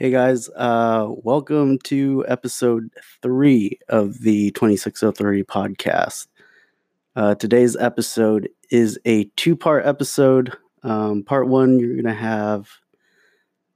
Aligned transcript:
Hey 0.00 0.10
guys, 0.10 0.48
uh, 0.56 1.08
welcome 1.10 1.76
to 1.80 2.24
episode 2.26 2.88
three 3.20 3.78
of 3.90 4.20
the 4.20 4.50
2603 4.52 5.42
podcast. 5.42 6.26
Uh, 7.14 7.34
today's 7.34 7.76
episode 7.76 8.48
is 8.70 8.98
a 9.04 9.24
two 9.36 9.54
part 9.54 9.84
episode. 9.84 10.56
Um, 10.82 11.22
part 11.22 11.48
one, 11.48 11.78
you're 11.78 11.96
gonna 11.96 12.14
have, 12.14 12.70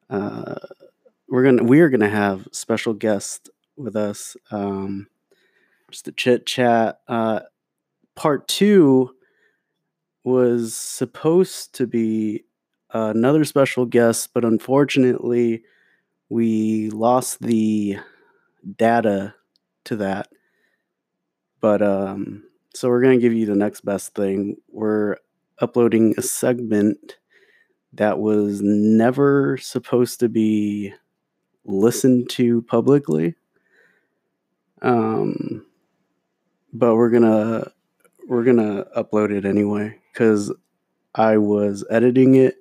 uh, 0.09 0.55
we're 1.29 1.45
gonna 1.45 1.63
we 1.63 1.81
are 1.81 1.91
gonna 1.91 2.09
have 2.09 2.49
special 2.53 2.95
guest 2.95 3.51
with 3.77 3.95
us, 3.95 4.35
um, 4.51 5.09
just 5.91 6.09
a 6.09 6.13
chit 6.13 6.47
chat. 6.47 7.01
Uh, 7.07 7.41
part 8.15 8.49
two 8.49 9.15
was 10.25 10.75
supposed 10.75 11.75
to 11.75 11.87
be 11.87 12.45
another 12.95 13.45
special 13.45 13.85
guest, 13.85 14.31
but 14.33 14.43
unfortunately, 14.43 15.65
we 16.29 16.91
lost 16.91 17.41
the 17.41 17.99
data 18.79 19.35
to 19.85 19.97
that. 19.97 20.29
But 21.61 21.83
um, 21.83 22.45
so 22.75 22.89
we're 22.89 23.03
gonna 23.03 23.19
give 23.19 23.33
you 23.33 23.47
the 23.47 23.55
next 23.55 23.85
best 23.85 24.15
thing. 24.15 24.57
We're 24.71 25.17
uploading 25.59 26.15
a 26.19 26.23
segment 26.23 27.17
that 27.95 28.19
was 28.19 28.61
never 28.63 29.59
supposed 29.59 30.21
to 30.21 30.29
be 30.29 30.95
listened 31.65 32.31
to 32.31 32.63
publicly. 32.63 33.35
Um, 34.83 35.65
but 36.73 36.97
we're 36.97 37.11
gonna 37.11 37.71
we're 38.29 38.45
gonna 38.45 38.87
upload 38.97 39.33
it 39.33 39.45
anyway 39.45 39.99
because 40.13 40.53
I 41.15 41.39
was 41.39 41.85
editing 41.91 42.37
it 42.37 42.57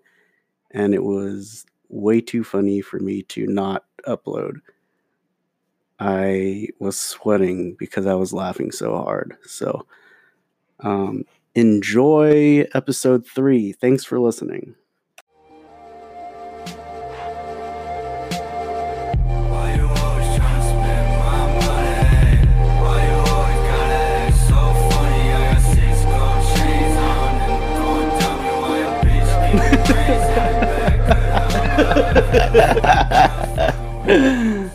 and 0.72 0.94
it 0.94 1.04
was 1.04 1.66
way 1.94 2.20
too 2.20 2.44
funny 2.44 2.82
for 2.82 3.00
me 3.00 3.22
to 3.22 3.46
not 3.46 3.86
upload. 4.08 4.58
I 6.00 6.68
was 6.80 7.00
sweating 7.00 7.76
because 7.78 8.08
I 8.08 8.16
was 8.16 8.34
laughing 8.34 8.72
so 8.72 8.96
hard. 8.98 9.38
So, 9.44 9.86
um, 10.80 11.24
enjoy 11.56 12.66
episode 12.74 13.26
three. 13.28 13.72
Thanks 13.74 14.04
for 14.04 14.20
listening. 14.20 14.76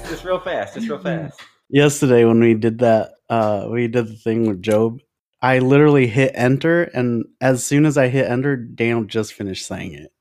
Just 0.08 0.24
real 0.24 0.40
fast, 0.40 0.74
just 0.74 0.88
real 0.88 0.98
fast. 0.98 1.40
Yesterday, 1.68 2.24
when 2.24 2.40
we 2.40 2.54
did 2.54 2.78
that, 2.78 3.12
uh, 3.28 3.68
we 3.70 3.88
did 3.88 4.08
the 4.08 4.16
thing 4.16 4.48
with 4.48 4.62
Job. 4.62 5.00
I 5.42 5.58
literally 5.60 6.06
hit 6.06 6.32
enter, 6.34 6.82
and 6.82 7.26
as 7.40 7.64
soon 7.64 7.86
as 7.86 7.98
I 7.98 8.08
hit 8.08 8.28
enter, 8.28 8.56
Daniel 8.56 9.04
just 9.04 9.34
finished 9.34 9.66
saying 9.66 9.94
it. 9.94 10.12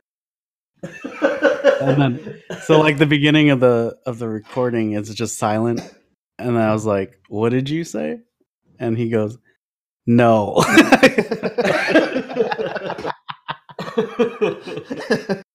And 1.82 2.02
then, 2.02 2.44
so 2.64 2.80
like 2.80 2.98
the 2.98 3.06
beginning 3.06 3.50
of 3.50 3.60
the 3.60 3.98
of 4.06 4.20
the 4.20 4.28
recording 4.28 4.94
is 4.94 5.14
just 5.14 5.38
silent, 5.38 5.82
and 6.38 6.58
I 6.58 6.74
was 6.74 6.86
like, 6.86 7.20
"What 7.30 7.50
did 7.50 7.70
you 7.70 7.84
say?" 7.84 8.20
And 8.80 8.98
he 8.98 9.10
goes, 9.10 9.38
"No." 10.06 10.58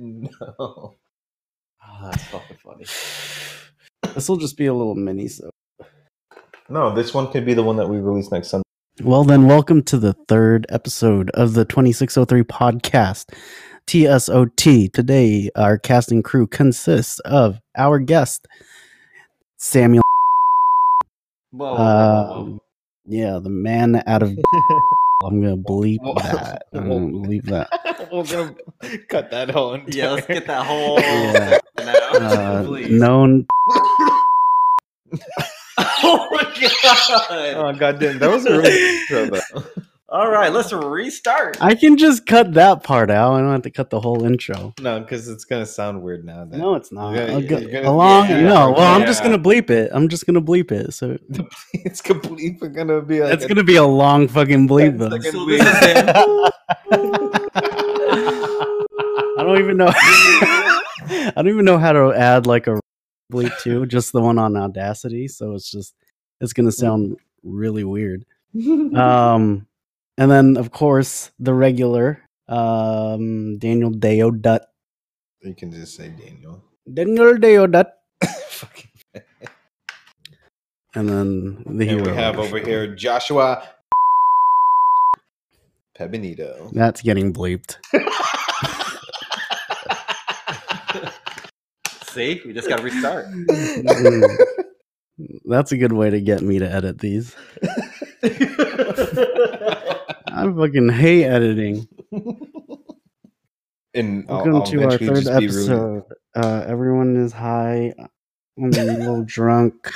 no. 0.00 0.30
Oh, 0.58 0.94
that's 2.02 2.24
fucking 2.24 2.56
funny. 2.64 2.84
this 4.14 4.28
will 4.28 4.38
just 4.38 4.56
be 4.56 4.66
a 4.66 4.74
little 4.74 4.94
mini. 4.94 5.28
So, 5.28 5.50
No, 6.70 6.94
this 6.94 7.12
one 7.12 7.30
could 7.30 7.44
be 7.44 7.52
the 7.52 7.62
one 7.62 7.76
that 7.76 7.88
we 7.88 7.98
release 7.98 8.30
next 8.32 8.48
Sunday. 8.48 8.64
well 9.02 9.24
then, 9.24 9.46
welcome 9.46 9.82
to 9.84 9.98
the 9.98 10.14
third 10.26 10.64
episode 10.70 11.30
of 11.30 11.52
the 11.52 11.66
Twenty 11.66 11.92
Six 11.92 12.14
Hundred 12.14 12.28
Three 12.28 12.44
podcast. 12.44 13.26
TSOT. 13.86 14.92
Today, 14.92 15.50
our 15.54 15.76
casting 15.76 16.22
crew 16.22 16.46
consists 16.46 17.18
of 17.20 17.60
our 17.76 17.98
guest, 17.98 18.46
Samuel. 19.58 20.02
Whoa, 21.50 21.74
whoa, 21.74 21.76
whoa, 21.76 21.84
whoa, 21.84 22.34
whoa. 22.34 22.40
Um, 22.40 22.60
yeah, 23.06 23.38
the 23.42 23.50
man 23.50 24.02
out 24.06 24.22
of. 24.22 24.38
I'm 25.22 25.40
gonna 25.42 25.56
bleep 25.56 26.00
Whoa. 26.00 26.14
that. 26.14 26.62
I'm 26.72 26.88
gonna 26.88 27.06
bleep 27.28 27.44
that. 27.44 27.68
We're 28.12 28.24
gonna 28.24 28.54
cut 29.08 29.30
that 29.30 29.50
whole. 29.50 29.78
Yeah, 29.88 30.12
let's 30.12 30.26
get 30.26 30.46
that 30.46 30.64
whole 30.66 30.98
Yeah. 31.00 31.58
now, 31.78 32.10
Uh, 32.14 32.62
known. 32.88 33.46
Oh 36.02 36.28
my 36.30 36.42
god! 36.60 37.56
Oh 37.56 37.72
goddamn, 37.78 38.18
that 38.18 38.30
was 38.30 38.44
a 38.46 38.50
really 38.58 39.00
intro 39.00 39.26
though. 39.26 39.64
All 40.12 40.28
right, 40.28 40.52
let's 40.52 40.72
restart. 40.72 41.56
I 41.62 41.76
can 41.76 41.96
just 41.96 42.26
cut 42.26 42.54
that 42.54 42.82
part 42.82 43.12
out. 43.12 43.34
I 43.34 43.40
don't 43.42 43.52
have 43.52 43.62
to 43.62 43.70
cut 43.70 43.90
the 43.90 44.00
whole 44.00 44.24
intro. 44.24 44.74
No, 44.80 44.98
because 44.98 45.28
it's 45.28 45.44
gonna 45.44 45.64
sound 45.66 46.02
weird 46.02 46.24
now. 46.24 46.44
That 46.46 46.56
No, 46.58 46.74
it's 46.74 46.90
not. 46.90 47.14
Yeah, 47.14 47.26
I'll 47.34 47.40
yeah, 47.40 47.48
go- 47.48 47.58
you're 47.58 47.70
gonna- 47.70 47.90
along, 47.90 48.28
yeah, 48.28 48.40
no. 48.40 48.72
Well, 48.72 48.80
I'm 48.92 49.06
just 49.06 49.22
gonna 49.22 49.38
bleep 49.38 49.70
it. 49.70 49.88
I'm 49.94 50.08
just 50.08 50.26
gonna 50.26 50.42
bleep 50.42 50.72
it. 50.72 50.94
So 50.94 51.16
it's 51.74 52.00
completely 52.02 52.68
gonna 52.70 53.00
be 53.02 53.20
like 53.22 53.34
it's 53.34 53.46
gonna 53.46 53.62
be 53.62 53.76
a 53.76 53.84
long 53.84 54.26
fucking 54.26 54.66
bleep 54.66 54.98
Ten 54.98 54.98
though. 54.98 55.10
second 55.10 55.30
So 55.32 55.46
bleep. 55.46 56.50
I 59.38 59.42
don't 59.44 59.58
even 59.60 59.76
know. 59.76 59.92
I 59.94 61.32
don't 61.36 61.48
even 61.48 61.64
know 61.64 61.78
how 61.78 61.92
to 61.92 62.12
add 62.12 62.46
like 62.48 62.66
a 62.66 62.80
bleep 63.32 63.56
to 63.62 63.86
just 63.86 64.12
the 64.12 64.20
one 64.20 64.38
on 64.38 64.56
Audacity. 64.56 65.28
So 65.28 65.54
it's 65.54 65.70
just 65.70 65.94
it's 66.40 66.52
gonna 66.52 66.72
sound 66.72 67.16
really 67.44 67.84
weird. 67.84 68.24
Um, 68.96 69.68
and 70.20 70.30
then 70.30 70.58
of 70.58 70.72
course 70.72 71.32
the 71.40 71.54
regular 71.54 72.22
um 72.48 73.58
Daniel 73.58 73.90
Deo 73.90 74.30
Dut. 74.32 74.68
You 75.42 75.54
can 75.54 75.72
just 75.72 75.96
say 75.96 76.10
Daniel. 76.10 76.62
Daniel 76.92 77.36
Deo 77.38 77.66
Dut. 77.66 77.96
And 80.94 81.08
then 81.08 81.78
the 81.78 81.88
and 81.88 81.90
hero. 81.90 82.00
we 82.00 82.12
have 82.12 82.38
over 82.38 82.58
here 82.58 82.94
Joshua 82.94 83.62
Pebinito. 85.98 86.70
That's 86.72 87.02
getting 87.02 87.32
bleeped. 87.32 87.76
See, 92.04 92.40
we 92.44 92.52
just 92.54 92.68
got 92.68 92.78
to 92.78 92.84
restart. 92.84 93.26
That's 95.46 95.72
a 95.72 95.78
good 95.78 95.92
way 95.92 96.10
to 96.10 96.20
get 96.20 96.42
me 96.42 96.60
to 96.60 96.70
edit 96.70 97.00
these. 97.00 97.34
I 100.40 100.52
fucking 100.52 100.88
hate 100.88 101.24
editing. 101.24 101.86
and 103.94 104.24
I'll- 104.28 104.36
Welcome 104.44 104.54
I'll 104.56 104.66
to 104.66 104.84
our 104.84 104.98
third 104.98 105.24
just 105.24 105.38
be 105.38 105.44
episode. 105.46 106.04
Uh, 106.34 106.64
everyone 106.66 107.16
is 107.16 107.32
high. 107.32 107.92
I'm 108.58 108.64
a 108.64 108.68
little 108.68 109.24
drunk. 109.26 109.90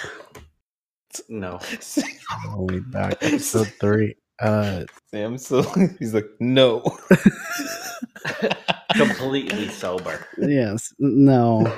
no. 1.29 1.53
All 2.49 2.67
the 2.67 2.73
way 2.75 2.81
back. 2.81 3.19
Episode 3.23 3.73
three. 3.81 4.17
Uh, 4.41 4.85
Sam, 5.11 5.39
so 5.39 5.63
he's 5.99 6.13
like, 6.13 6.29
no. 6.41 6.83
Completely 8.97 9.69
sober. 9.69 10.27
yes. 10.39 10.93
No. 10.99 11.73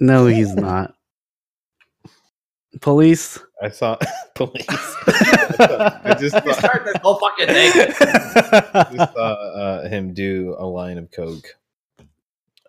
No, 0.00 0.26
he's 0.26 0.54
not. 0.54 0.94
Police. 2.80 3.38
I 3.60 3.68
saw 3.68 3.96
police. 4.34 4.64
I 4.68 6.16
just 6.18 6.36
saw, 6.36 6.40
Restart 6.44 6.84
this 6.84 6.96
whole 7.02 7.18
fucking 7.18 7.46
thing. 7.48 7.72
just 8.96 9.12
saw 9.12 9.32
uh, 9.32 9.88
him 9.88 10.14
do 10.14 10.54
a 10.58 10.64
line 10.64 10.96
of 10.98 11.10
coke 11.10 11.48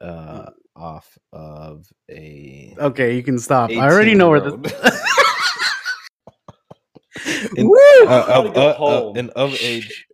uh, 0.01 0.49
off 0.75 1.17
of 1.31 1.85
a. 2.09 2.75
okay, 2.79 3.15
you 3.15 3.21
can 3.23 3.37
stop. 3.37 3.69
I 3.69 3.77
already 3.89 4.15
know 4.15 4.29
where 4.29 4.39
this. 4.41 4.53
18-year-old. 4.53 4.93
In- 7.57 7.67
Woo! 7.67 7.77
uh, 8.07 8.25
I 8.27 8.39
wanna 8.39 8.49
of, 8.49 8.57
uh, 8.57 8.59
uh, 8.59 8.73
home. 8.73 9.17
and 9.17 9.29
of 9.31 9.55
age. 9.61 10.05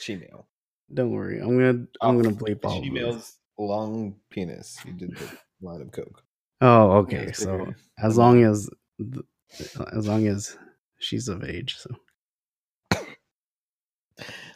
Female. 0.00 0.46
Don't 0.92 1.10
worry. 1.12 1.40
I'm 1.40 1.56
gonna. 1.56 1.86
I'm 2.00 2.20
gonna 2.20 2.34
bleep 2.34 2.64
all. 2.64 2.80
this. 2.80 2.88
Female's 2.88 3.38
long 3.58 4.16
penis. 4.30 4.78
He 4.84 4.92
did 4.92 5.16
the 5.16 5.28
line 5.60 5.80
of 5.82 5.92
coke. 5.92 6.22
Oh, 6.60 6.92
okay. 6.98 7.26
it's 7.28 7.40
So 7.40 7.58
bigger. 7.58 7.76
as 8.02 8.16
long 8.16 8.42
as, 8.44 8.68
as 9.92 10.06
long 10.08 10.26
as 10.26 10.56
she's 10.98 11.28
of 11.28 11.44
age, 11.44 11.76
so 11.78 11.90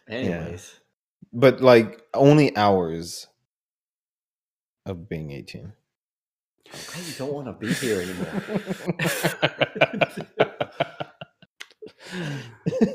Anyways, 0.09 0.81
But 1.33 1.61
like 1.61 2.03
only 2.15 2.57
hours 2.57 3.29
of 4.87 5.09
being 5.09 5.31
18. 5.31 5.73
I 6.73 6.79
don't 7.19 7.33
want 7.33 7.47
to 7.47 7.53
be 7.53 7.73
here 7.73 8.01
anymore. 8.01 8.43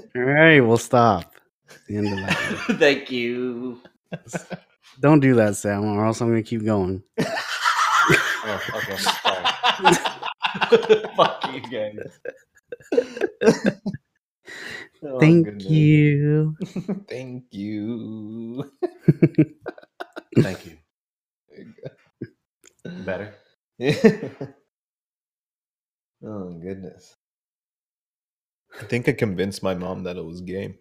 all 0.16 0.22
right, 0.22 0.60
we'll 0.62 0.78
stop. 0.78 1.34
The 1.88 1.98
end 1.98 2.08
of 2.08 2.20
that. 2.20 2.38
Thank 2.80 3.12
you. 3.12 3.82
Don't 5.00 5.20
do 5.20 5.36
that, 5.36 5.56
Sam, 5.58 5.86
or 5.86 6.06
else 6.06 6.22
I'm 6.22 6.30
gonna 6.30 6.44
keep 6.44 6.64
going. 6.66 7.04
Oh, 8.46 8.64
okay. 8.76 9.00
Sorry. 9.26 9.50
Fuck 11.18 11.46
you 11.54 11.62
guys. 11.62 12.20
Oh, 15.04 15.32
Thank 15.32 15.44
goodness. 15.44 15.70
you. 15.70 16.58
Thank 17.10 17.46
you. 17.52 18.72
Thank 20.42 20.66
you. 20.66 20.78
Better. 22.98 23.36
oh 26.26 26.54
goodness. 26.62 27.16
I 28.82 28.86
think 28.86 29.10
I 29.10 29.14
convinced 29.14 29.64
my 29.64 29.76
mom 29.76 30.04
that 30.04 30.18
it 30.18 30.26
was 30.26 30.42
gay. 30.42 30.76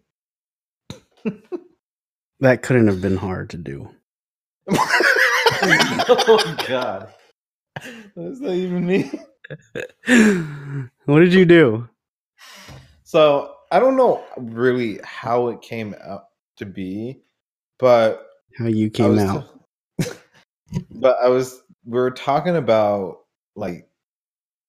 That 2.41 2.63
couldn't 2.63 2.89
have 2.89 3.01
been 3.03 3.17
hard 3.19 3.51
to 3.51 3.59
do. 3.59 3.91
oh 4.71 6.57
God. 6.69 7.15
What 8.15 8.25
does 8.25 8.41
that 8.41 8.55
even 8.55 8.87
mean? 8.87 9.11
what 11.07 11.21
did 11.21 11.35
you 11.35 11.45
do? 11.45 11.89
So 13.03 13.55
I 13.71 13.81
don't 13.81 13.97
know 13.97 14.25
really 14.39 15.01
how 15.03 15.49
it 15.49 15.61
came 15.61 15.95
out 16.05 16.27
to 16.59 16.67
be, 16.67 17.23
but 17.79 18.27
How 18.57 18.67
you 18.67 18.91
came 18.91 19.19
out? 19.19 19.49
but 20.91 21.17
I 21.23 21.29
was 21.29 21.61
we 21.85 21.99
were 21.99 22.11
talking 22.11 22.57
about 22.57 23.19
like 23.57 23.89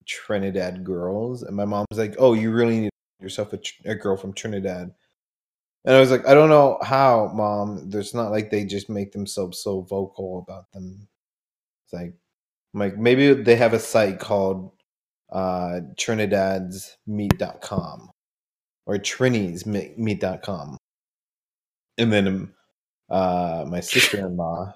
Trinidad 0.05 0.83
girls, 0.83 1.43
and 1.43 1.55
my 1.55 1.65
mom 1.65 1.85
was 1.89 1.99
like, 1.99 2.15
"Oh, 2.19 2.33
you 2.33 2.51
really 2.51 2.81
need 2.81 2.91
yourself 3.19 3.53
a, 3.53 3.57
tr- 3.57 3.81
a 3.85 3.95
girl 3.95 4.17
from 4.17 4.33
Trinidad." 4.33 4.93
And 5.85 5.95
I 5.95 5.99
was 5.99 6.11
like, 6.11 6.27
"I 6.27 6.33
don't 6.33 6.49
know 6.49 6.77
how, 6.81 7.31
mom. 7.33 7.89
There's 7.89 8.13
not 8.13 8.31
like 8.31 8.51
they 8.51 8.65
just 8.65 8.89
make 8.89 9.11
themselves 9.11 9.59
so 9.59 9.81
vocal 9.81 10.39
about 10.39 10.71
them." 10.71 11.07
It's 11.85 11.93
like, 11.93 12.15
like 12.75 12.97
maybe 12.97 13.33
they 13.33 13.55
have 13.55 13.73
a 13.73 13.79
site 13.79 14.19
called 14.19 14.71
uh, 15.31 15.79
TrinidadsMeet.com 15.95 18.11
or 18.85 18.97
TrinisMeet.com, 18.97 20.77
and 21.97 22.13
then 22.13 22.27
um, 22.27 22.53
uh, 23.09 23.65
my 23.67 23.79
sister-in-law 23.79 24.73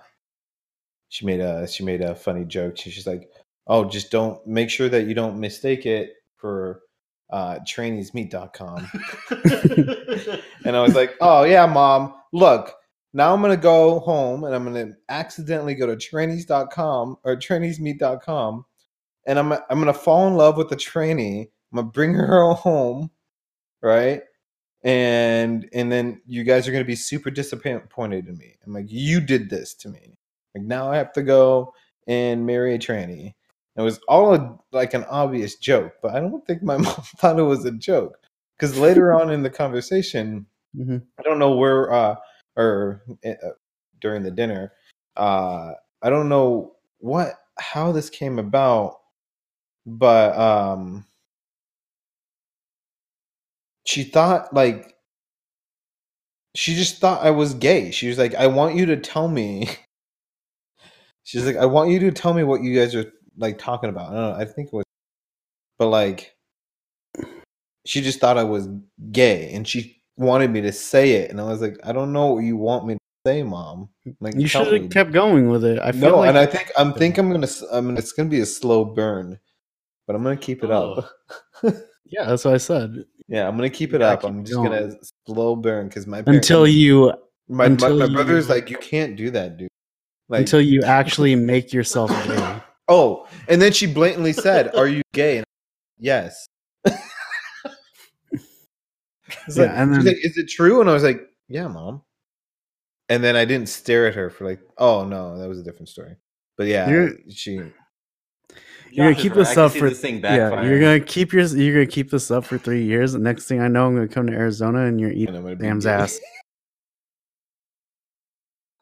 she 1.09 1.25
made 1.25 1.41
a 1.41 1.67
she 1.67 1.83
made 1.83 2.01
a 2.01 2.15
funny 2.15 2.45
joke. 2.45 2.77
She, 2.77 2.91
she's 2.91 3.07
like, 3.07 3.29
"Oh, 3.67 3.85
just 3.85 4.11
don't 4.11 4.45
make 4.47 4.69
sure 4.69 4.89
that 4.89 5.07
you 5.07 5.15
don't 5.15 5.39
mistake 5.39 5.85
it 5.85 6.13
for 6.37 6.81
uh, 7.31 7.59
traineesmeet.com." 7.67 8.89
and 10.65 10.75
I 10.75 10.81
was 10.81 10.95
like, 10.95 11.15
"Oh 11.19 11.43
yeah, 11.43 11.65
mom. 11.65 12.13
Look, 12.31 12.73
now 13.13 13.33
I'm 13.33 13.41
gonna 13.41 13.57
go 13.57 13.99
home 13.99 14.43
and 14.43 14.53
I'm 14.53 14.63
gonna 14.65 14.93
accidentally 15.09 15.75
go 15.75 15.87
to 15.87 15.95
trainees.com 15.95 17.17
or 17.23 17.35
traineesmeet.com, 17.35 18.65
and 19.27 19.39
I'm 19.39 19.51
I'm 19.53 19.79
gonna 19.79 19.93
fall 19.93 20.27
in 20.27 20.35
love 20.35 20.57
with 20.57 20.69
the 20.69 20.75
trainee. 20.75 21.49
I'm 21.71 21.77
gonna 21.77 21.87
bring 21.91 22.13
her 22.13 22.53
home, 22.53 23.11
right?" 23.81 24.21
And 24.83 25.67
and 25.73 25.91
then 25.91 26.21
you 26.25 26.43
guys 26.43 26.67
are 26.67 26.71
gonna 26.71 26.85
be 26.85 26.95
super 26.95 27.29
disappointed 27.31 28.27
in 28.27 28.37
me. 28.37 28.55
I'm 28.65 28.73
like, 28.73 28.85
you 28.89 29.19
did 29.19 29.49
this 29.49 29.73
to 29.75 29.89
me. 29.89 30.17
Like 30.55 30.63
now 30.63 30.91
I 30.91 30.97
have 30.97 31.11
to 31.13 31.23
go 31.23 31.73
and 32.07 32.45
marry 32.45 32.75
a 32.75 32.79
tranny. 32.79 33.33
It 33.75 33.81
was 33.81 33.99
all 34.07 34.35
a, 34.35 34.57
like 34.71 34.93
an 34.93 35.05
obvious 35.05 35.55
joke, 35.55 35.93
but 36.01 36.13
I 36.15 36.19
don't 36.19 36.45
think 36.45 36.63
my 36.63 36.77
mom 36.79 36.93
thought 37.17 37.39
it 37.39 37.43
was 37.43 37.65
a 37.65 37.71
joke 37.71 38.17
because 38.57 38.77
later 38.77 39.13
on 39.19 39.31
in 39.31 39.43
the 39.43 39.49
conversation, 39.49 40.45
Mhm. 40.77 41.01
I 41.19 41.23
don't 41.23 41.39
know 41.39 41.55
where 41.55 41.91
uh 41.91 42.15
or 42.59 43.03
uh, 43.25 43.33
during 44.01 44.23
the 44.23 44.31
dinner, 44.31 44.73
uh 45.17 45.73
I 46.03 46.09
don't 46.11 46.29
know 46.29 46.73
what 46.99 47.35
how 47.59 47.91
this 47.93 48.09
came 48.11 48.39
about, 48.39 48.97
but 49.85 50.37
um 50.37 51.05
she 53.85 54.03
thought 54.03 54.53
like 54.53 54.95
she 56.55 56.75
just 56.75 56.99
thought 56.99 57.23
I 57.25 57.31
was 57.31 57.53
gay. 57.53 57.91
She 57.91 58.07
was 58.07 58.17
like, 58.17 58.35
I 58.35 58.47
want 58.47 58.75
you 58.75 58.85
to 58.87 58.97
tell 58.97 59.27
me. 59.27 59.69
She's 61.23 61.45
like, 61.45 61.57
I 61.57 61.65
want 61.67 61.91
you 61.91 61.99
to 61.99 62.11
tell 62.11 62.33
me 62.33 62.43
what 62.43 62.63
you 62.63 62.75
guys 62.77 62.95
are 62.95 63.11
like 63.37 63.59
talking 63.59 63.89
about. 63.89 64.11
I 64.11 64.15
don't 64.15 64.21
know. 64.21 64.35
I 64.35 64.45
think 64.45 64.67
it 64.69 64.73
was, 64.73 64.85
but 65.77 65.89
like, 65.89 66.35
she 67.85 68.01
just 68.01 68.19
thought 68.19 68.37
I 68.37 68.43
was 68.43 68.67
gay, 69.11 69.53
and 69.53 69.67
she 69.67 69.98
wanted 70.19 70.51
me 70.51 70.61
to 70.61 70.71
say 70.71 71.13
it, 71.13 71.31
and 71.31 71.39
I 71.41 71.45
was 71.45 71.61
like, 71.61 71.77
I 71.83 71.91
don't 71.91 72.13
know 72.13 72.33
what 72.33 72.43
you 72.43 72.57
want 72.57 72.85
me 72.85 72.93
to 72.95 72.99
say, 73.25 73.41
mom. 73.43 73.89
Like, 74.19 74.35
You 74.35 74.47
should 74.47 74.71
have 74.71 74.89
kept 74.91 75.11
going 75.11 75.49
with 75.49 75.63
it. 75.65 75.79
I 75.79 75.91
feel 75.91 76.11
no, 76.11 76.17
like 76.17 76.29
and 76.29 76.37
I 76.37 76.45
think 76.45 76.71
I'm 76.77 76.93
think 76.93 77.17
I'm 77.17 77.31
gonna 77.31 77.43
s- 77.47 77.63
I'm 77.71 77.87
gonna 77.87 77.97
it's 77.99 78.11
gonna 78.11 78.29
be 78.29 78.41
a 78.41 78.45
slow 78.45 78.85
burn, 78.85 79.39
but 80.05 80.15
I'm 80.15 80.23
gonna 80.23 80.37
keep 80.37 80.63
it 80.63 80.71
up. 80.71 81.09
Oh. 81.63 81.73
yeah, 82.05 82.25
that's 82.25 82.45
what 82.45 82.53
I 82.53 82.57
said. 82.57 83.03
yeah, 83.27 83.47
I'm 83.47 83.55
gonna 83.55 83.69
keep 83.69 83.93
it 83.93 83.99
gotta 83.99 84.13
up. 84.13 84.21
keep 84.21 84.29
I'm 84.29 84.43
just 84.45 84.55
going. 84.55 84.69
gonna 84.71 84.93
slow 85.27 85.55
burn 85.55 85.87
because 85.87 86.05
my 86.07 86.21
parents, 86.21 86.47
Until 86.47 86.67
you 86.67 87.07
my, 87.47 87.55
my, 87.57 87.65
until 87.65 87.97
my 87.97 88.07
brother's 88.07 88.47
you- 88.47 88.53
like, 88.53 88.69
you 88.69 88.77
can't 88.77 89.15
do 89.15 89.29
that, 89.31 89.57
dude. 89.57 89.69
Like, 90.29 90.41
until 90.41 90.61
you 90.61 90.81
actually 90.85 91.35
make 91.35 91.73
yourself 91.73 92.09
gay. 92.27 92.61
oh, 92.87 93.27
and 93.47 93.61
then 93.61 93.71
she 93.73 93.85
blatantly 93.87 94.33
said, 94.33 94.75
"Are 94.75 94.87
you 94.87 95.01
gay?" 95.13 95.37
And 95.37 95.45
yes. 95.97 96.45
It's 99.47 99.57
Yeah, 99.57 99.63
like, 99.63 99.71
and 99.75 99.93
then- 99.93 100.05
like, 100.05 100.17
"Is 100.23 100.37
it 100.37 100.47
true?" 100.49 100.81
And 100.81 100.89
I 100.89 100.93
was 100.93 101.03
like, 101.03 101.21
"Yeah, 101.47 101.67
mom." 101.67 102.01
And 103.09 103.23
then 103.23 103.35
I 103.35 103.45
didn't 103.45 103.69
stare 103.69 104.07
at 104.07 104.15
her 104.15 104.29
for 104.29 104.45
like, 104.45 104.59
"Oh 104.77 105.05
no, 105.05 105.37
that 105.39 105.47
was 105.49 105.59
a 105.59 105.63
different 105.63 105.89
story." 105.89 106.15
But 106.57 106.67
yeah, 106.67 106.89
You're- 106.89 107.17
she. 107.31 107.59
You're 108.91 109.05
gonna 109.05 109.11
Josh 109.13 109.17
is 109.17 109.21
keep 109.23 109.31
right. 109.35 109.37
this 109.45 109.57
up 109.57 109.71
for 109.73 109.89
this 109.89 110.01
thing 110.01 110.19
yeah. 110.19 110.63
You're 110.63 110.79
gonna 110.79 110.99
keep 110.99 111.31
your 111.31 111.43
you're 111.45 111.73
gonna 111.75 111.85
keep 111.85 112.09
this 112.09 112.31
up 112.31 112.43
for 112.43 112.57
three 112.57 112.83
years. 112.83 113.13
The 113.13 113.19
next 113.19 113.45
thing 113.45 113.61
I 113.61 113.67
know, 113.67 113.85
I'm 113.85 113.93
gonna 113.93 114.07
come 114.07 114.25
to 114.27 114.33
Arizona 114.33 114.85
and 114.85 114.99
you're 114.99 115.11
eating 115.11 115.35
I'm 115.35 115.43
gonna 115.43 115.55
be 115.55 115.63
Sam's 115.65 115.85
gay. 115.85 115.91
ass. 115.91 116.19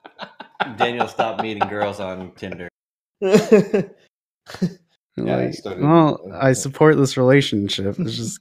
Daniel 0.77 1.07
stopped 1.09 1.41
meeting 1.41 1.67
girls 1.67 1.99
on 1.99 2.31
Tinder. 2.35 2.69
I 3.23 3.89
Yeah, 5.17 5.35
I 5.37 5.51
well, 5.79 6.31
I 6.33 6.53
support 6.53 6.95
this 6.95 7.17
relationship. 7.17 7.99
It's 7.99 8.15
just 8.15 8.39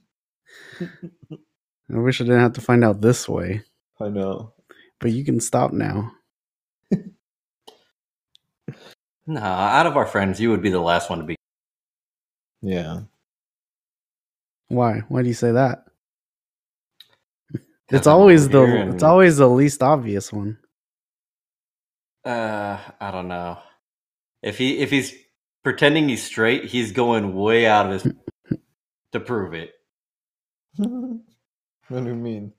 I 1.93 1.99
wish 1.99 2.19
I 2.19 2.25
didn't 2.25 2.41
have 2.41 2.53
to 2.53 2.61
find 2.61 2.83
out 2.83 3.01
this 3.01 3.29
way. 3.29 3.63
I 3.99 4.09
know. 4.09 4.53
But 4.99 5.11
you 5.11 5.23
can 5.23 5.39
stop 5.39 5.71
now. 5.73 6.11
Nah, 9.29 9.41
out 9.41 9.85
of 9.85 9.97
our 9.97 10.05
friends, 10.05 10.39
you 10.39 10.51
would 10.51 10.61
be 10.61 10.69
the 10.69 10.79
last 10.79 11.09
one 11.09 11.19
to 11.19 11.25
be. 11.25 11.35
Yeah. 12.61 13.01
Why? 14.69 14.99
Why 15.09 15.21
do 15.21 15.27
you 15.27 15.33
say 15.33 15.51
that? 15.51 15.83
It's 17.89 18.07
always 18.07 18.49
the 18.49 18.65
here 18.65 18.89
it's 18.89 19.03
always 19.03 19.37
the 19.37 19.49
least 19.49 19.83
obvious 19.83 20.31
one. 20.31 20.57
Uh, 22.25 22.77
I 22.99 23.11
don't 23.11 23.27
know. 23.27 23.59
If 24.41 24.57
he 24.57 24.79
if 24.79 24.91
he's 24.91 25.13
pretending 25.63 26.09
he's 26.09 26.23
straight, 26.23 26.65
he's 26.65 26.91
going 26.91 27.33
way 27.33 27.65
out 27.65 27.85
of 27.85 27.91
his 28.03 28.13
to 29.13 29.19
prove 29.19 29.53
it. 29.53 29.73
what 31.89 32.03
do 32.03 32.09
you 32.09 32.15
mean? 32.15 32.53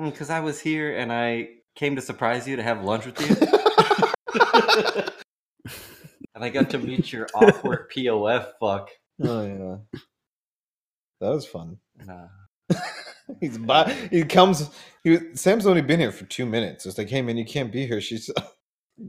Mm, 0.00 0.10
because 0.10 0.30
I 0.30 0.40
was 0.40 0.60
here 0.60 0.96
and 0.96 1.12
I 1.12 1.48
came 1.74 1.96
to 1.96 2.02
surprise 2.02 2.48
you 2.48 2.56
to 2.56 2.62
have 2.62 2.84
lunch 2.84 3.04
with 3.04 3.20
you, 3.20 3.36
and 6.34 6.44
I 6.44 6.48
got 6.48 6.70
to 6.70 6.78
meet 6.78 7.12
your 7.12 7.26
awkward 7.34 7.90
POF 7.96 8.52
fuck. 8.60 8.90
oh 9.22 9.46
yeah. 9.46 9.76
That 11.20 11.30
was 11.30 11.46
fun. 11.46 11.78
Nah. 12.04 12.28
He's 13.40 13.56
by, 13.56 13.90
he 14.10 14.24
comes 14.24 14.68
he 15.02 15.18
Sam's 15.34 15.66
only 15.66 15.80
been 15.80 16.00
here 16.00 16.12
for 16.12 16.24
two 16.24 16.44
minutes. 16.46 16.86
It's 16.86 16.98
like, 16.98 17.08
hey 17.08 17.22
man, 17.22 17.36
you 17.36 17.44
can't 17.44 17.72
be 17.72 17.86
here. 17.86 18.00
She's 18.00 18.30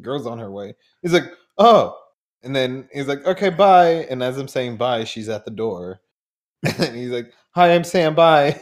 girl's 0.01 0.25
on 0.25 0.39
her 0.39 0.51
way. 0.51 0.75
He's 1.01 1.13
like, 1.13 1.31
oh. 1.57 1.97
And 2.43 2.55
then 2.55 2.87
he's 2.93 3.07
like, 3.07 3.25
okay, 3.25 3.49
bye. 3.49 4.05
And 4.09 4.21
as 4.21 4.37
I'm 4.37 4.47
saying 4.47 4.77
bye, 4.77 5.03
she's 5.03 5.29
at 5.29 5.45
the 5.45 5.51
door. 5.51 6.01
And 6.63 6.95
he's 6.95 7.11
like, 7.11 7.31
Hi, 7.51 7.73
I'm 7.73 7.83
Sam, 7.83 8.15
bye. 8.15 8.61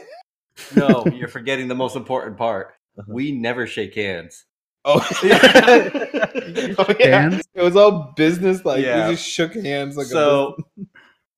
No, 0.76 1.06
you're 1.14 1.28
forgetting 1.28 1.68
the 1.68 1.76
most 1.76 1.96
important 1.96 2.38
part. 2.38 2.74
Uh-huh. 2.98 3.06
We 3.12 3.32
never 3.32 3.66
shake 3.68 3.96
hands. 3.96 4.46
Oh, 4.86 5.00
yeah. 5.24 5.40
oh, 6.78 6.96
yeah. 7.00 7.22
Hands? 7.22 7.44
It 7.54 7.62
was 7.62 7.76
all 7.76 8.14
business. 8.16 8.64
Like 8.66 8.84
Yeah. 8.84 9.08
we 9.08 9.16
just 9.16 9.28
shook 9.28 9.54
hands. 9.56 9.96
Like 9.98 10.08
a 10.08 10.10
so, 10.10 10.58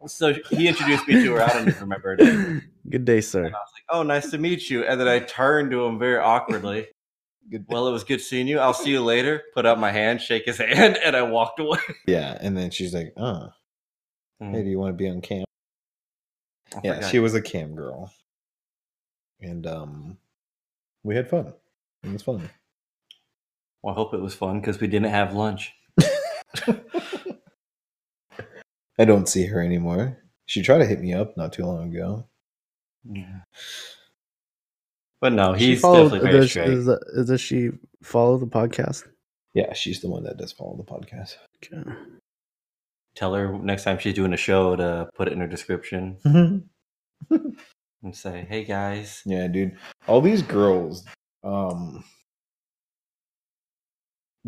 so 0.08 0.34
he 0.50 0.68
introduced 0.68 1.08
me 1.08 1.24
to 1.24 1.34
her. 1.34 1.42
I 1.44 1.48
don't 1.50 1.68
even 1.68 1.80
remember 1.82 2.10
her 2.10 2.16
name. 2.18 2.62
Good 2.90 3.06
day, 3.06 3.22
sir. 3.22 3.42
I 3.46 3.50
was 3.50 3.52
like, 3.74 3.84
"Oh, 3.90 4.04
nice 4.04 4.30
to 4.32 4.38
meet 4.38 4.70
you." 4.70 4.84
And 4.84 5.00
then 5.00 5.08
I 5.08 5.20
turned 5.20 5.72
to 5.72 5.86
him 5.86 5.98
very 5.98 6.18
awkwardly. 6.20 6.88
Good- 7.50 7.66
Well, 7.70 7.88
it 7.88 7.92
was 7.92 8.04
good 8.04 8.20
seeing 8.22 8.48
you. 8.48 8.60
I'll 8.60 8.74
see 8.74 8.90
you 8.92 9.02
later. 9.04 9.44
Put 9.54 9.66
out 9.66 9.80
my 9.80 9.92
hand, 9.92 10.22
shake 10.22 10.46
his 10.46 10.58
hand, 10.58 10.98
and 11.04 11.16
I 11.16 11.22
walked 11.24 11.60
away. 11.60 11.80
yeah. 12.08 12.38
And 12.42 12.56
then 12.58 12.70
she's 12.72 12.94
like, 12.94 13.14
oh, 13.18 13.50
hey, 14.40 14.64
do 14.64 14.70
you 14.70 14.78
want 14.80 14.90
to 14.98 14.98
be 15.04 15.10
on 15.10 15.22
cam? 15.22 15.46
I 16.76 16.82
Yeah, 16.84 16.96
forgot. 16.96 17.12
she 17.12 17.20
was 17.20 17.34
a 17.36 17.42
cam 17.42 17.76
girl. 17.76 18.12
And 19.42 19.66
um 19.68 20.18
we 21.04 21.16
had 21.16 21.30
fun. 21.30 21.54
It 22.04 22.12
was 22.12 22.24
fun. 22.24 22.50
Well, 23.82 23.94
I 23.94 23.96
hope 23.96 24.14
it 24.14 24.22
was 24.22 24.34
fun 24.34 24.60
because 24.60 24.80
we 24.80 24.88
didn't 24.88 25.12
have 25.12 25.34
lunch. 25.34 25.74
I 28.98 29.06
don't 29.06 29.28
see 29.28 29.46
her 29.48 29.62
anymore. 29.62 30.18
She 30.46 30.62
tried 30.62 30.80
to 30.80 30.86
hit 30.86 31.02
me 31.02 31.14
up 31.14 31.36
not 31.38 31.54
too 31.54 31.66
long 31.66 31.94
ago. 31.94 32.28
Yeah. 33.04 33.42
But 35.22 35.34
no, 35.34 35.54
he's 35.54 35.82
followed- 35.82 36.10
definitely 36.10 36.30
very 36.30 36.42
does, 36.42 36.50
straight. 36.50 36.70
Is 36.70 36.86
that, 36.86 37.26
does 37.28 37.42
she 37.42 37.72
follow 38.04 38.38
the 38.38 38.48
podcast? 38.48 39.04
Yeah, 39.54 39.74
she's 39.74 40.02
the 40.02 40.10
one 40.10 40.24
that 40.24 40.38
does 40.38 40.52
follow 40.52 40.76
the 40.76 40.84
podcast. 40.84 41.36
Okay. 41.64 41.84
Tell 43.16 43.34
her 43.34 43.58
next 43.58 43.84
time 43.84 43.98
she's 43.98 44.14
doing 44.14 44.34
a 44.34 44.38
show 44.38 44.76
to 44.76 45.10
put 45.16 45.28
it 45.28 45.34
in 45.34 45.40
her 45.40 45.48
description 45.48 46.18
and 48.04 48.16
say, 48.16 48.46
"Hey 48.48 48.64
guys, 48.64 49.22
Yeah, 49.26 49.48
dude. 49.48 49.78
All 50.08 50.22
these 50.22 50.42
girls, 50.42 51.06
um 51.44 52.04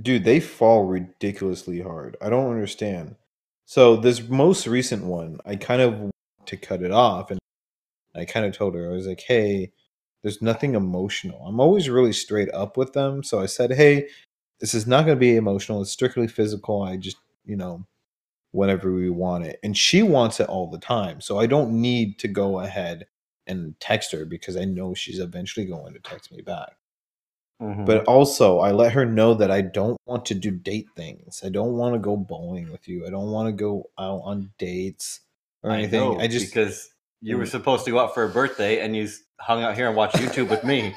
dude, 0.01 0.23
they 0.23 0.39
fall 0.39 0.85
ridiculously 0.85 1.81
hard. 1.81 2.17
I 2.21 2.29
don't 2.29 2.51
understand. 2.51 3.15
So 3.65 3.95
this 3.95 4.27
most 4.27 4.67
recent 4.67 5.03
one, 5.03 5.39
I 5.45 5.55
kind 5.55 5.81
of 5.81 6.11
to 6.45 6.57
cut 6.57 6.81
it 6.81 6.91
off 6.91 7.31
and 7.31 7.39
I 8.15 8.25
kind 8.25 8.45
of 8.45 8.53
told 8.55 8.75
her 8.75 8.89
I 8.89 8.93
was 8.93 9.07
like, 9.07 9.21
"Hey, 9.21 9.71
there's 10.23 10.41
nothing 10.41 10.75
emotional. 10.75 11.45
I'm 11.45 11.59
always 11.59 11.89
really 11.89 12.13
straight 12.13 12.51
up 12.53 12.77
with 12.77 12.93
them, 12.93 13.23
so 13.23 13.39
I 13.39 13.45
said, 13.47 13.71
"Hey, 13.73 14.09
this 14.59 14.73
is 14.73 14.87
not 14.87 15.05
going 15.05 15.17
to 15.17 15.19
be 15.19 15.35
emotional. 15.35 15.81
It's 15.81 15.91
strictly 15.91 16.27
physical. 16.27 16.81
I 16.83 16.97
just, 16.97 17.17
you 17.45 17.55
know, 17.55 17.85
whenever 18.51 18.91
we 18.93 19.09
want 19.09 19.45
it." 19.45 19.59
And 19.63 19.77
she 19.77 20.03
wants 20.03 20.39
it 20.39 20.49
all 20.49 20.69
the 20.69 20.79
time. 20.79 21.21
So 21.21 21.39
I 21.39 21.47
don't 21.47 21.71
need 21.81 22.19
to 22.19 22.27
go 22.27 22.59
ahead 22.59 23.07
and 23.47 23.79
text 23.79 24.11
her 24.11 24.25
because 24.25 24.57
I 24.57 24.65
know 24.65 24.93
she's 24.93 25.19
eventually 25.19 25.65
going 25.65 25.93
to 25.93 25.99
text 25.99 26.31
me 26.31 26.41
back. 26.41 26.75
Mhm. 27.61 27.85
But 27.85 28.05
also, 28.05 28.59
I 28.59 28.71
let 28.71 28.91
her 28.91 29.05
know 29.05 29.33
that 29.33 29.49
I 29.49 29.61
don't 29.61 29.97
want 30.05 30.25
to 30.27 30.35
do 30.35 30.51
date 30.51 30.87
things. 30.95 31.41
I 31.43 31.49
don't 31.49 31.73
want 31.73 31.95
to 31.95 31.99
go 31.99 32.15
bowling 32.15 32.71
with 32.71 32.87
you. 32.87 33.07
I 33.07 33.09
don't 33.09 33.31
want 33.31 33.47
to 33.47 33.51
go 33.51 33.89
out 33.97 34.21
on 34.23 34.51
dates 34.59 35.21
or 35.63 35.71
anything. 35.71 36.01
I, 36.01 36.21
know, 36.21 36.27
just 36.27 36.53
because 36.53 36.89
you 37.21 37.37
were 37.37 37.45
Mm. 37.45 37.49
supposed 37.51 37.85
to 37.85 37.91
go 37.91 37.99
out 37.99 38.13
for 38.13 38.23
a 38.23 38.29
birthday 38.29 38.79
and 38.81 38.95
you 38.95 39.09
hung 39.39 39.63
out 39.63 39.75
here 39.75 39.87
and 39.87 39.95
watched 39.97 40.17
YouTube 40.17 40.49
with 40.49 40.63
me. 40.63 40.93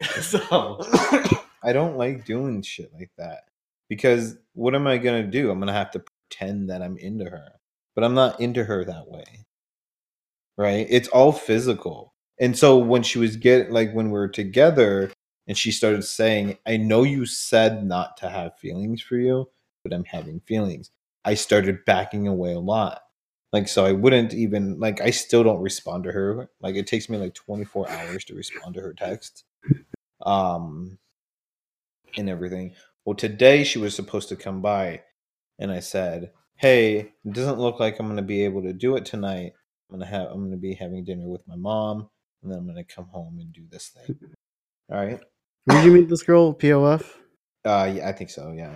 so 0.20 0.78
I 1.62 1.72
don't 1.72 1.96
like 1.96 2.24
doing 2.24 2.62
shit 2.62 2.92
like 2.92 3.10
that 3.18 3.44
because 3.88 4.36
what 4.54 4.74
am 4.74 4.86
I 4.86 4.98
gonna 4.98 5.26
do? 5.26 5.50
I'm 5.50 5.58
gonna 5.60 5.72
have 5.72 5.90
to 5.92 6.00
pretend 6.00 6.70
that 6.70 6.82
I'm 6.82 6.96
into 6.98 7.24
her, 7.24 7.52
but 7.94 8.04
I'm 8.04 8.14
not 8.14 8.40
into 8.40 8.64
her 8.64 8.84
that 8.84 9.08
way, 9.08 9.24
right? 10.58 10.86
It's 10.90 11.08
all 11.10 11.32
physical, 11.32 12.14
and 12.40 12.58
so 12.58 12.78
when 12.78 13.04
she 13.04 13.20
was 13.20 13.36
get 13.36 13.72
like 13.72 13.92
when 13.94 14.08
we 14.08 14.12
were 14.20 14.28
together, 14.28 15.12
and 15.48 15.58
she 15.58 15.72
started 15.72 16.04
saying, 16.04 16.58
"I 16.66 16.78
know 16.78 17.04
you 17.04 17.26
said 17.26 17.84
not 17.86 18.16
to 18.18 18.30
have 18.30 18.58
feelings 18.58 19.02
for 19.02 19.16
you, 19.18 19.50
but 19.84 19.94
I'm 19.94 20.04
having 20.06 20.40
feelings." 20.42 20.90
I 21.24 21.34
started 21.34 21.84
backing 21.86 22.28
away 22.28 22.54
a 22.54 22.60
lot. 22.60 23.02
Like 23.52 23.68
so 23.68 23.86
I 23.86 23.92
wouldn't 23.92 24.34
even 24.34 24.78
like 24.80 25.00
I 25.02 25.10
still 25.10 25.44
don't 25.44 25.62
respond 25.62 26.04
to 26.04 26.12
her. 26.12 26.50
Like 26.62 26.76
it 26.76 26.86
takes 26.88 27.08
me 27.10 27.18
like 27.18 27.34
24 27.34 27.90
hours 27.90 28.24
to 28.26 28.34
respond 28.34 28.74
to 28.76 28.82
her 28.82 28.94
text. 28.94 29.44
Um 30.26 30.98
and 32.16 32.28
everything. 32.28 32.74
Well, 33.04 33.16
today 33.16 33.64
she 33.64 33.78
was 33.78 33.94
supposed 33.94 34.28
to 34.30 34.36
come 34.36 34.60
by, 34.60 35.02
and 35.58 35.70
I 35.70 35.80
said, 35.80 36.32
"Hey, 36.56 36.96
it 37.24 37.32
doesn't 37.32 37.58
look 37.60 37.80
like 37.80 37.98
I'm 37.98 38.06
going 38.06 38.16
to 38.16 38.22
be 38.22 38.44
able 38.44 38.62
to 38.62 38.72
do 38.72 38.96
it 38.96 39.04
tonight. 39.06 39.52
I'm 39.90 39.98
going 39.98 40.08
to 40.08 40.16
have 40.16 40.28
I'm 40.30 40.38
going 40.40 40.50
to 40.50 40.56
be 40.56 40.74
having 40.74 41.04
dinner 41.04 41.26
with 41.26 41.46
my 41.48 41.56
mom, 41.56 42.08
and 42.42 42.50
then 42.52 42.58
I'm 42.58 42.64
going 42.64 42.76
to 42.76 42.84
come 42.84 43.06
home 43.06 43.38
and 43.38 43.52
do 43.52 43.62
this 43.70 43.88
thing." 43.88 44.18
All 44.90 44.98
right. 45.04 45.20
Where 45.64 45.76
did 45.78 45.84
you 45.84 45.92
meet 45.92 46.08
this 46.08 46.22
girl? 46.22 46.54
POF? 46.54 47.04
Uh, 47.64 47.92
yeah, 47.96 48.08
I 48.08 48.12
think 48.12 48.30
so. 48.30 48.52
Yeah. 48.52 48.72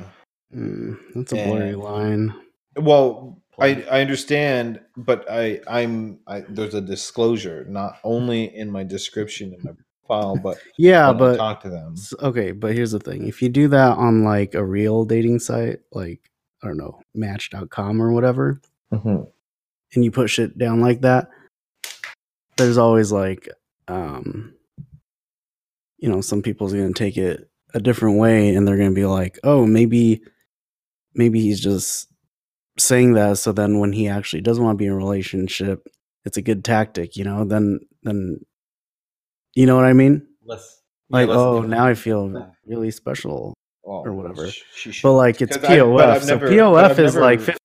Mm, 0.54 0.98
that's 1.14 1.32
a 1.32 1.36
blurry 1.36 1.74
line. 1.74 2.34
Well, 2.76 3.40
I 3.58 3.82
I 3.90 4.00
understand, 4.00 4.80
but 4.96 5.24
I 5.30 5.60
I'm 5.66 6.18
I, 6.26 6.40
there's 6.48 6.74
a 6.74 6.80
disclosure 6.80 7.64
not 7.68 7.96
only 8.04 8.54
in 8.54 8.70
my 8.70 8.82
description 8.84 9.54
in 9.54 9.62
my 9.62 9.72
file, 10.06 10.36
but 10.36 10.58
Yeah, 10.78 11.08
when 11.08 11.16
I 11.16 11.18
but 11.18 11.36
talk 11.36 11.62
to 11.62 11.70
them. 11.70 11.94
okay, 12.20 12.52
but 12.52 12.74
here's 12.74 12.92
the 12.92 12.98
thing. 12.98 13.26
If 13.26 13.40
you 13.40 13.48
do 13.48 13.68
that 13.68 13.96
on 13.96 14.24
like 14.24 14.54
a 14.54 14.64
real 14.64 15.04
dating 15.04 15.38
site, 15.38 15.80
like 15.92 16.20
I 16.62 16.68
don't 16.68 16.76
know, 16.78 17.00
match.com 17.14 18.00
or 18.02 18.12
whatever, 18.12 18.60
Mhm. 18.92 19.30
And 19.94 20.04
you 20.04 20.10
put 20.10 20.30
shit 20.30 20.56
down 20.58 20.80
like 20.80 21.00
that, 21.02 21.28
there's 22.56 22.78
always 22.78 23.12
like 23.12 23.48
um 23.88 24.54
you 25.98 26.08
know, 26.08 26.20
some 26.20 26.42
people's 26.42 26.72
going 26.72 26.92
to 26.92 26.98
take 26.98 27.16
it 27.16 27.48
a 27.74 27.80
different 27.80 28.18
way 28.18 28.54
and 28.54 28.66
they're 28.66 28.76
going 28.76 28.90
to 28.90 28.94
be 28.94 29.06
like, 29.06 29.38
"Oh, 29.44 29.64
maybe 29.66 30.22
maybe 31.14 31.40
he's 31.40 31.60
just 31.60 32.08
saying 32.78 33.12
that 33.14 33.38
so 33.38 33.52
then 33.52 33.78
when 33.78 33.92
he 33.92 34.08
actually 34.08 34.40
doesn't 34.42 34.64
want 34.64 34.76
to 34.76 34.82
be 34.82 34.86
in 34.86 34.92
a 34.92 34.96
relationship, 34.96 35.86
it's 36.24 36.36
a 36.36 36.42
good 36.42 36.64
tactic, 36.64 37.16
you 37.16 37.24
know? 37.24 37.44
Then 37.44 37.80
then 38.02 38.40
you 39.54 39.66
know 39.66 39.76
what 39.76 39.84
I 39.84 39.92
mean? 39.92 40.26
let's 40.44 40.82
Like, 41.10 41.28
yeah, 41.28 41.34
oh, 41.34 41.60
now 41.60 41.86
I 41.86 41.94
feel 41.94 42.52
really 42.66 42.90
special. 42.90 43.54
Well, 43.84 44.02
or 44.06 44.12
whatever. 44.12 44.48
sh- 44.50 45.02
But 45.02 45.12
like 45.12 45.40
it's 45.42 45.56
POF. 45.58 46.20
So 46.22 46.26
never- 46.34 46.48
POF 46.48 46.98
is 46.98 47.16
like 47.16 47.40
never- 47.40 47.52
50 47.52 47.61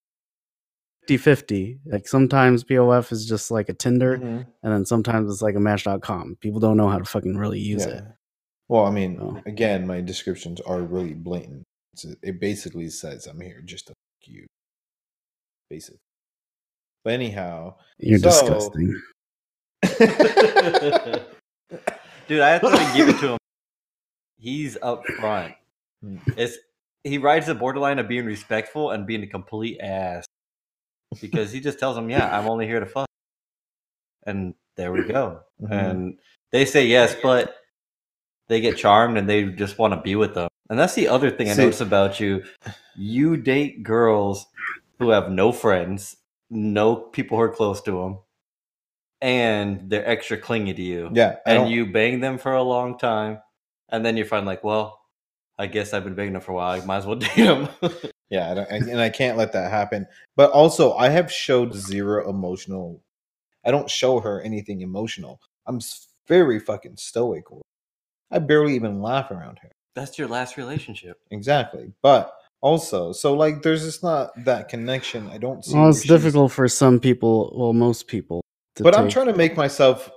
50. 1.15 1.79
Like 1.85 2.05
sometimes 2.09 2.65
POF 2.65 3.13
is 3.13 3.25
just 3.25 3.49
like 3.51 3.69
a 3.69 3.73
Tinder 3.73 4.17
Mhm. 4.17 4.45
and 4.63 4.73
then 4.73 4.85
sometimes 4.85 5.31
it's 5.31 5.41
like 5.41 5.55
a 5.55 5.59
match.com. 5.61 6.35
People 6.41 6.59
don't 6.59 6.75
know 6.75 6.89
how 6.89 6.97
to 6.97 7.05
fucking 7.05 7.37
really 7.37 7.59
use 7.59 7.85
Yeah. 7.85 7.99
it. 7.99 8.03
Well, 8.67 8.83
I 8.85 8.91
mean, 8.91 9.17
Oh. 9.21 9.41
again, 9.45 9.87
my 9.87 10.01
descriptions 10.01 10.59
are 10.61 10.81
really 10.81 11.13
blatant. 11.13 11.63
It's, 11.93 12.03
it 12.21 12.41
basically 12.41 12.89
says 12.89 13.25
I'm 13.27 13.39
here 13.39 13.61
just 13.61 13.87
to 13.87 13.93
fuck 13.93 14.27
you. 14.27 14.45
Basically. 15.69 15.99
But 17.05 17.13
anyhow, 17.13 17.75
You're 17.99 18.19
So- 18.19 18.29
disgusting. 18.29 19.01
Dude, 22.27 22.41
I 22.41 22.49
have 22.49 22.61
to 22.61 22.91
give 22.95 23.07
it 23.09 23.19
to 23.19 23.27
him. 23.33 23.37
He's 24.37 24.77
up 24.81 25.05
front. 25.19 25.53
It's 26.35 26.57
he 27.03 27.17
rides 27.17 27.47
the 27.47 27.55
borderline 27.55 27.99
of 27.99 28.07
being 28.07 28.25
respectful 28.25 28.91
and 28.91 29.07
being 29.07 29.23
a 29.23 29.27
complete 29.27 29.79
ass 29.79 30.25
because 31.21 31.51
he 31.51 31.59
just 31.59 31.79
tells 31.79 31.95
them, 31.95 32.09
"Yeah, 32.09 32.37
I'm 32.37 32.47
only 32.47 32.65
here 32.67 32.79
to 32.79 32.85
fuck," 32.85 33.07
and 34.25 34.53
there 34.75 34.91
we 34.91 35.03
go. 35.03 35.41
Mhm. 35.61 35.71
And 35.71 36.19
they 36.51 36.65
say 36.65 36.85
yes, 36.85 37.15
but 37.21 37.55
they 38.47 38.61
get 38.61 38.77
charmed 38.77 39.17
and 39.17 39.27
they 39.29 39.45
just 39.45 39.77
want 39.77 39.93
to 39.93 40.01
be 40.01 40.15
with 40.15 40.33
them. 40.35 40.47
And 40.69 40.77
that's 40.79 40.95
the 40.95 41.07
other 41.07 41.29
thing 41.31 41.49
I 41.49 41.53
See- 41.53 41.63
notice 41.63 41.81
about 41.81 42.19
you. 42.19 42.43
You 42.95 43.37
date 43.37 43.83
girls 43.83 44.45
who 44.99 45.09
have 45.09 45.29
no 45.31 45.51
friends, 45.51 46.17
no 46.49 46.95
people 46.95 47.37
who 47.37 47.43
are 47.43 47.49
close 47.53 47.81
to 47.83 47.91
them, 47.91 48.19
and 49.21 49.89
they're 49.89 50.07
extra 50.07 50.37
clingy 50.37 50.73
to 50.73 50.81
you 50.81 51.09
yeah, 51.13 51.37
I 51.45 51.51
and 51.53 51.63
don't, 51.63 51.71
you 51.71 51.85
bang 51.91 52.19
them 52.19 52.37
for 52.37 52.53
a 52.53 52.63
long 52.63 52.97
time, 52.97 53.41
and 53.89 54.05
then 54.05 54.15
you 54.17 54.25
find 54.25 54.45
like, 54.45 54.63
well, 54.63 54.99
I 55.57 55.67
guess 55.67 55.93
I've 55.93 56.03
been 56.03 56.15
banging 56.15 56.33
them 56.33 56.41
for 56.41 56.51
a 56.51 56.55
while. 56.55 56.81
I 56.81 56.85
might 56.85 56.97
as 56.97 57.05
well 57.05 57.15
date 57.17 57.35
them. 57.35 57.67
Yeah, 58.29 58.51
I 58.51 58.53
don't, 58.53 58.71
I- 58.71 58.75
and 58.91 58.99
I 59.01 59.09
can't 59.09 59.37
let 59.37 59.51
that 59.53 59.71
happen. 59.71 60.05
But 60.35 60.51
also, 60.51 60.93
I 60.95 61.09
have 61.09 61.31
showed 61.31 61.73
zero 61.73 62.29
emotional. 62.29 63.01
I 63.65 63.71
don't 63.71 63.89
show 63.89 64.19
her 64.19 64.41
anything 64.41 64.81
emotional. 64.81 65.41
I'm 65.65 65.79
very 66.27 66.59
fucking 66.59 66.97
stoic. 66.97 67.49
with. 67.51 67.61
I 68.31 68.39
barely 68.39 68.75
even 68.75 69.01
laugh 69.01 69.31
around 69.31 69.59
her. 69.61 69.71
That's 69.95 70.17
your 70.19 70.27
last 70.27 70.57
relationship. 70.57 71.17
Exactly, 71.31 71.91
but 72.01 72.33
also, 72.61 73.11
so 73.13 73.33
like, 73.33 73.61
there's 73.61 73.83
just 73.83 74.03
not 74.03 74.31
that 74.45 74.69
connection. 74.69 75.27
I 75.29 75.37
don't 75.37 75.63
see. 75.65 75.75
Well, 75.75 75.89
it's 75.89 76.03
difficult 76.03 76.51
for 76.51 76.67
some 76.67 76.99
people, 76.99 77.53
well, 77.55 77.73
most 77.73 78.07
people. 78.07 78.41
To 78.75 78.83
But 78.83 78.95
I'm 78.97 79.09
trying 79.09 79.27
to 79.27 79.35
make 79.35 79.55
myself 79.57 80.09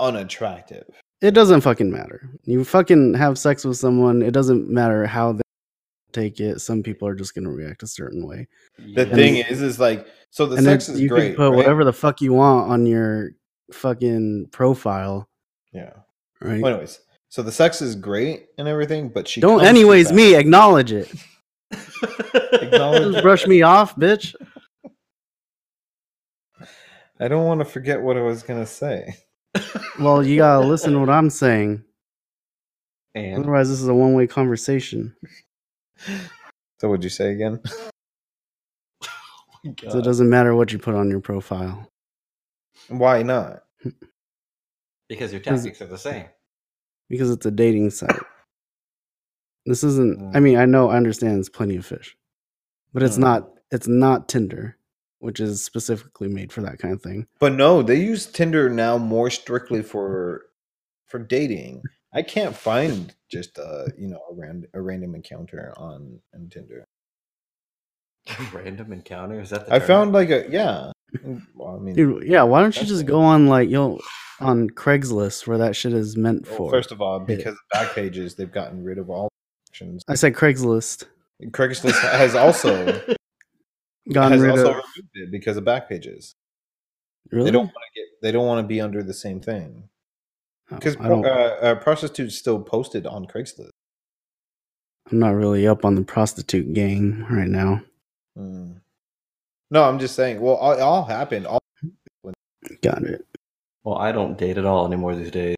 unattractive. 0.00 0.84
It 1.20 1.32
doesn't 1.32 1.62
fucking 1.62 1.90
matter. 1.90 2.28
You 2.44 2.64
fucking 2.64 3.14
have 3.14 3.38
sex 3.38 3.64
with 3.64 3.76
someone, 3.78 4.22
it 4.22 4.32
doesn't 4.32 4.68
matter 4.68 5.06
how 5.06 5.32
they 5.32 5.43
take 6.14 6.40
it. 6.40 6.60
Some 6.60 6.82
people 6.82 7.06
are 7.08 7.14
just 7.14 7.34
going 7.34 7.44
to 7.44 7.50
react 7.50 7.82
a 7.82 7.86
certain 7.86 8.26
way. 8.26 8.46
The 8.78 9.06
Yeah. 9.06 9.14
thing 9.14 9.36
is, 9.36 9.60
is 9.60 9.78
like, 9.78 10.06
so 10.30 10.46
the 10.46 10.56
and 10.56 10.64
sex 10.64 10.86
then 10.86 10.96
is 10.96 11.02
you 11.02 11.08
great. 11.08 11.28
can 11.28 11.36
put 11.36 11.50
right? 11.50 11.56
whatever 11.56 11.84
the 11.84 11.92
fuck 11.92 12.20
you 12.22 12.32
want 12.32 12.70
on 12.70 12.86
your 12.86 13.30
fucking 13.72 14.48
profile, 14.52 15.28
Yeah. 15.72 15.92
right? 16.40 16.60
Well, 16.62 16.72
anyways, 16.72 17.00
so 17.28 17.42
the 17.42 17.52
sex 17.52 17.82
is 17.82 17.94
great 17.96 18.46
and 18.58 18.66
everything, 18.68 19.08
but 19.10 19.26
she 19.28 19.40
Don't 19.40 19.64
anyways 19.64 20.12
me 20.12 20.34
acknowledge 20.34 20.92
it. 20.92 21.12
Acknowledge- 22.52 23.12
Just 23.12 23.22
brush 23.22 23.46
me 23.46 23.62
off, 23.62 23.96
bitch. 23.96 24.34
I 27.20 27.28
don't 27.28 27.44
want 27.46 27.60
to 27.60 27.64
forget 27.64 28.00
what 28.02 28.16
I 28.16 28.22
was 28.22 28.42
gonna 28.42 28.66
say. 28.66 29.16
Well, 30.00 30.26
you 30.26 30.38
gotta 30.38 30.66
listen 30.66 30.92
to 30.94 30.98
what 30.98 31.08
I'm 31.08 31.30
saying. 31.30 31.84
and 33.14 33.38
Otherwise, 33.44 33.68
this 33.68 33.80
is 33.80 33.86
a 33.86 33.94
one 33.94 34.14
way 34.14 34.26
conversation. 34.26 35.14
So, 36.80 36.88
what'd 36.90 37.04
you 37.04 37.10
say 37.10 37.32
again? 37.32 37.60
So 39.90 39.98
it 39.98 40.04
doesn't 40.04 40.28
matter 40.28 40.54
what 40.54 40.72
you 40.72 40.78
put 40.78 40.94
on 40.94 41.08
your 41.10 41.20
profile. 41.20 41.88
Why 42.88 43.22
not? 43.22 43.64
because 45.08 45.32
your 45.32 45.40
tactics 45.40 45.80
are 45.80 45.86
the 45.86 45.96
same. 45.98 46.26
because 47.08 47.30
it's 47.30 47.46
a 47.46 47.50
dating 47.50 47.90
site. 47.90 48.20
This 49.66 49.82
isn't. 49.84 50.18
I 50.34 50.38
Mm. 50.38 50.42
mean, 50.42 50.56
I 50.58 50.66
know, 50.66 50.90
I 50.90 50.96
understand. 50.98 51.38
It's 51.38 51.48
plenty 51.48 51.76
of 51.76 51.86
fish, 51.86 52.14
but 52.92 53.02
it's 53.02 53.16
Mm. 53.16 53.20
not. 53.20 53.50
It's 53.70 53.88
not 53.88 54.28
Tinder, 54.28 54.76
which 55.20 55.40
is 55.40 55.64
specifically 55.64 56.28
made 56.28 56.52
for 56.52 56.60
that 56.60 56.78
kind 56.78 56.92
of 56.92 57.02
thing. 57.02 57.26
But 57.40 57.54
no, 57.54 57.82
they 57.82 57.96
use 57.96 58.26
Tinder 58.26 58.68
now 58.68 58.98
more 58.98 59.30
strictly 59.30 59.82
for 59.82 60.46
for 61.06 61.18
dating. 61.18 61.82
I 62.14 62.22
can't 62.22 62.56
find 62.56 63.12
just 63.30 63.58
a 63.58 63.92
you 63.98 64.08
know 64.08 64.20
a 64.30 64.34
random 64.34 64.70
a 64.72 64.80
random 64.80 65.14
encounter 65.16 65.74
on 65.76 66.20
on 66.34 66.48
Tinder. 66.48 66.84
Random 68.52 68.92
encounter? 68.92 69.40
Is 69.40 69.50
that 69.50 69.66
the 69.66 69.74
I 69.74 69.78
term? 69.80 69.88
found 69.88 70.12
like 70.12 70.30
a 70.30 70.48
yeah. 70.48 70.92
Well, 71.54 71.76
I 71.76 71.78
mean, 71.80 71.94
Dude, 71.94 72.24
yeah. 72.24 72.42
Why 72.42 72.60
don't 72.60 72.76
you 72.80 72.86
just 72.86 73.04
go 73.06 73.20
on 73.20 73.48
like 73.48 73.68
you'll 73.68 74.00
on 74.40 74.70
Craigslist 74.70 75.46
where 75.46 75.58
that 75.58 75.76
shit 75.76 75.92
is 75.92 76.16
meant 76.16 76.46
well, 76.46 76.56
for? 76.56 76.70
first 76.70 76.92
of 76.92 77.00
all, 77.02 77.20
because 77.20 77.52
of 77.52 77.58
back 77.72 77.94
pages, 77.94 78.34
they've 78.34 78.50
gotten 78.50 78.82
rid 78.82 78.98
of 78.98 79.10
all 79.10 79.28
options. 79.68 80.02
I 80.08 80.14
said 80.14 80.34
Craigslist. 80.34 81.04
Craigslist 81.48 82.00
has 82.00 82.34
also 82.34 82.86
gone 84.12 84.32
has 84.32 84.40
rid 84.40 84.50
also 84.52 84.70
of. 84.70 84.76
removed 84.76 85.10
it 85.14 85.30
because 85.30 85.56
of 85.56 85.64
back 85.64 85.88
pages. 85.88 86.34
Really? 87.30 87.46
They 87.46 87.50
don't 87.50 87.66
want 87.66 87.74
to 87.74 88.00
get. 88.00 88.06
They 88.22 88.32
don't 88.32 88.46
want 88.46 88.64
to 88.64 88.68
be 88.68 88.80
under 88.80 89.02
the 89.02 89.14
same 89.14 89.40
thing 89.40 89.88
because 90.70 90.96
uh, 90.96 91.20
uh, 91.62 91.74
prostitutes 91.76 92.36
still 92.36 92.60
posted 92.60 93.06
on 93.06 93.26
Craigslist. 93.26 93.70
I'm 95.10 95.18
not 95.18 95.34
really 95.34 95.66
up 95.66 95.84
on 95.84 95.94
the 95.94 96.02
prostitute 96.02 96.72
gang 96.72 97.26
right 97.30 97.48
now. 97.48 97.82
Mm. 98.38 98.80
No, 99.70 99.84
I'm 99.84 99.98
just 99.98 100.14
saying. 100.14 100.40
Well, 100.40 100.72
it 100.72 100.80
all 100.80 101.04
happened. 101.04 101.46
All 101.46 101.60
Got 102.82 103.02
it. 103.02 103.26
Well, 103.82 103.96
I 103.96 104.12
don't 104.12 104.38
date 104.38 104.56
at 104.56 104.64
all 104.64 104.86
anymore 104.86 105.14
these 105.14 105.30
days. 105.30 105.56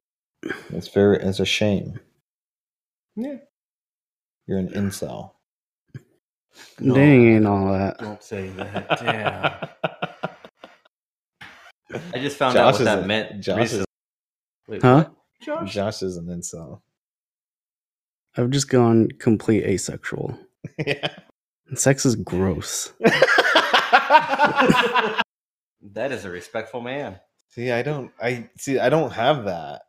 it's 0.70 0.88
very. 0.88 1.18
It's 1.18 1.38
a 1.38 1.46
shame. 1.46 2.00
Yeah. 3.14 3.36
You're 4.46 4.58
an 4.58 4.68
incel. 4.70 5.32
No. 6.80 6.94
Dating 6.94 7.36
ain't 7.36 7.46
all 7.46 7.72
that. 7.72 7.98
Don't 7.98 8.22
say 8.22 8.48
that. 8.48 8.98
Damn. 8.98 9.68
I 12.14 12.18
just 12.18 12.36
found 12.36 12.56
out 12.56 12.72
what 12.74 12.84
that 12.84 13.04
a- 13.04 13.06
meant. 13.06 13.40
Josh 13.40 13.58
recently. 13.58 13.85
Is- 14.68 14.72
Wait, 14.72 14.82
Huh? 14.82 14.94
what? 15.04 15.12
Josh? 15.40 15.72
Josh 15.74 16.02
is 16.02 16.16
an 16.16 16.26
incel. 16.26 16.80
I've 18.36 18.50
just 18.50 18.68
gone 18.68 19.08
complete 19.18 19.64
asexual. 19.64 20.38
yeah. 20.86 21.08
Sex 21.74 22.04
is 22.06 22.16
gross. 22.16 22.92
That 25.92 26.10
is 26.12 26.24
a 26.24 26.30
respectful 26.30 26.80
man. 26.80 27.20
see, 27.50 27.70
I 27.70 27.82
don't. 27.82 28.10
I 28.20 28.50
see. 28.58 28.78
I 28.78 28.88
don't 28.88 29.12
have 29.12 29.44
that. 29.44 29.82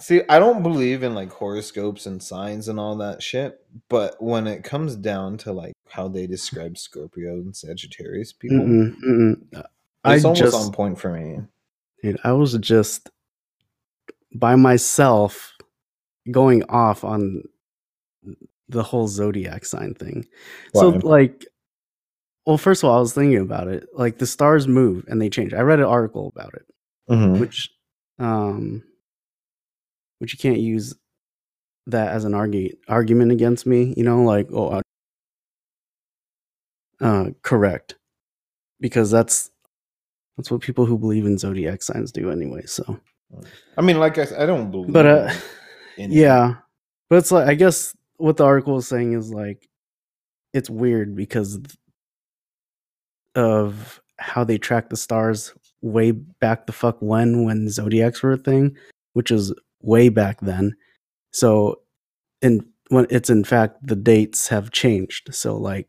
See, 0.00 0.22
I 0.28 0.38
don't 0.38 0.62
believe 0.62 1.02
in 1.02 1.14
like 1.14 1.30
horoscopes 1.32 2.06
and 2.06 2.22
signs 2.22 2.68
and 2.68 2.78
all 2.80 2.96
that 2.98 3.20
shit. 3.22 3.58
But 3.88 4.22
when 4.22 4.46
it 4.46 4.62
comes 4.64 4.96
down 4.96 5.36
to 5.38 5.52
like 5.52 5.72
how 5.88 6.08
they 6.08 6.26
describe 6.26 6.78
Scorpio 6.78 7.32
and 7.32 7.54
Sagittarius 7.54 8.32
people, 8.32 8.58
Mm-mm, 8.58 8.94
mm-mm. 9.04 9.64
I 10.04 10.14
it's 10.14 10.24
almost 10.24 10.40
just, 10.40 10.56
on 10.56 10.72
point 10.72 10.98
for 10.98 11.12
me. 11.12 11.40
dude, 12.02 12.18
I 12.24 12.32
was 12.32 12.56
just 12.58 13.10
by 14.34 14.54
myself 14.56 15.52
going 16.30 16.62
off 16.68 17.04
on 17.04 17.42
the 18.68 18.82
whole 18.82 19.08
zodiac 19.08 19.64
sign 19.64 19.94
thing. 19.94 20.26
So, 20.74 20.90
like, 21.04 21.46
well, 22.46 22.58
first 22.58 22.82
of 22.82 22.90
all, 22.90 22.96
I 22.98 23.00
was 23.00 23.12
thinking 23.12 23.38
about 23.40 23.68
it. 23.68 23.88
Like, 23.92 24.18
the 24.18 24.26
stars 24.26 24.68
move 24.68 25.04
and 25.08 25.20
they 25.20 25.28
change. 25.28 25.52
I 25.52 25.60
read 25.62 25.80
an 25.80 25.86
article 25.86 26.32
about 26.34 26.54
it, 26.54 26.66
Mhm. 27.10 27.40
which, 27.40 27.70
um, 28.18 28.82
which 30.18 30.32
you 30.34 30.38
can't 30.38 30.60
use 30.60 30.94
that 31.86 32.12
as 32.12 32.24
an 32.24 32.32
argu- 32.32 32.76
argument 32.88 33.32
against 33.32 33.66
me. 33.66 33.94
You 33.96 34.04
know, 34.04 34.22
like, 34.22 34.48
oh, 34.52 34.80
uh, 37.00 37.30
correct, 37.42 37.96
because 38.78 39.10
that's 39.10 39.50
that's 40.36 40.50
what 40.50 40.60
people 40.62 40.86
who 40.86 40.96
believe 40.98 41.26
in 41.26 41.36
zodiac 41.38 41.82
signs 41.82 42.12
do 42.12 42.30
anyway. 42.30 42.62
So, 42.66 42.98
I 43.76 43.82
mean, 43.82 43.98
like 43.98 44.18
I, 44.18 44.26
I 44.38 44.46
don't 44.46 44.70
believe. 44.70 44.92
but 44.92 45.06
uh, 45.06 45.32
yeah, 45.96 46.56
but 47.08 47.16
it's 47.16 47.32
like 47.32 47.48
I 47.48 47.54
guess 47.54 47.94
what 48.16 48.36
the 48.36 48.44
article 48.44 48.76
is 48.78 48.88
saying 48.88 49.12
is 49.12 49.32
like 49.32 49.68
it's 50.52 50.70
weird 50.70 51.14
because 51.14 51.58
of 53.34 54.00
how 54.18 54.44
they 54.44 54.58
track 54.58 54.90
the 54.90 54.96
stars 54.96 55.54
way 55.82 56.10
back 56.10 56.66
the 56.66 56.72
fuck 56.72 56.96
when 57.00 57.44
when 57.44 57.68
zodiacs 57.68 58.22
were 58.22 58.32
a 58.32 58.36
thing, 58.36 58.76
which 59.12 59.30
is 59.30 59.52
way 59.82 60.08
back 60.08 60.40
then. 60.40 60.76
So, 61.32 61.80
in 62.42 62.66
when 62.88 63.06
it's 63.10 63.30
in 63.30 63.44
fact 63.44 63.86
the 63.86 63.96
dates 63.96 64.48
have 64.48 64.72
changed. 64.72 65.34
So 65.34 65.56
like, 65.56 65.88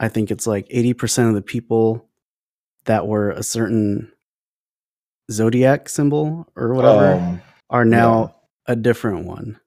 I 0.00 0.08
think 0.08 0.30
it's 0.30 0.46
like 0.46 0.66
eighty 0.70 0.94
percent 0.94 1.28
of 1.28 1.34
the 1.34 1.42
people 1.42 2.08
that 2.84 3.06
were 3.06 3.30
a 3.30 3.42
certain 3.42 4.12
zodiac 5.30 5.88
symbol 5.88 6.46
or 6.56 6.74
whatever 6.74 7.12
Um, 7.14 7.42
are 7.70 7.84
now 7.84 8.34
a 8.66 8.76
different 8.76 9.26
one. 9.26 9.58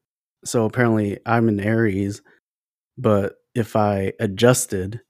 So 0.43 0.65
apparently 0.65 1.19
I'm 1.25 1.49
in 1.49 1.59
Aries, 1.59 2.21
but 2.97 3.35
if 3.55 3.75
I 3.75 4.13
adjusted 4.19 5.01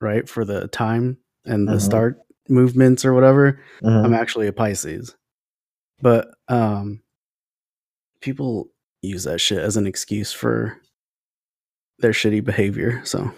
right 0.00 0.28
for 0.28 0.44
the 0.44 0.66
time 0.68 1.18
and 1.44 1.68
the 1.68 1.74
Mhm. 1.74 1.80
start 1.82 2.18
movements 2.48 3.04
or 3.04 3.12
whatever, 3.14 3.60
mhm. 3.82 4.04
I'm 4.04 4.14
actually 4.14 4.46
a 4.48 4.52
Pisces. 4.52 5.14
But 6.00 6.34
um 6.48 7.02
people 8.20 8.70
use 9.02 9.24
that 9.24 9.40
shit 9.40 9.58
as 9.58 9.76
an 9.76 9.86
excuse 9.86 10.32
for 10.32 10.76
their 12.00 12.12
shitty 12.12 12.44
behavior. 12.44 13.02
So 13.04 13.32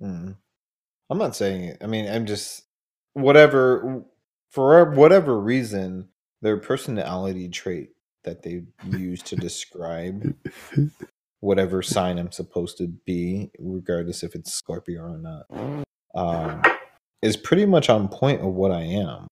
Mm. 0.00 0.36
I'm 1.10 1.18
not 1.18 1.36
saying 1.36 1.64
it. 1.64 1.78
I 1.82 1.86
mean, 1.86 2.08
I'm 2.08 2.24
just 2.26 2.64
whatever 3.12 4.04
for 4.50 4.90
whatever 4.90 5.40
reason 5.40 6.08
their 6.42 6.56
personality 6.56 7.48
trait 7.48 7.90
that 8.24 8.42
they 8.42 8.62
use 8.84 9.22
to 9.22 9.36
describe 9.36 10.34
whatever 11.40 11.82
sign 11.82 12.18
I'm 12.18 12.32
supposed 12.32 12.78
to 12.78 12.88
be, 12.88 13.50
regardless 13.58 14.22
if 14.22 14.34
it's 14.34 14.52
Scorpio 14.52 15.02
or 15.02 15.18
not, 15.18 15.46
um, 16.14 16.62
is 17.22 17.36
pretty 17.36 17.66
much 17.66 17.88
on 17.88 18.08
point 18.08 18.42
of 18.42 18.52
what 18.52 18.70
I 18.72 18.82
am. 18.82 19.26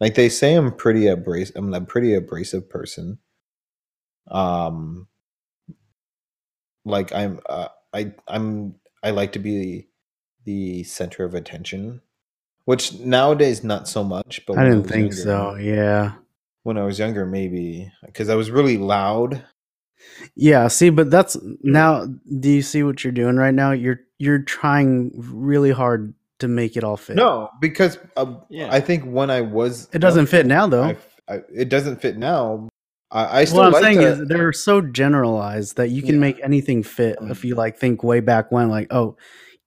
Like 0.00 0.14
they 0.14 0.28
say, 0.28 0.54
I'm 0.54 0.72
pretty 0.74 1.06
abrasive. 1.06 1.56
I'm 1.56 1.72
a 1.72 1.80
pretty 1.80 2.14
abrasive 2.14 2.68
person. 2.68 3.18
Um, 4.30 5.08
like 6.84 7.12
I'm, 7.14 7.40
uh, 7.48 7.68
I, 7.94 8.12
I'm, 8.28 8.74
I 9.02 9.10
like 9.10 9.32
to 9.32 9.38
be 9.38 9.88
the 10.44 10.84
center 10.84 11.24
of 11.24 11.34
attention, 11.34 12.02
which 12.66 12.98
nowadays 13.00 13.64
not 13.64 13.88
so 13.88 14.04
much. 14.04 14.42
But 14.46 14.58
I 14.58 14.64
didn't 14.64 14.82
was 14.82 14.90
think 14.90 15.02
younger- 15.12 15.16
so. 15.16 15.54
Yeah. 15.56 16.12
When 16.64 16.76
I 16.76 16.84
was 16.84 16.98
younger, 16.98 17.24
maybe 17.24 17.90
because 18.04 18.28
I 18.28 18.34
was 18.34 18.50
really 18.50 18.76
loud. 18.76 19.42
Yeah, 20.34 20.68
see, 20.68 20.90
but 20.90 21.10
that's 21.10 21.36
now 21.62 22.06
do 22.40 22.50
you 22.50 22.62
see 22.62 22.82
what 22.82 23.02
you're 23.02 23.12
doing 23.12 23.36
right 23.36 23.54
now? 23.54 23.70
You're 23.72 24.00
you're 24.18 24.40
trying 24.40 25.12
really 25.16 25.70
hard 25.70 26.12
to 26.40 26.48
make 26.48 26.76
it 26.76 26.84
all 26.84 26.96
fit. 26.96 27.16
No, 27.16 27.48
because 27.60 27.98
uh, 28.16 28.34
Yeah. 28.50 28.68
I 28.70 28.80
think 28.80 29.04
when 29.04 29.30
I 29.30 29.40
was, 29.42 29.88
It 29.92 30.00
doesn't 30.00 30.26
fit 30.26 30.44
now 30.46 30.66
though. 30.66 30.82
I, 30.84 30.96
I, 31.28 31.40
it 31.54 31.68
doesn't 31.70 32.00
fit 32.02 32.16
now. 32.18 32.68
I, 33.10 33.40
I 33.40 33.44
still 33.44 33.58
what 33.58 33.66
I'm 33.66 33.72
like 33.72 33.82
saying 33.84 33.98
to, 34.00 34.06
is 34.22 34.28
they're 34.28 34.52
so 34.52 34.80
generalized 34.80 35.76
that 35.76 35.90
you 35.90 36.02
can 36.02 36.16
Yeah. 36.16 36.20
make 36.20 36.40
anything 36.42 36.82
fit 36.82 37.16
if 37.22 37.40
Mm. 37.42 37.44
you 37.44 37.54
like 37.54 37.78
think 37.78 38.02
way 38.02 38.20
back 38.20 38.50
when, 38.52 38.68
like, 38.68 38.88
oh, 38.92 39.16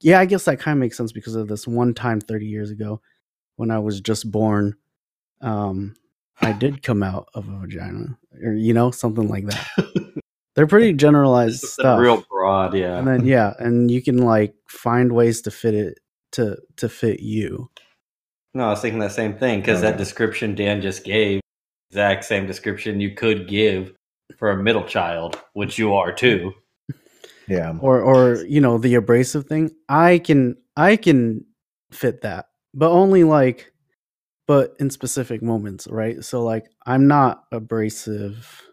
yeah, 0.01 0.19
I 0.19 0.25
guess 0.25 0.45
that 0.45 0.59
kind 0.59 0.77
of 0.77 0.79
makes 0.79 0.97
sense 0.97 1.11
because 1.11 1.35
of 1.35 1.47
this 1.47 1.67
one 1.67 1.93
time 1.93 2.21
30 2.21 2.45
years 2.45 2.71
ago 2.71 3.01
when 3.55 3.71
I 3.71 3.79
was 3.79 3.99
just 3.99 4.31
born. 4.31 4.75
Um, 5.41 5.95
I 6.41 6.53
did 6.53 6.83
come 6.83 7.03
out 7.03 7.27
of 7.33 7.47
a 7.47 7.59
vagina, 7.59 8.17
or 8.43 8.53
you 8.53 8.73
know, 8.73 8.91
something 8.91 9.27
like 9.27 9.45
that. 9.45 10.21
They're 10.55 10.67
pretty 10.67 10.93
generalized 10.93 11.61
stuff. 11.61 11.99
real 11.99 12.23
broad, 12.29 12.73
yeah. 12.73 12.97
and 12.97 13.07
then 13.07 13.25
yeah, 13.25 13.53
and 13.59 13.89
you 13.89 14.01
can 14.01 14.17
like 14.17 14.55
find 14.67 15.11
ways 15.11 15.41
to 15.43 15.51
fit 15.51 15.73
it 15.73 15.99
to 16.33 16.57
to 16.77 16.89
fit 16.89 17.21
you. 17.21 17.69
No, 18.53 18.65
I 18.65 18.69
was 18.71 18.81
thinking 18.81 18.99
that 18.99 19.11
same 19.11 19.37
thing 19.37 19.59
because 19.59 19.81
that 19.81 19.97
description 19.97 20.55
Dan 20.55 20.81
just 20.81 21.03
gave, 21.03 21.39
exact 21.91 22.25
same 22.25 22.47
description 22.47 22.99
you 22.99 23.13
could 23.13 23.47
give 23.47 23.93
for 24.37 24.49
a 24.51 24.61
middle 24.61 24.85
child, 24.85 25.39
which 25.53 25.77
you 25.77 25.93
are 25.93 26.11
too. 26.11 26.53
Yeah. 27.49 27.73
or 27.81 28.01
or 28.01 28.45
you 28.45 28.61
know 28.61 28.77
the 28.77 28.95
abrasive 28.95 29.45
thing 29.45 29.71
i 29.89 30.19
can 30.19 30.55
i 30.77 30.95
can 30.95 31.43
fit 31.91 32.21
that 32.21 32.47
but 32.73 32.91
only 32.91 33.23
like 33.23 33.71
but 34.47 34.75
in 34.79 34.89
specific 34.89 35.43
moments 35.43 35.87
right? 35.87 36.23
So 36.23 36.43
like 36.43 36.69
i'm 36.85 37.07
not 37.07 37.43
abrasive 37.51 38.63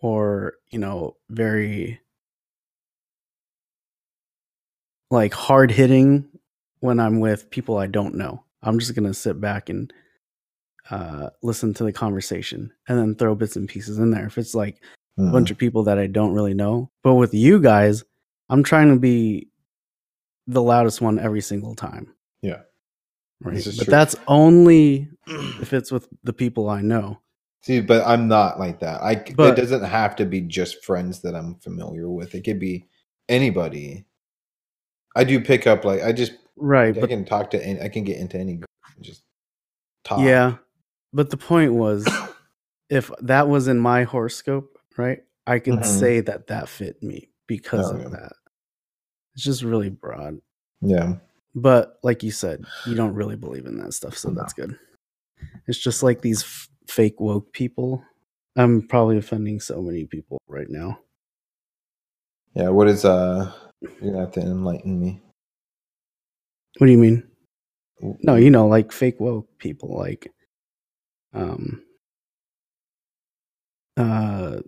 or 0.00 0.54
you 0.70 0.78
know 0.78 1.16
very 1.28 2.00
like 5.10 5.34
hard 5.34 5.70
hitting 5.70 6.28
when 6.80 7.00
i'm 7.00 7.20
with 7.20 7.50
people 7.50 7.78
i 7.78 7.86
don't 7.86 8.14
know. 8.14 8.44
I'm 8.62 8.78
just 8.78 8.94
gonna 8.94 9.14
sit 9.14 9.40
back 9.40 9.68
and 9.68 9.92
uh 10.90 11.30
listen 11.42 11.74
to 11.74 11.84
the 11.84 11.92
conversation 11.92 12.72
and 12.88 12.98
then 12.98 13.14
throw 13.14 13.34
bits 13.34 13.56
and 13.56 13.68
pieces 13.68 13.98
in 13.98 14.10
there. 14.10 14.26
If 14.26 14.38
it's 14.38 14.54
like 14.54 14.82
a 15.18 15.22
Mhm. 15.22 15.32
bunch 15.32 15.50
of 15.50 15.58
people 15.58 15.84
that 15.84 15.98
I 15.98 16.06
don't 16.06 16.32
really 16.34 16.54
know. 16.54 16.90
But 17.02 17.14
with 17.14 17.34
you 17.34 17.60
guys, 17.60 18.04
I'm 18.48 18.62
trying 18.62 18.90
to 18.92 18.98
be 18.98 19.48
the 20.46 20.62
loudest 20.62 21.00
one 21.00 21.18
every 21.18 21.40
single 21.40 21.74
time. 21.74 22.12
Yeah. 22.42 22.62
Right. 23.42 23.62
But 23.64 23.74
true. 23.74 23.84
that's 23.86 24.16
only 24.26 25.08
if 25.26 25.72
it's 25.72 25.90
with 25.92 26.08
the 26.24 26.32
people 26.32 26.68
I 26.68 26.82
know. 26.82 27.20
See, 27.62 27.80
but 27.80 28.06
I'm 28.06 28.26
not 28.26 28.58
like 28.58 28.80
that. 28.80 29.02
I 29.02 29.16
But- 29.36 29.58
it 29.58 29.60
doesn't 29.60 29.84
have 29.84 30.16
to 30.16 30.24
be 30.26 30.40
just 30.40 30.84
friends 30.84 31.20
that 31.22 31.34
I'm 31.34 31.56
familiar 31.56 32.08
with. 32.08 32.34
It 32.34 32.42
could 32.42 32.58
be 32.58 32.86
anybody. 33.28 34.06
I 35.14 35.24
do 35.24 35.40
pick 35.40 35.66
up 35.66 35.84
like 35.84 36.02
I 36.02 36.12
just 36.12 36.32
Right. 36.56 36.96
I 36.96 37.00
But 37.00 37.08
can 37.10 37.24
talk 37.24 37.50
to 37.52 37.64
any, 37.66 37.80
I 37.80 37.88
can 37.88 38.04
get 38.04 38.18
into 38.18 38.38
any 38.38 38.54
group 38.56 38.66
just 39.00 39.22
talk. 40.04 40.20
yeah. 40.20 40.56
But 41.12 41.30
the 41.30 41.36
point 41.36 41.72
was 41.74 42.06
if 42.90 43.10
that 43.20 43.48
was 43.48 43.68
in 43.68 43.78
my 43.78 44.04
horoscope, 44.04 44.78
right? 45.00 45.20
I 45.46 45.58
could 45.58 45.80
Mhm. 45.80 45.84
say 45.84 46.20
that 46.20 46.46
that 46.48 46.68
fit 46.68 47.02
me 47.02 47.30
because 47.46 47.90
Oh, 47.90 47.96
of 47.96 48.02
yeah. 48.02 48.08
that. 48.10 48.32
It's 49.34 49.42
just 49.44 49.62
really 49.62 49.90
broad. 49.90 50.40
Yeah. 50.80 51.16
But 51.54 51.98
like 52.02 52.22
you 52.22 52.30
said, 52.30 52.64
you 52.86 52.94
don't 52.94 53.14
really 53.14 53.36
believe 53.36 53.66
in 53.66 53.78
that 53.78 53.94
stuff, 53.94 54.16
so 54.16 54.28
No. 54.30 54.34
that's 54.40 54.52
good. 54.52 54.78
It's 55.66 55.78
just 55.78 56.02
like 56.02 56.20
these 56.20 56.42
f- 56.42 56.68
fake 56.86 57.18
woke 57.20 57.52
people. 57.52 58.04
I'm 58.56 58.86
probably 58.86 59.16
offending 59.16 59.58
so 59.60 59.80
many 59.82 60.04
people 60.06 60.38
right 60.46 60.68
now. 60.68 61.00
Yeah. 62.54 62.68
What 62.68 62.88
is 62.88 63.04
uh 63.04 63.52
you're 63.80 64.12
gonna 64.12 64.20
have 64.20 64.32
to 64.32 64.40
enlighten 64.40 65.00
me. 65.00 65.22
What 66.78 66.86
do 66.86 66.92
you 66.92 66.98
mean? 66.98 67.26
No, 68.22 68.36
you 68.36 68.50
know, 68.50 68.66
like 68.68 68.92
fake 68.92 69.18
woke 69.20 69.58
people, 69.58 69.96
like, 69.96 70.32
um, 71.34 71.84
uh, 73.96 74.60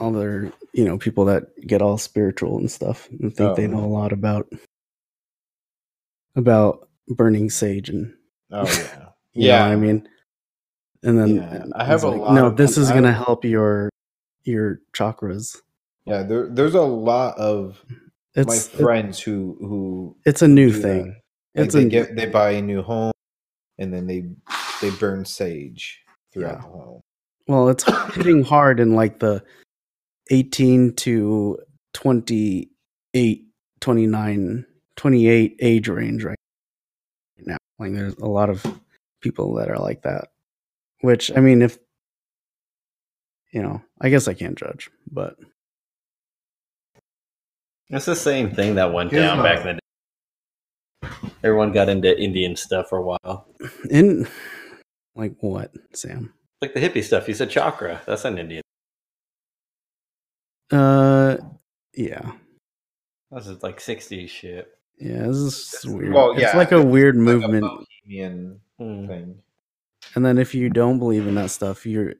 other, 0.00 0.52
you 0.72 0.84
know, 0.84 0.98
people 0.98 1.24
that 1.26 1.44
get 1.66 1.82
all 1.82 1.98
spiritual 1.98 2.58
and 2.58 2.70
stuff 2.70 3.08
and 3.20 3.34
think 3.34 3.56
they 3.56 3.66
Oh. 3.66 3.70
know 3.70 3.80
a 3.80 3.86
oh. 3.86 3.88
lot 3.88 4.12
about 4.12 4.48
about 6.36 6.88
burning 7.08 7.50
sage 7.50 7.88
and 7.88 8.14
Oh 8.52 8.64
yeah. 8.64 8.68
you 9.32 9.42
know 9.42 9.46
Yeah. 9.48 9.66
what 9.66 9.72
I 9.72 9.76
mean. 9.76 10.08
And 11.02 11.18
then 11.18 11.36
Yeah, 11.36 11.64
I 11.74 11.84
have 11.84 12.04
a 12.04 12.08
like, 12.08 12.20
lot 12.20 12.34
no, 12.34 12.50
this 12.50 12.76
is 12.76 12.90
gonna 12.90 13.12
help 13.12 13.44
your 13.44 13.90
your 14.44 14.80
chakras. 14.92 15.56
Yeah, 16.06 16.22
there 16.22 16.48
there's 16.48 16.74
a 16.74 16.82
lot 16.82 17.36
of 17.38 17.84
It's 18.34 18.46
my 18.48 18.54
it- 18.56 18.82
friends 18.82 19.20
who 19.20 19.56
who 19.60 20.16
it's 20.24 20.42
a 20.42 20.48
new 20.48 20.72
thing. 20.72 21.16
Like 21.54 21.66
It's 21.66 21.74
they 21.74 21.84
a 21.84 21.88
get 21.88 22.16
they 22.16 22.26
buy 22.26 22.50
a 22.52 22.62
new 22.62 22.82
home 22.82 23.12
and 23.78 23.92
then 23.92 24.06
they 24.06 24.28
they 24.80 24.90
burn 24.90 25.24
sage 25.24 26.00
throughout 26.32 26.56
Yeah. 26.56 26.62
the 26.62 26.68
home. 26.68 27.00
Well, 27.48 27.68
it's 27.68 27.84
hitting 28.14 28.44
hard 28.44 28.78
in 28.78 28.94
like 28.94 29.18
the 29.18 29.42
18 30.30 30.94
to 30.96 31.58
28, 31.94 33.44
29, 33.80 34.66
28 34.96 35.56
age 35.60 35.88
range 35.88 36.24
right 36.24 36.36
now. 37.38 37.56
Like 37.78 37.92
there's 37.92 38.14
a 38.14 38.26
lot 38.26 38.50
of 38.50 38.64
people 39.20 39.54
that 39.54 39.68
are 39.70 39.78
like 39.78 40.02
that. 40.02 40.28
Which 41.02 41.30
I 41.36 41.40
mean 41.40 41.62
if 41.62 41.78
you 43.52 43.62
know, 43.62 43.82
I 44.00 44.10
guess 44.10 44.28
I 44.28 44.34
can't 44.34 44.56
judge, 44.58 44.90
but 45.10 45.36
It's 47.88 48.04
the 48.06 48.14
same 48.14 48.54
thing 48.54 48.76
that 48.76 48.92
went 48.92 49.10
Here's 49.10 49.24
down 49.24 49.38
my- 49.38 49.42
back 49.42 49.58
in 49.60 49.66
the 49.66 49.72
day. 49.72 49.78
Everyone 51.42 51.72
got 51.72 51.88
into 51.88 52.16
Indian 52.20 52.54
stuff 52.54 52.88
for 52.90 52.98
a 52.98 53.02
while. 53.02 53.46
in 53.90 54.28
like 55.16 55.34
what, 55.40 55.72
Sam? 55.94 56.32
Like 56.62 56.74
the 56.74 56.80
hippie 56.80 57.02
stuff. 57.02 57.26
You 57.26 57.34
said 57.34 57.50
chakra. 57.50 58.02
That's 58.06 58.24
an 58.26 58.38
Indian. 58.38 58.62
Uh 60.70 61.36
yeah. 61.94 62.32
This 63.32 63.46
is 63.46 63.62
like 63.62 63.78
60s 63.78 64.28
shit. 64.28 64.68
Yeah, 64.98 65.26
this 65.28 65.74
is 65.74 65.86
weird. 65.86 66.12
well, 66.12 66.32
it's 66.36 66.54
like 66.54 66.72
a 66.72 66.82
weird 66.82 67.16
Like 67.16 67.22
a 67.22 67.48
movement. 67.48 67.64
bohemian 68.04 68.60
Hmm. 68.78 69.06
thing. 69.06 69.42
And 70.14 70.24
then 70.24 70.38
if 70.38 70.54
you 70.54 70.68
don't 70.70 70.98
believe 70.98 71.26
in 71.26 71.34
that 71.36 71.50
stuff, 71.50 71.86
you're 71.86 72.14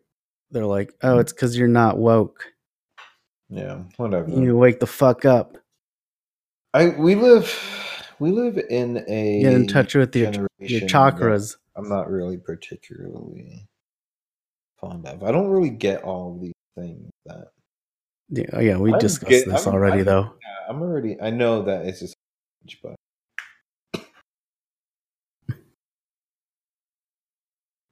they're 0.51 0.67
like, 0.67 0.95
"Oh, 1.03 1.19
it's 1.19 1.33
cuz 1.33 1.57
you're 1.57 1.69
not 1.69 1.99
woke." 1.99 2.45
Yeah, 3.49 3.83
whatever. 3.97 4.31
You 4.31 4.57
wake 4.57 4.81
the 4.81 4.87
fuck 4.87 5.25
up. 5.25 5.59
I 6.75 6.89
we 6.91 7.15
live 7.17 7.53
we 8.21 8.31
live 8.31 8.59
in 8.59 9.05
a 9.09 9.43
Get 9.43 9.53
in 9.55 9.67
touch 9.67 9.95
with 9.95 10.15
your 10.15 10.31
your 10.59 10.81
chakras. 10.83 11.57
I'm 11.77 11.89
not 11.89 12.11
really 12.11 12.37
particularly 12.37 13.67
fond 14.81 15.07
of. 15.07 15.23
I 15.23 15.33
don't 15.33 15.49
really 15.51 15.71
get 15.71 16.03
all 16.05 16.35
of 16.35 16.41
these 16.41 16.53
things 16.77 17.11
that 17.27 17.53
Yeah, 18.31 18.45
oh, 18.53 18.61
yeah, 18.61 18.77
we 18.77 18.93
I'm 18.93 18.99
discussed 18.99 19.31
get- 19.31 19.47
this 19.49 19.67
I'm- 19.67 19.75
already 19.75 19.99
I'm- 19.99 20.05
though. 20.07 20.23
Yeah, 20.43 20.69
I'm 20.69 20.83
already. 20.83 21.21
I 21.21 21.31
know 21.31 21.63
that 21.63 21.87
it's 21.87 22.01
just, 22.01 22.15
but 22.83 22.95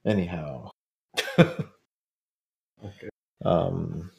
anyhow. 0.05 0.71
Okay. 2.85 3.09
Um, 3.45 4.13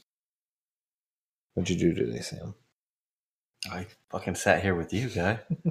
what'd 1.54 1.70
you 1.70 1.78
do 1.80 1.94
today, 1.94 2.20
Sam? 2.20 2.54
I 3.72 3.86
fucking 4.12 4.36
sat 4.36 4.62
here 4.62 4.76
with 4.76 4.92
you, 4.92 5.08
guy. 5.10 5.40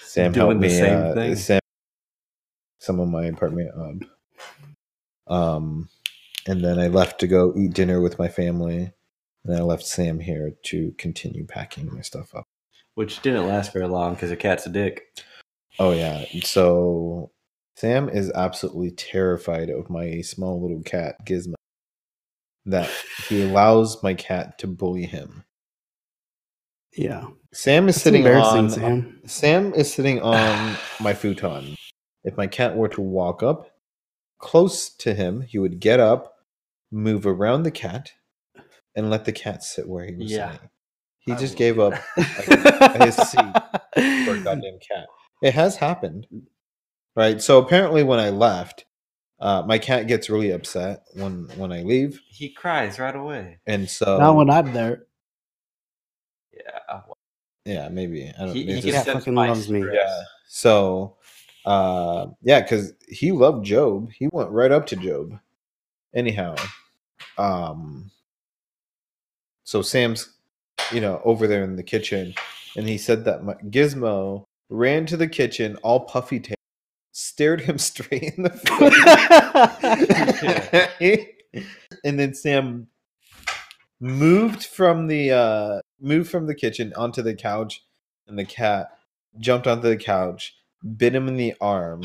Sam 0.00 0.32
Doing 0.32 0.34
helped 0.34 0.54
the 0.54 0.54
me. 0.54 0.68
same 0.70 0.98
uh, 0.98 1.12
thing. 1.12 1.36
Sam, 1.36 1.60
some 2.80 2.98
of 2.98 3.08
my 3.10 3.26
apartment 3.26 3.68
up. 5.28 5.30
Um, 5.30 5.90
and 6.46 6.64
then 6.64 6.78
I 6.78 6.86
left 6.88 7.20
to 7.20 7.26
go 7.26 7.52
eat 7.56 7.72
dinner 7.74 8.00
with 8.00 8.18
my 8.18 8.28
family, 8.28 8.92
and 9.44 9.56
I 9.56 9.60
left 9.62 9.84
Sam 9.84 10.20
here 10.20 10.52
to 10.66 10.92
continue 10.98 11.44
packing 11.46 11.92
my 11.94 12.00
stuff 12.00 12.34
up. 12.34 12.44
Which 12.94 13.20
didn't 13.22 13.46
last 13.46 13.72
very 13.72 13.86
long 13.88 14.14
because 14.14 14.30
your 14.30 14.36
cat's 14.38 14.66
a 14.66 14.70
dick. 14.70 15.02
Oh 15.78 15.92
yeah. 15.92 16.24
So 16.42 17.30
Sam 17.76 18.08
is 18.08 18.30
absolutely 18.32 18.90
terrified 18.92 19.68
of 19.68 19.90
my 19.90 20.22
small 20.22 20.62
little 20.62 20.82
cat 20.82 21.16
Gizmo. 21.26 21.54
That 22.64 22.90
he 23.28 23.42
allows 23.48 24.02
my 24.02 24.14
cat 24.14 24.58
to 24.60 24.66
bully 24.66 25.04
him. 25.06 25.44
yeah. 26.96 27.26
Sam 27.52 27.88
is 27.88 27.96
It's 27.96 28.04
sitting 28.04 28.22
embarrassing, 28.22 28.58
on 28.58 28.70
Sam. 28.70 29.20
Sam 29.26 29.74
is 29.74 29.92
sitting 29.92 30.20
on 30.22 30.76
my 31.00 31.14
futon. 31.14 31.76
If 32.24 32.36
my 32.36 32.46
cat 32.46 32.76
were 32.76 32.88
to 32.88 33.00
walk 33.00 33.42
up 33.42 33.70
close 34.38 34.90
to 34.96 35.14
him, 35.14 35.40
he 35.42 35.58
would 35.58 35.80
get 35.80 36.00
up, 36.00 36.35
move 36.96 37.26
around 37.26 37.62
the 37.62 37.70
cat, 37.70 38.12
and 38.94 39.10
let 39.10 39.24
the 39.24 39.32
cat 39.32 39.62
sit 39.62 39.88
where 39.88 40.04
he 40.06 40.14
was 40.14 40.30
Yeah. 40.32 40.52
sitting. 40.52 40.70
He 41.18 41.32
I 41.32 41.36
just 41.36 41.56
gave 41.56 41.78
up 41.78 41.94
his 42.16 43.16
seat 43.16 43.54
for 44.24 44.34
a 44.34 44.40
goddamn 44.42 44.78
cat. 44.86 45.06
It 45.42 45.54
has 45.54 45.76
happened. 45.76 46.26
Right. 47.16 47.42
So 47.42 47.58
apparently 47.58 48.02
when 48.04 48.18
I 48.20 48.30
left, 48.30 48.84
uh, 49.40 49.62
my 49.66 49.78
cat 49.78 50.06
gets 50.06 50.30
really 50.30 50.50
upset 50.52 51.02
when 51.14 51.48
when 51.56 51.72
I 51.72 51.82
leave. 51.82 52.20
He 52.28 52.50
cries 52.50 52.98
right 52.98 53.14
away. 53.16 53.58
And 53.66 53.88
so 53.90 54.18
Not 54.18 54.36
when 54.36 54.50
I'm 54.50 54.72
there. 54.72 55.06
Yeah. 56.52 57.00
yeah, 57.64 57.88
maybe. 57.88 58.32
I 58.38 58.46
don't 58.46 58.54
He, 58.54 58.64
he 58.64 58.72
it's 58.72 58.84
can 58.84 58.94
cat 58.94 59.06
just- 59.06 59.18
fucking 59.18 59.34
my 59.34 59.48
loves 59.48 59.68
me. 59.68 59.84
yeah. 59.92 60.22
So 60.48 61.16
uh 61.64 62.26
yeah, 62.42 62.60
because 62.60 62.92
he 63.08 63.32
loved 63.32 63.64
Job. 63.66 64.10
He 64.12 64.28
went 64.32 64.50
right 64.50 64.70
up 64.72 64.86
to 64.86 64.96
Job. 64.96 65.38
Anyhow. 66.14 66.54
Um 67.38 68.10
so 69.66 69.82
Sam's, 69.82 70.30
you 70.92 71.00
know, 71.00 71.20
over 71.24 71.48
there 71.48 71.64
in 71.64 71.74
the 71.74 71.82
kitchen, 71.82 72.34
and 72.76 72.88
he 72.88 72.96
said 72.96 73.24
that 73.24 73.42
my, 73.42 73.54
Gizmo 73.64 74.44
ran 74.70 75.06
to 75.06 75.16
the 75.16 75.26
kitchen, 75.26 75.76
all 75.82 76.00
puffy 76.00 76.38
tail, 76.38 76.54
stared 77.10 77.60
him 77.60 77.76
straight 77.90 78.34
in 78.36 78.44
the 78.44 78.50
face, 81.00 81.64
and 82.04 82.18
then 82.18 82.32
Sam 82.32 82.86
moved 83.98 84.64
from 84.64 85.08
the 85.08 85.32
uh 85.32 85.80
moved 86.00 86.30
from 86.30 86.46
the 86.46 86.54
kitchen 86.54 86.92
onto 86.96 87.22
the 87.22 87.34
couch, 87.34 87.82
and 88.28 88.38
the 88.38 88.44
cat 88.44 88.90
jumped 89.38 89.66
onto 89.66 89.88
the 89.88 89.96
couch, 89.96 90.54
bit 90.96 91.14
him 91.14 91.26
in 91.26 91.36
the 91.36 91.54
arm. 91.60 92.02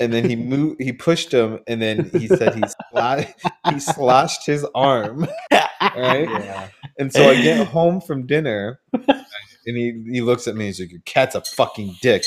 And 0.00 0.12
then 0.12 0.28
he 0.28 0.34
moved. 0.34 0.82
He 0.82 0.92
pushed 0.92 1.32
him, 1.32 1.60
and 1.68 1.80
then 1.80 2.10
he 2.12 2.26
said 2.26 2.54
he 2.54 2.62
sla- 2.92 3.32
he 3.72 3.78
slashed 3.78 4.44
his 4.44 4.66
arm. 4.74 5.26
Right? 5.52 6.28
Yeah. 6.28 6.68
And 6.98 7.12
so 7.12 7.28
I 7.28 7.40
get 7.40 7.66
home 7.68 8.00
from 8.00 8.26
dinner, 8.26 8.80
and 8.92 9.16
he, 9.64 10.04
he 10.10 10.20
looks 10.20 10.48
at 10.48 10.56
me. 10.56 10.66
He's 10.66 10.80
like, 10.80 10.90
"Your 10.90 11.00
cat's 11.04 11.36
a 11.36 11.42
fucking 11.42 11.96
dick," 12.02 12.24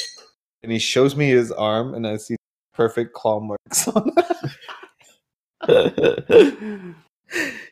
and 0.64 0.72
he 0.72 0.80
shows 0.80 1.16
me 1.18 1.30
his 1.30 1.52
arm, 1.52 1.94
and 1.94 2.08
I 2.08 2.16
see 2.18 2.38
perfect 2.74 3.14
claw 3.14 3.42
marks 3.42 3.88
on 3.90 4.12
it. 5.68 6.96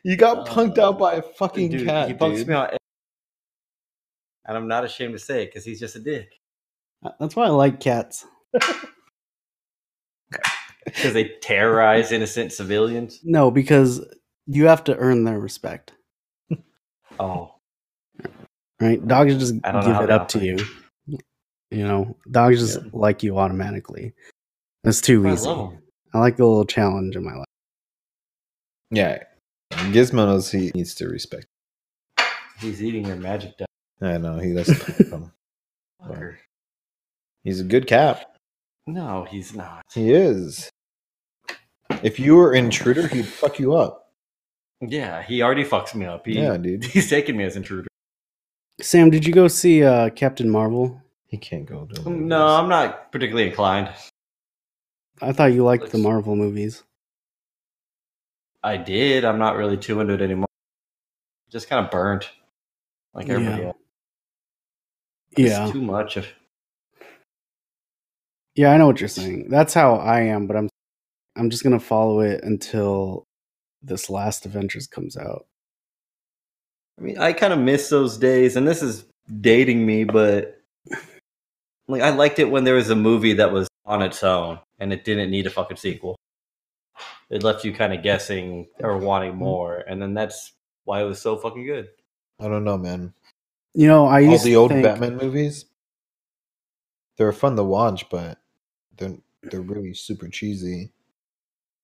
you 0.04 0.16
got 0.16 0.46
punked 0.46 0.78
out 0.78 0.98
by 0.98 1.14
a 1.14 1.18
uh, 1.18 1.22
fucking 1.38 1.70
Dude, 1.70 1.86
cat, 1.86 2.08
he 2.08 2.14
bunks 2.14 2.40
dude. 2.40 2.48
me 2.48 2.54
out. 2.54 2.74
And 4.44 4.56
I'm 4.56 4.68
not 4.68 4.84
ashamed 4.84 5.14
to 5.14 5.18
say 5.18 5.42
it 5.44 5.46
because 5.46 5.64
he's 5.64 5.80
just 5.80 5.96
a 5.96 6.00
dick. 6.00 6.28
Uh, 7.04 7.10
that's 7.18 7.34
why 7.34 7.46
I 7.46 7.50
like 7.50 7.80
cats. 7.80 8.26
because 10.96 11.12
they 11.12 11.28
terrorize 11.40 12.10
innocent 12.10 12.52
civilians. 12.52 13.20
No, 13.22 13.50
because 13.50 14.04
you 14.46 14.66
have 14.66 14.82
to 14.84 14.96
earn 14.96 15.24
their 15.24 15.38
respect, 15.38 15.92
Oh, 17.20 17.54
right? 18.80 19.06
Dogs 19.06 19.34
just 19.36 19.54
I 19.64 19.72
don't 19.72 19.84
know 19.86 19.92
give 19.92 20.02
it 20.02 20.10
up 20.10 20.28
to 20.28 20.44
you. 20.44 20.58
You 21.70 21.86
know, 21.86 22.16
dogs 22.30 22.58
just 22.60 22.80
Yeah. 22.82 22.90
like 22.92 23.22
you 23.22 23.38
automatically. 23.38 24.14
That's 24.84 25.00
too 25.00 25.26
I 25.26 25.32
easy. 25.32 25.46
love 25.46 25.72
'em. 25.72 25.82
I 26.14 26.18
like 26.20 26.36
the 26.36 26.46
little 26.46 26.64
challenge 26.64 27.16
in 27.16 27.24
my 27.24 27.34
life. 27.34 27.46
Yeah. 28.90 29.22
Gizmo 29.72 30.26
knows 30.26 30.50
he 30.50 30.70
needs 30.74 30.94
to 30.96 31.08
respect. 31.08 31.46
he's 32.60 32.82
eating 32.82 33.04
your 33.06 33.16
magic 33.16 33.56
dust. 33.58 33.68
I 34.00 34.16
know 34.18 34.38
he 34.38 34.54
doesn't. 34.54 34.78
fucker. 36.02 36.36
He's 37.44 37.60
a 37.60 37.64
good 37.64 37.86
cat. 37.86 38.36
No, 38.86 39.24
he's 39.24 39.54
not. 39.54 39.82
He 39.92 40.12
is. 40.12 40.70
If 42.02 42.18
you 42.20 42.36
were 42.36 42.54
intruder, 42.54 43.06
he'd 43.08 43.26
fuck 43.26 43.58
you 43.58 43.74
up. 43.74 44.10
Yeah, 44.80 45.22
he 45.22 45.42
already 45.42 45.64
fucks 45.64 45.94
me 45.94 46.04
up. 46.06 46.26
He, 46.26 46.34
Yeah, 46.38 46.56
dude. 46.56 46.84
He's 46.92 47.08
taking 47.08 47.36
me 47.36 47.44
as 47.44 47.56
intruder. 47.56 47.88
Sam, 48.80 49.08
did 49.10 49.26
you 49.26 49.32
go 49.32 49.48
see 49.48 49.82
uh, 49.82 50.10
Captain 50.10 50.50
Marvel? 50.50 51.00
He 51.28 51.38
can't 51.38 51.64
go 51.66 51.86
to. 51.86 52.10
No, 52.10 52.46
I'm 52.46 52.68
not 52.68 53.10
particularly 53.10 53.48
inclined. 53.48 53.88
I 55.22 55.32
thought 55.32 55.52
you 55.54 55.64
liked 55.64 55.90
the 55.90 55.98
Marvel 55.98 56.36
movies. 56.36 56.82
I 58.62 58.76
did. 58.76 59.24
I'm 59.24 59.38
not 59.38 59.56
really 59.56 59.76
too 59.78 60.00
into 60.00 60.12
it 60.14 60.20
anymore. 60.20 60.46
Just 61.50 61.68
kind 61.70 61.84
of 61.84 61.90
burnt, 61.90 62.28
like 63.14 63.28
everybody 63.28 63.62
Yeah. 63.62 63.68
else. 63.68 63.76
It's 65.38 65.50
Yeah, 65.50 65.72
too 65.72 65.80
much 65.82 66.16
of. 66.16 66.26
yeah, 68.54 68.72
I 68.72 68.76
know 68.76 68.86
what 68.86 69.00
you're 69.00 69.08
saying. 69.08 69.48
That's 69.48 69.72
how 69.72 69.94
I 69.96 70.20
am, 70.22 70.46
but 70.46 70.56
I'm, 70.56 70.68
I'm 71.36 71.50
just 71.50 71.62
gonna 71.62 71.80
follow 71.80 72.20
it 72.20 72.42
until 72.42 73.26
this 73.82 74.10
last 74.10 74.46
Avengers 74.46 74.86
comes 74.86 75.16
out. 75.16 75.46
I 76.98 77.02
mean, 77.02 77.18
I 77.18 77.32
kind 77.32 77.52
of 77.52 77.58
miss 77.58 77.88
those 77.88 78.16
days, 78.16 78.56
and 78.56 78.66
this 78.66 78.82
is 78.82 79.04
dating 79.40 79.84
me, 79.84 80.04
but 80.04 80.60
like 81.88 82.02
I 82.02 82.10
liked 82.10 82.38
it 82.38 82.50
when 82.50 82.64
there 82.64 82.74
was 82.74 82.90
a 82.90 82.96
movie 82.96 83.34
that 83.34 83.52
was 83.52 83.68
on 83.84 84.02
its 84.02 84.22
own 84.22 84.58
and 84.78 84.92
it 84.92 85.04
didn't 85.04 85.30
need 85.30 85.46
a 85.46 85.50
fucking 85.50 85.76
sequel. 85.76 86.16
It 87.30 87.42
left 87.42 87.64
you 87.64 87.72
kind 87.72 87.92
of 87.92 88.02
guessing 88.02 88.68
or 88.80 88.96
wanting 88.98 89.32
mm-hmm. 89.32 89.40
more, 89.40 89.84
and 89.88 90.00
then 90.00 90.14
that's 90.14 90.52
why 90.84 91.02
it 91.02 91.06
was 91.06 91.20
so 91.20 91.36
fucking 91.36 91.66
good. 91.66 91.88
I 92.40 92.48
don't 92.48 92.64
know, 92.64 92.78
man. 92.78 93.12
You 93.74 93.88
know, 93.88 94.06
I 94.06 94.24
All 94.24 94.32
used 94.32 94.44
the 94.44 94.50
to 94.50 94.56
old 94.56 94.70
think, 94.70 94.84
Batman 94.84 95.16
movies, 95.16 95.66
they're 97.16 97.32
fun 97.32 97.56
to 97.56 97.64
watch, 97.64 98.08
but 98.10 98.38
they're 98.96 99.16
they're 99.42 99.60
really 99.60 99.94
super 99.94 100.28
cheesy. 100.28 100.92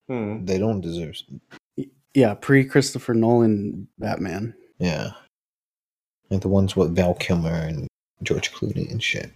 Hmm. 0.09 0.45
They 0.45 0.59
don't 0.59 0.81
deserve. 0.81 1.17
Yeah, 2.15 2.35
pre 2.35 2.65
Christopher 2.65 3.15
Nolan 3.15 3.89
Batman. 3.99 4.55
Yeah, 4.79 5.13
like 6.31 6.41
the 6.43 6.49
ones 6.49 6.77
with 6.77 6.95
Val 6.95 7.15
Kilmer 7.15 7.55
and 7.55 7.87
George 8.23 8.53
Clooney 8.53 8.91
and 8.91 9.03
shit. 9.03 9.31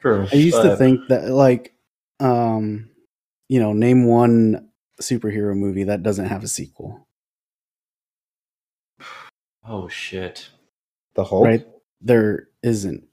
True. 0.00 0.26
I 0.32 0.36
used 0.36 0.60
to 0.60 0.76
think 0.76 1.00
that, 1.08 1.30
like, 1.30 1.74
um, 2.20 2.90
you 3.48 3.60
know, 3.60 3.72
name 3.72 4.06
one 4.06 4.68
superhero 5.00 5.56
movie 5.56 5.84
that 5.84 6.02
doesn't 6.02 6.26
have 6.26 6.42
a 6.44 6.48
sequel. 6.48 7.06
Oh 9.66 9.88
shit. 9.88 10.48
The 11.14 11.24
Hulk. 11.24 11.44
Right? 11.44 11.66
There 12.00 12.48
isn't. 12.62 13.04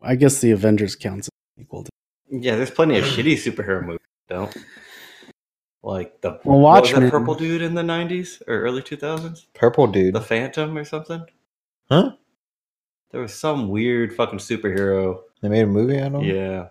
I 0.00 0.14
guess 0.14 0.40
the 0.40 0.52
Avengers 0.52 0.94
counts 0.94 1.28
as 1.28 1.32
a 1.56 1.60
sequel. 1.62 1.84
To- 1.84 1.90
Yeah, 2.30 2.56
there's 2.56 2.70
plenty 2.70 2.98
of 2.98 3.04
shitty 3.04 3.34
superhero 3.34 3.84
movies. 3.84 4.00
Don't 4.28 4.56
like 5.82 6.20
the 6.20 6.40
Well, 6.44 6.58
what 6.58 6.82
was 6.82 6.92
that 6.92 7.10
purple 7.10 7.34
dude 7.34 7.62
in 7.62 7.74
the 7.74 7.82
'90s 7.82 8.42
or 8.48 8.60
early 8.60 8.82
2000s, 8.82 9.46
Purple 9.54 9.86
dude. 9.86 10.14
the 10.14 10.20
Phantom 10.20 10.76
or 10.76 10.84
something. 10.84 11.24
Huh? 11.88 12.12
There 13.12 13.20
was 13.20 13.32
some 13.32 13.68
weird 13.68 14.14
fucking 14.14 14.40
superhero. 14.40 15.20
They 15.40 15.48
made 15.48 15.62
a 15.62 15.66
movie 15.66 15.98
out 16.00 16.14
of 16.14 16.22
him? 16.22 16.36
Yeah, 16.36 16.68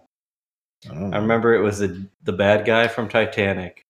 I, 0.85 0.93
don't 0.93 1.09
know. 1.09 1.17
I 1.17 1.19
remember 1.21 1.53
it 1.53 1.61
was 1.61 1.79
the 1.79 2.07
the 2.23 2.33
bad 2.33 2.65
guy 2.65 2.87
from 2.87 3.07
Titanic 3.07 3.85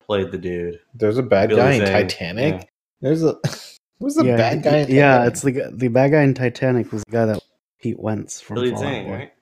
played 0.00 0.30
the 0.30 0.38
dude. 0.38 0.80
There's 0.94 1.18
a 1.18 1.22
bad 1.22 1.48
Billy 1.48 1.60
guy 1.60 1.72
in 1.72 1.86
Zane, 1.86 1.92
Titanic. 1.92 2.54
yeah. 2.54 2.64
There's 3.00 3.24
a 3.24 3.36
who's 3.98 4.14
the 4.14 4.26
yeah, 4.26 4.36
bad 4.36 4.62
guy? 4.62 4.76
In 4.78 4.90
yeah, 4.90 5.26
it's 5.26 5.40
the 5.40 5.70
the 5.72 5.88
bad 5.88 6.10
guy 6.10 6.22
in 6.22 6.34
Titanic 6.34 6.92
was 6.92 7.02
the 7.06 7.12
guy 7.12 7.26
that 7.26 7.42
Pete 7.80 7.98
Wentz 7.98 8.40
from 8.40 8.56
Billy 8.56 8.70
Fallout 8.70 8.84
Zane, 8.84 9.06
Boy. 9.06 9.12
right? 9.12 9.32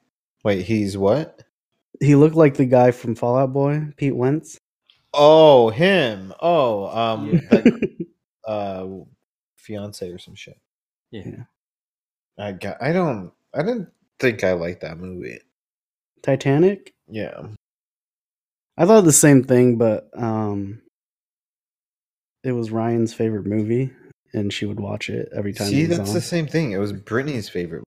Wait, 0.45 0.65
he's 0.65 0.97
what? 0.97 1.43
He 2.01 2.15
looked 2.17 2.35
like 2.35 2.55
the 2.57 2.65
guy 2.65 2.91
from 2.91 3.15
Fall 3.15 3.37
Out 3.37 3.53
Boy, 3.53 3.89
Pete 3.97 4.17
Wentz. 4.17 4.59
Oh, 5.15 5.71
him. 5.71 6.33
Oh, 6.41 6.87
um, 6.87 7.29
Yeah. 7.31 7.41
that, 7.51 8.07
uh, 8.47 8.87
fiance 9.57 10.09
or 10.11 10.19
some 10.19 10.35
shit. 10.35 10.59
Yeah. 11.11 11.45
I 12.39 12.53
got. 12.53 12.83
I 12.83 12.93
don't. 12.93 13.31
I 13.55 13.63
didn't 13.63 13.89
think 14.19 14.43
I 14.43 14.53
liked 14.53 14.81
that 14.81 14.99
movie. 14.99 15.39
Titanic. 16.23 16.95
Yeah. 17.07 17.49
I 18.79 18.87
thought 18.87 19.03
the 19.05 19.13
same 19.13 19.45
thing, 19.45 19.77
but 19.77 20.09
um, 20.17 20.81
it 22.43 22.53
was 22.53 22.71
Ryan's 22.71 23.13
favorite 23.13 23.45
movie, 23.45 23.91
and 24.33 24.51
she 24.51 24.65
would 24.65 24.81
watch 24.81 25.11
it 25.11 25.29
every 25.37 25.53
time. 25.53 25.69
See, 25.69 25.83
it 25.83 25.89
was 25.91 25.99
that's 25.99 26.11
on. 26.11 26.15
the 26.15 26.21
same 26.23 26.47
thing. 26.47 26.73
It 26.73 26.79
was 26.79 26.93
Brittany's 26.93 27.51
favorite. 27.51 27.85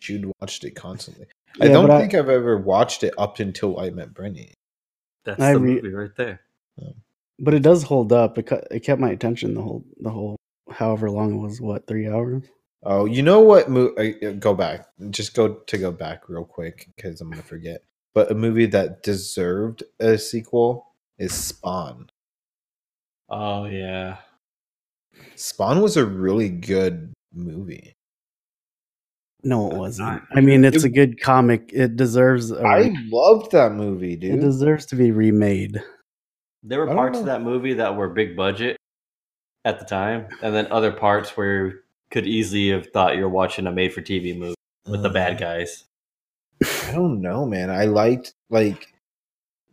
She 0.00 0.18
would 0.18 0.30
watched 0.40 0.62
it 0.64 0.72
constantly. 0.72 1.26
I 1.60 1.68
don't 1.68 1.86
but 1.86 1.96
I- 1.96 2.00
think 2.00 2.14
I've 2.14 2.28
ever 2.28 2.56
watched 2.58 3.02
it 3.02 3.14
up 3.18 3.38
until 3.40 3.78
I 3.80 3.90
met 3.90 4.12
Brittany. 4.14 4.52
That's 5.24 5.40
I 5.40 5.52
the 5.54 5.60
re- 5.60 5.74
movie 5.74 5.92
right 5.92 6.14
there. 6.16 6.40
but 7.38 7.54
it 7.54 7.62
does 7.62 7.82
hold 7.82 8.12
up. 8.12 8.38
It, 8.38 8.46
cu- 8.46 8.62
it 8.70 8.80
kept 8.80 9.00
my 9.00 9.10
attention 9.10 9.54
the 9.54 9.62
whole 9.62 9.84
the 10.00 10.10
whole 10.10 10.36
however 10.70 11.10
long 11.10 11.34
it 11.34 11.38
was. 11.38 11.60
What 11.60 11.86
three 11.86 12.08
hours? 12.08 12.44
Oh, 12.82 13.04
you 13.06 13.22
know 13.22 13.40
what? 13.40 13.68
Mo- 13.68 13.94
uh, 13.96 14.30
go 14.38 14.54
back. 14.54 14.86
Just 15.10 15.34
go 15.34 15.54
to 15.54 15.78
go 15.78 15.90
back 15.90 16.28
real 16.28 16.44
quick 16.44 16.88
because 16.94 17.20
I'm 17.20 17.30
gonna 17.30 17.42
forget. 17.42 17.82
But 18.14 18.30
a 18.30 18.34
movie 18.34 18.66
that 18.66 19.02
deserved 19.02 19.82
a 19.98 20.16
sequel 20.18 20.94
is 21.18 21.32
Spawn. 21.32 22.08
Oh 23.28 23.64
yeah. 23.64 24.18
Spawn 25.34 25.80
was 25.80 25.96
a 25.96 26.06
really 26.06 26.48
good 26.48 27.12
movie. 27.34 27.95
No, 29.46 29.70
it 29.70 29.76
wasn't. 29.76 30.22
I 30.34 30.40
mean, 30.40 30.64
it's 30.64 30.78
it- 30.84 30.86
a 30.86 30.88
good 30.88 31.20
comic. 31.20 31.70
It 31.72 31.94
deserves. 31.96 32.50
A 32.50 32.60
I 32.66 32.92
loved 33.10 33.52
that 33.52 33.72
movie, 33.72 34.16
dude. 34.16 34.34
it 34.34 34.40
deserves 34.40 34.86
to 34.86 34.96
be 34.96 35.12
remade. 35.12 35.80
There 36.64 36.80
were 36.80 36.86
I 36.86 36.88
don't 36.88 36.96
parts 36.96 37.18
of 37.20 37.26
that 37.26 37.42
movie 37.42 37.74
that 37.74 37.94
were 37.94 38.08
big 38.08 38.36
budget 38.36 38.76
at 39.64 39.78
the 39.78 39.84
time, 39.84 40.26
and 40.42 40.52
then 40.52 40.66
other 40.72 40.90
parts 40.90 41.36
where 41.36 41.66
you 41.66 41.78
could 42.10 42.26
easily 42.26 42.70
have 42.70 42.88
thought 42.88 43.16
you're 43.16 43.28
watching 43.28 43.68
a 43.68 43.72
made-for-TV 43.72 44.36
movie 44.36 44.54
with 44.88 45.02
the 45.04 45.10
bad 45.10 45.38
guys. 45.38 45.84
I 46.88 46.92
don't 46.92 47.20
know, 47.20 47.46
man. 47.46 47.70
I 47.70 47.84
liked 47.84 48.34
like 48.50 48.92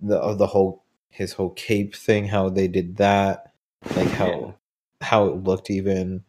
the 0.02 0.22
uh, 0.22 0.36
the 0.36 0.46
whole 0.48 0.84
his 1.10 1.34
whole 1.34 1.52
cape 1.52 1.96
thing, 1.96 2.28
how 2.28 2.50
they 2.50 2.68
did 2.68 2.98
that, 2.98 3.54
like 3.96 4.10
how 4.10 4.28
Yeah. 4.28 4.52
how 5.02 5.26
it 5.28 5.44
looked 5.44 5.72
even. 5.72 6.24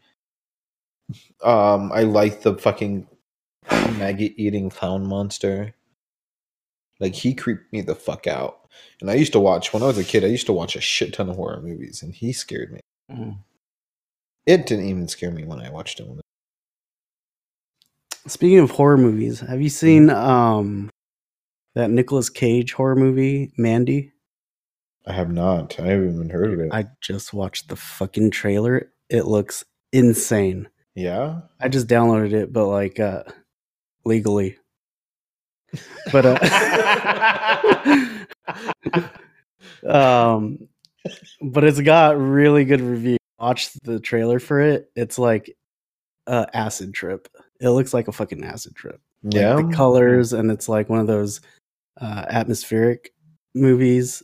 Um, 1.42 1.92
I 1.92 2.04
liked 2.04 2.42
the 2.42 2.56
fucking 2.56 3.06
maggot 3.70 4.34
eating 4.36 4.70
clown 4.70 5.06
monster. 5.06 5.74
Like 7.00 7.14
he 7.14 7.34
creeped 7.34 7.72
me 7.72 7.80
the 7.80 7.94
fuck 7.94 8.26
out. 8.26 8.60
And 9.00 9.10
I 9.10 9.14
used 9.14 9.32
to 9.32 9.40
watch 9.40 9.72
when 9.72 9.82
I 9.82 9.86
was 9.86 9.98
a 9.98 10.04
kid. 10.04 10.24
I 10.24 10.28
used 10.28 10.46
to 10.46 10.52
watch 10.52 10.76
a 10.76 10.80
shit 10.80 11.12
ton 11.12 11.28
of 11.28 11.36
horror 11.36 11.60
movies, 11.60 12.02
and 12.02 12.14
he 12.14 12.32
scared 12.32 12.72
me. 12.72 12.80
Mm. 13.10 13.38
It 14.46 14.66
didn't 14.66 14.86
even 14.86 15.08
scare 15.08 15.30
me 15.30 15.44
when 15.44 15.60
I 15.60 15.70
watched 15.70 15.98
him. 15.98 16.20
Speaking 18.26 18.58
of 18.58 18.70
horror 18.70 18.96
movies, 18.96 19.40
have 19.40 19.60
you 19.60 19.68
seen 19.68 20.10
um 20.10 20.90
that 21.74 21.90
Nicolas 21.90 22.30
Cage 22.30 22.72
horror 22.72 22.96
movie, 22.96 23.52
Mandy? 23.58 24.12
I 25.06 25.12
have 25.12 25.30
not. 25.30 25.78
I 25.78 25.86
haven't 25.88 26.14
even 26.14 26.30
heard 26.30 26.52
of 26.54 26.60
it. 26.60 26.72
I 26.72 26.86
just 27.02 27.34
watched 27.34 27.68
the 27.68 27.76
fucking 27.76 28.30
trailer. 28.30 28.90
It 29.10 29.26
looks 29.26 29.64
insane. 29.92 30.68
yeah. 30.94 31.40
I 31.60 31.68
just 31.68 31.86
downloaded 31.88 32.32
it, 32.32 32.52
but 32.52 32.66
like 32.68 32.98
uh 32.98 33.24
legally. 34.04 34.58
But 36.12 36.26
uh 36.26 36.38
um 39.88 40.68
but 41.42 41.64
it's 41.64 41.80
got 41.80 42.18
really 42.18 42.64
good 42.64 42.80
review. 42.80 43.16
Watch 43.38 43.72
the 43.82 44.00
trailer 44.00 44.38
for 44.38 44.60
it. 44.60 44.90
It's 44.96 45.18
like 45.18 45.54
a 46.26 46.46
acid 46.54 46.94
trip. 46.94 47.28
It 47.60 47.68
looks 47.70 47.92
like 47.92 48.08
a 48.08 48.12
fucking 48.12 48.44
acid 48.44 48.74
trip. 48.74 49.00
Like, 49.22 49.34
Yeah. 49.34 49.56
the 49.56 49.72
colors 49.74 50.32
and 50.32 50.50
it's 50.50 50.68
like 50.68 50.88
one 50.88 51.00
of 51.00 51.06
those 51.06 51.40
uh 52.00 52.24
atmospheric 52.28 53.12
movies. 53.54 54.22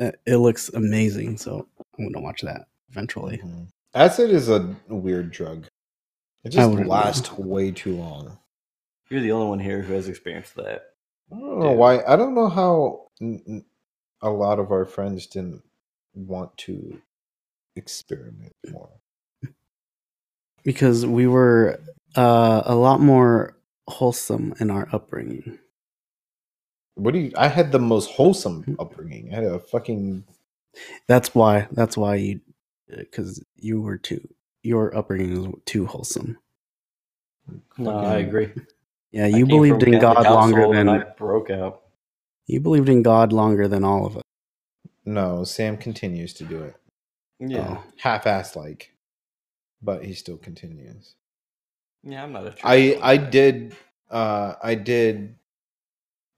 Uh, 0.00 0.12
It 0.26 0.36
looks 0.36 0.68
amazing, 0.70 1.36
so 1.38 1.66
I'm 1.98 2.10
gonna 2.12 2.24
watch 2.24 2.42
that 2.42 2.66
eventually. 2.90 3.38
Mhm. 3.38 3.68
Acid 3.94 4.30
is 4.30 4.48
a 4.48 4.76
weird 4.88 5.30
drug. 5.32 5.66
It 6.44 6.50
just 6.50 6.68
wouldn't 6.70 6.86
know. 6.88 6.94
lasts 6.94 7.32
way 7.32 7.70
too 7.72 7.96
long. 7.96 8.38
You're 9.10 9.22
the 9.22 9.32
only 9.32 9.48
one 9.48 9.60
here 9.60 9.82
who 9.82 9.94
has 9.94 10.08
experienced 10.08 10.56
that. 10.56 10.82
I 11.32 11.38
don't 11.40 11.60
know 11.60 11.70
Dude. 11.70 11.78
why. 11.78 12.02
I 12.04 12.16
don't 12.16 12.34
know 12.34 12.48
how 12.48 13.08
n- 13.20 13.42
n- 13.48 13.66
a 14.22 14.30
lot 14.30 14.58
of 14.60 14.72
our 14.72 14.86
friends 14.86 15.26
didn't 15.26 15.62
want 16.14 16.56
to 16.58 17.00
experiment 17.76 18.54
more. 18.70 18.90
because 20.64 21.06
we 21.06 21.26
were 21.26 21.80
uh, 22.16 22.62
a 22.66 22.74
lot 22.76 23.00
more 23.00 23.56
wholesome 23.88 24.54
in 24.60 24.70
our 24.70 24.88
upbringing. 24.92 25.58
What 26.96 27.14
do 27.14 27.20
you? 27.20 27.32
I 27.36 27.48
had 27.48 27.72
the 27.72 27.78
most 27.80 28.10
wholesome 28.12 28.68
upbringing. 28.78 29.30
I 29.32 29.36
had 29.36 29.44
a 29.44 29.58
fucking 29.60 30.24
That's 31.06 31.34
why. 31.34 31.68
That's 31.72 31.96
why 31.96 32.16
you, 32.16 32.40
because 32.88 33.44
you 33.56 33.80
were 33.82 33.98
too. 33.98 34.26
Your 34.62 34.96
upbringing 34.96 35.52
was 35.52 35.60
too 35.66 35.86
wholesome. 35.86 36.38
No, 37.78 37.92
I 37.92 38.16
agree. 38.18 38.50
Yeah, 39.12 39.26
you 39.26 39.46
believed 39.46 39.82
in 39.82 39.94
a 39.94 40.00
Catholic 40.00 40.24
God 40.24 40.32
longer 40.34 40.56
household 40.58 40.76
and 40.76 40.90
I 40.90 40.98
than 40.98 41.06
broke 41.18 41.50
out. 41.50 41.82
you 42.46 42.60
believed 42.60 42.88
in 42.88 43.02
God 43.02 43.32
longer 43.32 43.66
than 43.68 43.84
all 43.84 44.06
of 44.06 44.16
us. 44.16 44.22
no. 45.04 45.44
Sam 45.44 45.76
continues 45.76 46.32
to 46.34 46.44
do 46.44 46.62
it, 46.62 46.76
Yeah, 47.40 47.78
Oh. 47.78 47.84
half-assed 47.98 48.54
like, 48.56 48.92
but 49.82 50.04
he 50.04 50.14
still 50.14 50.36
continues. 50.36 51.14
yeah. 52.04 52.22
I'm 52.22 52.32
not 52.32 52.44
a. 52.46 52.54
I 52.64 52.76
traditional 52.76 53.04
I 53.04 53.16
guy. 53.16 53.30
did 53.30 53.76
uh 54.10 54.54
I 54.62 54.74
did 54.76 55.34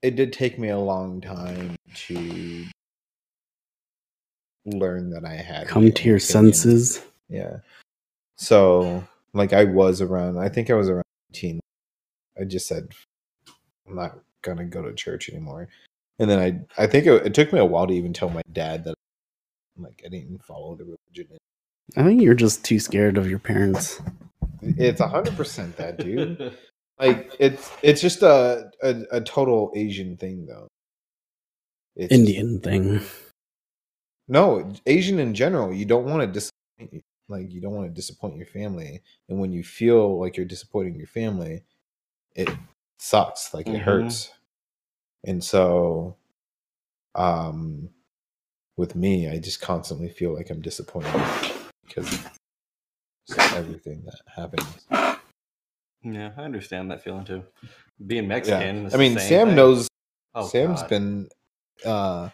it 0.01 0.15
did 0.15 0.33
take 0.33 0.57
me 0.59 0.69
a 0.69 0.77
long 0.79 1.21
time 1.21 1.75
to 2.07 2.65
learn 4.65 5.09
that 5.11 5.25
I 5.25 5.33
had 5.35 5.67
Come 5.67 5.91
to 5.91 6.03
your 6.03 6.17
opinions. 6.17 6.23
senses. 6.25 7.01
Yeah. 7.29 7.57
So 8.37 9.03
like 9.33 9.53
I 9.53 9.63
was 9.65 10.01
around 10.01 10.37
I 10.39 10.49
think 10.49 10.69
I 10.69 10.73
was 10.75 10.89
around 10.89 11.03
18. 11.33 11.59
I 12.39 12.43
just 12.45 12.67
said 12.67 12.89
I'm 13.87 13.95
not 13.95 14.19
gonna 14.41 14.65
go 14.65 14.81
to 14.81 14.93
church 14.93 15.29
anymore. 15.29 15.67
And 16.19 16.29
then 16.29 16.39
I 16.39 16.83
I 16.83 16.87
think 16.87 17.05
it, 17.05 17.25
it 17.27 17.33
took 17.33 17.51
me 17.53 17.59
a 17.59 17.65
while 17.65 17.87
to 17.87 17.93
even 17.93 18.13
tell 18.13 18.29
my 18.29 18.41
dad 18.51 18.83
that 18.85 18.95
like 19.77 20.01
I 20.05 20.09
didn't 20.09 20.43
follow 20.43 20.75
the 20.75 20.83
religion. 20.85 21.37
I 21.97 22.03
think 22.03 22.21
you're 22.21 22.33
just 22.33 22.63
too 22.63 22.79
scared 22.79 23.17
of 23.17 23.29
your 23.29 23.39
parents. 23.39 24.01
It's 24.61 25.01
hundred 25.01 25.35
percent 25.35 25.75
that 25.77 25.97
dude. 25.97 26.55
like 26.99 27.35
it's 27.39 27.71
it's 27.81 28.01
just 28.01 28.21
a, 28.23 28.69
a 28.81 29.01
a 29.11 29.21
total 29.21 29.71
Asian 29.75 30.15
thing 30.17 30.45
though. 30.45 30.67
It's 31.95 32.09
just- 32.09 32.19
Indian 32.19 32.59
thing. 32.59 33.01
no, 34.27 34.71
Asian 34.85 35.19
in 35.19 35.33
general. 35.33 35.73
You 35.73 35.85
don't 35.85 36.05
want 36.05 36.21
to 36.21 36.27
disappoint. 36.27 37.03
Like 37.29 37.51
you 37.51 37.61
don't 37.61 37.73
want 37.73 37.87
to 37.87 37.93
disappoint 37.93 38.37
your 38.37 38.45
family, 38.47 39.01
and 39.29 39.39
when 39.39 39.51
you 39.51 39.63
feel 39.63 40.19
like 40.19 40.35
you're 40.37 40.45
disappointing 40.45 40.95
your 40.95 41.07
family, 41.07 41.63
it 42.35 42.49
sucks. 42.99 43.53
Like 43.53 43.67
it 43.67 43.79
Mhm. 43.79 43.83
hurts. 43.83 44.31
And 45.23 45.43
so, 45.43 46.17
um, 47.15 47.89
with 48.77 48.95
me, 48.95 49.29
I 49.29 49.39
just 49.39 49.61
constantly 49.61 50.09
feel 50.09 50.33
like 50.33 50.49
I'm 50.49 50.61
disappointed 50.61 51.13
because 51.87 52.11
of 52.13 53.53
everything 53.53 54.03
that 54.05 54.19
happens. 54.35 54.87
Yeah, 56.03 56.31
I 56.35 56.41
understand 56.43 56.91
that 56.91 57.01
feeling 57.03 57.23
too. 57.23 57.43
Being 58.05 58.27
Mexican. 58.27 58.87
it's 58.87 58.95
I 58.95 58.97
mean, 58.97 59.17
Sam 59.17 59.47
thing. 59.47 59.55
knows. 59.55 59.87
Oh, 60.35 60.47
Sam's 60.47 60.81
God. 60.81 60.89
been 60.89 61.29
uh 61.85 62.29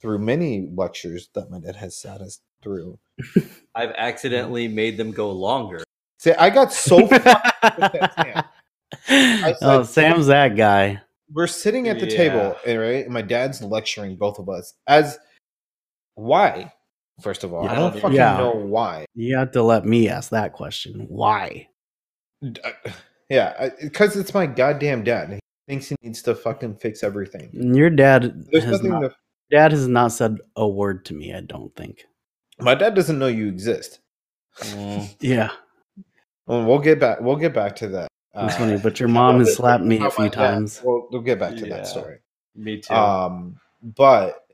through 0.00 0.18
many 0.18 0.68
lectures 0.74 1.28
that 1.34 1.50
my 1.50 1.58
dad 1.58 1.76
has 1.76 1.96
sat 1.96 2.20
us 2.20 2.40
through. 2.62 2.98
I've 3.74 3.92
accidentally 3.92 4.68
made 4.68 4.96
them 4.98 5.12
go 5.12 5.30
longer. 5.32 5.82
Say, 6.18 6.34
I 6.34 6.50
got 6.50 6.72
so 6.72 7.08
fucked 8.92 9.08
with 9.08 9.08
that 9.08 9.58
Sam. 9.58 9.64
I 9.72 9.74
oh, 9.78 9.82
Sam's 9.82 10.26
that 10.28 10.56
guy. 10.56 11.00
We're 11.32 11.46
sitting 11.48 11.88
at 11.88 11.98
the 11.98 12.06
Yeah. 12.08 12.16
table, 12.16 12.56
and 12.66 12.78
right, 12.80 13.04
and 13.04 13.12
my 13.12 13.22
dad's 13.22 13.60
lecturing 13.62 14.16
both 14.16 14.38
of 14.38 14.48
us 14.48 14.74
as 14.86 15.18
why. 16.14 16.72
First 17.22 17.44
of 17.44 17.52
all, 17.54 17.64
Yeah, 17.64 17.72
I 17.72 17.74
don't 17.76 17.94
fucking 17.98 18.16
yeah. 18.16 18.36
know 18.36 18.50
why. 18.52 19.06
You 19.14 19.36
have 19.38 19.50
to 19.52 19.62
let 19.62 19.86
me 19.86 20.08
ask 20.08 20.30
that 20.30 20.52
question. 20.52 21.06
Why? 21.08 21.68
Uh, 22.44 22.70
Yeah, 23.28 23.70
because 23.82 24.16
it's 24.16 24.34
my 24.34 24.46
goddamn 24.46 25.02
dad. 25.02 25.30
He 25.32 25.40
thinks 25.66 25.88
he 25.88 25.96
needs 26.02 26.22
to 26.22 26.34
fucking 26.34 26.76
fix 26.76 27.02
everything. 27.02 27.50
Your 27.74 27.90
dad 27.90 28.44
There's 28.52 28.64
has 28.64 28.82
not, 28.82 29.00
to. 29.00 29.14
dad 29.50 29.72
has 29.72 29.88
not 29.88 30.12
said 30.12 30.38
a 30.54 30.68
word 30.68 31.04
to 31.06 31.14
me. 31.14 31.34
I 31.34 31.40
don't 31.40 31.74
think. 31.74 32.04
My 32.60 32.74
dad 32.76 32.94
doesn't 32.94 33.18
know 33.18 33.26
you 33.26 33.48
exist. 33.48 33.98
Mm, 34.60 35.16
Yeah, 35.20 35.50
Well, 36.46 36.64
we'll 36.64 36.78
get 36.78 37.00
back. 37.00 37.20
We'll 37.20 37.36
get 37.36 37.52
back 37.52 37.74
to 37.76 37.88
that. 37.88 38.08
It's 38.36 38.54
Uh, 38.54 38.58
funny. 38.58 38.78
But 38.78 39.00
your 39.00 39.08
mom 39.08 39.38
has 39.40 39.54
slapped 39.54 39.84
me 39.84 39.98
a 40.04 40.10
few 40.10 40.28
times. 40.30 40.80
We'll, 40.84 41.08
we'll 41.10 41.22
get 41.22 41.38
back 41.38 41.56
to 41.56 41.66
Yeah. 41.66 41.76
that 41.76 41.86
story. 41.86 42.18
me 42.54 42.80
too. 42.80 42.94
Um, 42.94 43.60
but 43.82 44.46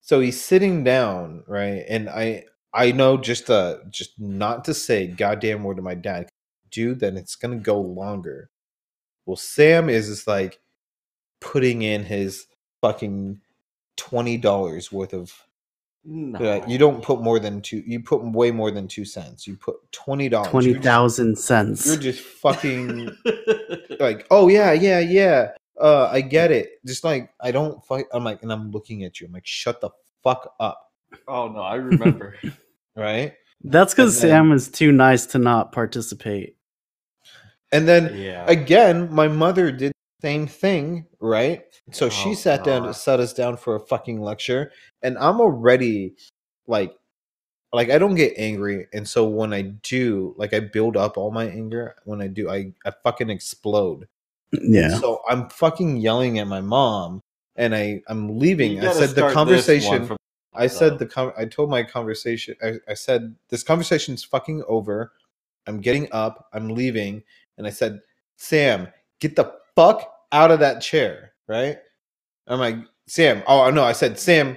so 0.00 0.20
he's 0.20 0.40
sitting 0.40 0.84
down, 0.84 1.42
right? 1.46 1.84
And 1.88 2.08
I 2.08 2.44
I 2.72 2.92
know 2.92 3.16
just 3.16 3.48
uh 3.50 3.78
just 3.90 4.18
not 4.20 4.64
to 4.66 4.74
say 4.74 5.06
goddamn 5.06 5.64
word 5.64 5.76
to 5.78 5.82
my 5.82 5.94
dad, 5.94 6.28
dude, 6.70 7.00
then 7.00 7.16
it's 7.16 7.36
gonna 7.36 7.56
go 7.56 7.80
longer. 7.80 8.50
Well, 9.24 9.36
Sam 9.36 9.88
is 9.88 10.08
just 10.08 10.26
like 10.26 10.60
putting 11.40 11.82
in 11.82 12.04
his 12.04 12.46
fucking 12.82 13.40
twenty 13.96 14.36
dollars 14.36 14.92
worth 14.92 15.14
of 15.14 15.45
no. 16.06 16.38
uh, 16.38 16.64
you 16.66 16.78
don't 16.78 17.02
put 17.02 17.20
more 17.20 17.40
than 17.40 17.60
two 17.60 17.82
you 17.86 18.00
put 18.00 18.22
way 18.22 18.50
more 18.50 18.70
than 18.70 18.86
two 18.86 19.04
cents. 19.04 19.46
You 19.46 19.56
put 19.56 19.76
twenty 19.92 20.28
dollars. 20.28 20.50
Twenty 20.50 20.74
thousand 20.74 21.36
cents. 21.36 21.86
You're 21.86 21.96
just 21.96 22.20
fucking 22.20 23.10
like, 24.00 24.26
oh 24.30 24.48
yeah, 24.48 24.72
yeah, 24.72 25.00
yeah. 25.00 25.50
Uh, 25.80 26.08
I 26.10 26.20
get 26.22 26.52
it. 26.52 26.84
Just 26.86 27.04
like 27.04 27.30
I 27.40 27.50
don't 27.50 27.84
fight. 27.84 28.06
I'm 28.12 28.24
like, 28.24 28.42
and 28.42 28.52
I'm 28.52 28.70
looking 28.70 29.04
at 29.04 29.20
you. 29.20 29.26
I'm 29.26 29.32
like, 29.32 29.46
shut 29.46 29.80
the 29.80 29.90
fuck 30.22 30.54
up, 30.60 30.92
oh 31.28 31.48
no, 31.48 31.60
I 31.60 31.74
remember. 31.74 32.36
right? 32.96 33.34
That's 33.64 33.94
because 33.94 34.18
Sam 34.18 34.52
is 34.52 34.68
too 34.68 34.92
nice 34.92 35.26
to 35.26 35.38
not 35.38 35.72
participate. 35.72 36.56
And 37.72 37.88
then 37.88 38.16
yeah. 38.16 38.44
again, 38.46 39.12
my 39.12 39.28
mother 39.28 39.72
did 39.72 39.90
the 39.90 39.95
same 40.26 40.46
thing, 40.48 41.06
right? 41.20 41.62
So 41.92 42.08
she 42.08 42.30
Oh, 42.30 42.34
sat 42.34 42.64
down, 42.64 42.92
sat 42.94 43.20
us 43.20 43.32
down 43.32 43.56
for 43.56 43.76
a 43.76 43.80
fucking 43.80 44.20
lecture, 44.20 44.72
and 45.02 45.16
I'm 45.18 45.40
already 45.40 46.14
like, 46.66 46.92
like 47.72 47.90
I 47.90 47.98
don't 47.98 48.16
get 48.16 48.32
angry, 48.36 48.88
and 48.92 49.06
so 49.06 49.28
when 49.28 49.52
I 49.52 49.62
do, 49.62 50.34
like 50.36 50.52
I 50.52 50.58
build 50.60 50.96
up 50.96 51.16
all 51.16 51.30
my 51.30 51.44
anger. 51.46 51.94
When 52.04 52.20
I 52.20 52.26
do, 52.26 52.50
I 52.50 52.72
I 52.84 52.90
fucking 53.04 53.30
explode. 53.30 54.08
Yeah. 54.52 54.98
So 54.98 55.20
I'm 55.28 55.48
fucking 55.48 55.98
yelling 55.98 56.40
at 56.40 56.48
my 56.48 56.60
mom, 56.60 57.20
and 57.54 57.72
I 57.72 58.02
I'm 58.08 58.36
leaving. 58.36 58.80
I 58.84 58.92
said 58.92 59.10
the 59.10 59.30
start 59.30 59.30
this 59.30 59.36
one 59.36 59.46
conversation. 59.46 60.06
from- 60.08 60.16
I 60.54 60.66
said 60.68 60.98
the 60.98 61.06
con- 61.06 61.34
I 61.38 61.44
told 61.44 61.70
my 61.70 61.82
conversation. 61.84 62.56
I, 62.62 62.78
I 62.88 62.94
said 62.94 63.36
this 63.50 63.62
conversation's 63.62 64.24
fucking 64.24 64.64
over. 64.66 65.12
I'm 65.68 65.80
getting 65.80 66.08
up. 66.10 66.48
I'm 66.52 66.68
leaving, 66.70 67.22
and 67.58 67.66
I 67.66 67.70
said, 67.70 68.00
Sam, 68.38 68.88
get 69.20 69.36
the 69.36 69.52
fuck 69.76 70.15
out 70.32 70.50
of 70.50 70.60
that 70.60 70.80
chair, 70.82 71.32
right? 71.48 71.78
I'm 72.46 72.58
like, 72.60 72.76
Sam. 73.08 73.42
Oh 73.46 73.70
no, 73.70 73.84
I 73.84 73.92
said, 73.92 74.18
Sam, 74.18 74.56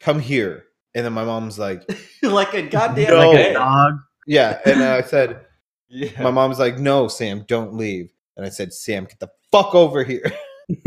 come 0.00 0.20
here. 0.20 0.64
And 0.94 1.04
then 1.04 1.12
my 1.12 1.24
mom's 1.24 1.58
like, 1.58 1.82
like 2.22 2.54
a 2.54 2.62
goddamn 2.62 3.10
No. 3.10 3.30
Like 3.30 3.46
a 3.48 3.52
dog. 3.54 3.94
yeah. 4.26 4.58
And 4.64 4.82
I 4.82 5.02
said, 5.02 5.40
Yeah. 5.88 6.20
my 6.22 6.30
mom's 6.32 6.58
like, 6.58 6.78
no, 6.78 7.06
Sam, 7.08 7.44
don't 7.46 7.74
leave. 7.74 8.12
And 8.36 8.44
I 8.44 8.48
said, 8.48 8.72
Sam, 8.72 9.04
get 9.04 9.20
the 9.20 9.28
fuck 9.52 9.74
over 9.74 10.02
here. 10.04 10.32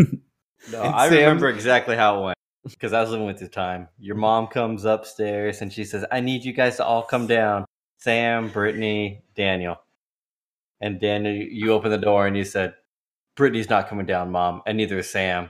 No, 0.72 0.82
And 0.84 0.94
I 0.94 1.08
Sam- 1.10 1.18
remember 1.20 1.50
exactly 1.50 1.96
how 1.96 2.20
it 2.20 2.24
went 2.26 2.38
because 2.66 2.92
I 2.94 3.02
was 3.02 3.10
living 3.12 3.26
with 3.26 3.40
the 3.40 3.48
time. 3.48 3.88
Your 3.98 4.16
mom 4.18 4.48
comes 4.48 4.84
upstairs 4.86 5.62
and 5.62 5.72
she 5.72 5.84
says, 5.86 6.06
"I 6.12 6.20
need 6.20 6.44
you 6.44 6.52
guys 6.54 6.76
to 6.78 6.86
all 6.86 7.02
come 7.02 7.26
down." 7.28 7.66
Sam, 7.98 8.50
Brittany, 8.50 9.24
Daniel, 9.36 9.78
and 10.82 11.00
Daniel, 11.00 11.34
you 11.34 11.72
open 11.72 11.90
the 11.92 11.98
door 11.98 12.28
and 12.28 12.36
you 12.38 12.44
said, 12.44 12.74
"Brittany's 13.40 13.70
not 13.70 13.88
coming 13.88 14.06
down, 14.06 14.32
mom, 14.32 14.62
and 14.68 14.78
neither 14.78 15.00
is 15.00 15.10
Sam." 15.10 15.50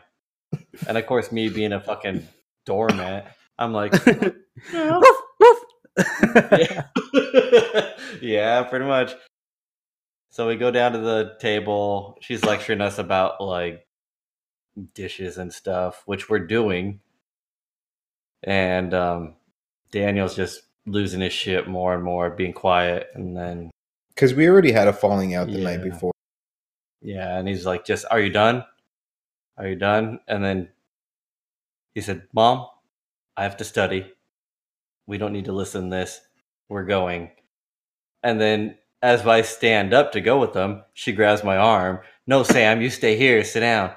And 0.88 0.98
of 0.98 1.06
course, 1.08 1.32
me 1.32 1.50
being 1.50 1.74
a 1.74 1.80
fucking 1.80 2.28
doormat, 2.66 3.36
I'm 3.58 3.74
like, 3.74 3.94
Woof, 4.74 5.18
woof. 5.40 5.60
yeah. 6.52 6.84
yeah, 8.22 8.64
pretty 8.64 8.86
much. 8.86 9.14
So 10.30 10.48
we 10.48 10.56
go 10.56 10.72
down 10.72 10.94
to 10.94 11.00
the 11.00 11.36
table. 11.40 12.18
She's 12.22 12.46
lecturing 12.46 12.82
us 12.82 13.00
about 13.00 13.42
like 13.42 13.88
dishes 14.94 15.38
and 15.38 15.52
stuff, 15.52 16.04
which 16.06 16.30
we're 16.30 16.46
doing. 16.46 17.00
And 18.44 18.94
um, 18.94 19.36
Daniel's 19.92 20.36
just 20.36 20.62
losing 20.86 21.22
his 21.22 21.34
shit 21.34 21.68
more 21.68 21.94
and 21.94 22.04
more, 22.04 22.30
being 22.30 22.54
quiet. 22.54 23.08
And 23.16 23.36
then, 23.36 23.72
Because 24.14 24.34
we 24.34 24.48
already 24.48 24.72
had 24.72 24.88
a 24.88 24.94
falling 24.94 25.36
out 25.36 25.48
the 25.48 25.58
night 25.58 25.84
before. 25.84 26.12
Yeah, 27.02 27.38
and 27.38 27.48
he's 27.48 27.66
like, 27.66 27.86
just, 27.86 28.06
are 28.10 28.20
you 28.20 28.30
done? 28.30 28.66
Are 29.58 29.68
you 29.68 29.76
done? 29.76 30.20
And 30.28 30.44
then 30.44 30.70
he 31.94 32.02
said, 32.02 32.24
Mom, 32.34 32.68
I 33.36 33.44
have 33.44 33.58
to 33.58 33.64
study. 33.64 34.12
We 35.08 35.18
don't 35.18 35.34
need 35.34 35.46
to 35.46 35.54
listen 35.54 35.90
to 35.90 35.96
this. 35.96 36.22
We're 36.68 36.86
going. 36.86 37.32
And 38.24 38.40
then 38.40 38.78
as 39.02 39.26
I 39.26 39.42
stand 39.42 39.94
up 39.94 40.12
to 40.12 40.22
go 40.22 40.40
with 40.40 40.54
them, 40.54 40.84
she 40.94 41.14
grabs 41.14 41.44
my 41.44 41.58
arm. 41.58 42.00
No, 42.28 42.44
Sam, 42.44 42.82
you 42.82 42.90
stay 42.90 43.18
here. 43.18 43.44
Sit 43.44 43.62
down. 43.62 43.92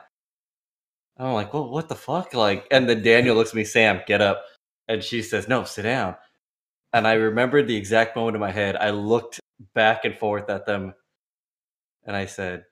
And 1.17 1.29
I'm 1.29 1.35
like, 1.35 1.53
well, 1.53 1.69
what 1.69 1.89
the 1.89 1.95
fuck? 1.95 2.35
Like, 2.35 2.67
and 2.71 2.89
then 2.89 3.03
Daniel 3.03 3.37
looks 3.37 3.51
at 3.51 3.57
me, 3.57 3.65
Sam, 3.65 4.01
get 4.07 4.21
up. 4.21 4.43
And 4.89 5.03
she 5.03 5.23
says, 5.23 5.49
no, 5.49 5.65
sit 5.65 5.83
down. 5.83 6.17
And 6.93 7.07
I 7.07 7.15
remembered 7.15 7.69
the 7.69 7.77
exact 7.77 8.17
moment 8.17 8.37
in 8.37 8.41
my 8.41 8.51
head. 8.51 8.77
I 8.77 8.91
looked 8.91 9.41
back 9.75 10.05
and 10.05 10.17
forth 10.17 10.49
at 10.51 10.67
them 10.67 10.95
and 12.05 12.17
I 12.17 12.27
said, 12.27 12.65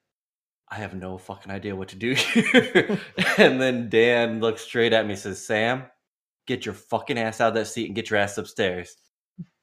I 0.70 0.76
have 0.76 0.94
no 0.94 1.18
fucking 1.18 1.50
idea 1.50 1.74
what 1.74 1.88
to 1.88 1.96
do 1.96 2.14
here. 2.14 2.98
and 3.38 3.60
then 3.60 3.88
Dan 3.88 4.40
looks 4.40 4.62
straight 4.62 4.92
at 4.92 5.04
me 5.04 5.12
and 5.12 5.20
says, 5.20 5.44
Sam, 5.44 5.84
get 6.46 6.64
your 6.64 6.74
fucking 6.74 7.18
ass 7.18 7.40
out 7.40 7.48
of 7.48 7.54
that 7.54 7.66
seat 7.66 7.86
and 7.86 7.94
get 7.96 8.08
your 8.10 8.18
ass 8.20 8.38
upstairs. 8.38 8.96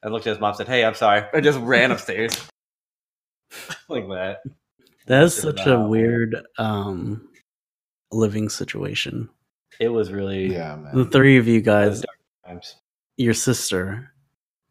I 0.04 0.08
looked 0.08 0.26
at 0.26 0.30
his 0.30 0.40
mom 0.40 0.50
and 0.50 0.58
said, 0.58 0.68
Hey, 0.68 0.84
I'm 0.84 0.94
sorry. 0.94 1.24
I 1.32 1.40
just 1.40 1.58
ran 1.60 1.90
upstairs. 1.92 2.36
like 3.88 4.06
that. 4.08 4.38
That's 5.06 5.34
such 5.34 5.64
been 5.64 5.72
a 5.72 5.88
weird 5.88 6.36
um 6.58 7.28
living 8.12 8.48
situation. 8.50 9.28
It 9.80 9.88
was 9.88 10.12
really 10.12 10.52
Yeah, 10.52 10.78
The 10.92 11.06
three 11.06 11.38
of 11.38 11.48
you 11.48 11.60
guys, 11.62 12.04
your 13.16 13.34
sister 13.34 14.12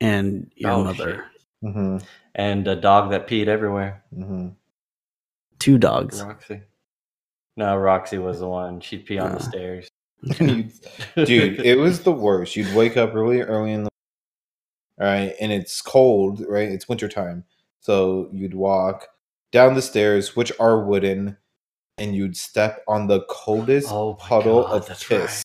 and 0.01 0.51
your 0.55 0.71
Oh, 0.71 0.83
mother, 0.83 1.25
hmm 1.61 1.97
And 2.35 2.67
a 2.67 2.75
dog 2.75 3.09
that 3.11 3.27
peed 3.27 3.47
everywhere. 3.47 4.03
hmm 4.13 4.49
two 5.59 5.77
dogs. 5.77 6.21
Roxy. 6.21 6.61
No, 7.55 7.75
Roxy 7.77 8.17
was 8.17 8.39
the 8.39 8.47
one. 8.47 8.79
She'd 8.79 9.05
pee 9.05 9.17
on 9.17 9.31
the 9.31 9.37
Oh. 9.37 9.41
stairs. 9.41 9.87
Dude, 10.37 11.59
it 11.59 11.77
was 11.77 12.01
the 12.01 12.11
worst. 12.11 12.55
You'd 12.55 12.75
wake 12.75 12.97
up 12.97 13.13
really 13.13 13.41
early 13.41 13.71
in 13.71 13.83
the 13.83 13.89
morning. 13.89 13.91
all 14.99 15.05
right, 15.27 15.35
and 15.39 15.51
it's 15.51 15.81
cold, 15.81 16.43
right? 16.47 16.69
It's 16.69 16.89
wintertime. 16.89 17.43
So 17.81 18.29
you'd 18.33 18.53
walk 18.55 19.07
down 19.51 19.75
the 19.75 19.81
stairs, 19.81 20.35
which 20.35 20.51
are 20.59 20.83
wooden, 20.83 21.37
and 21.97 22.15
you'd 22.15 22.35
step 22.35 22.83
on 22.87 23.07
the 23.07 23.21
coldest 23.29 23.89
Oh 23.91 24.15
puddle 24.15 24.63
God, 24.63 24.71
of 24.73 24.87
that's 24.87 25.03
piss. 25.03 25.43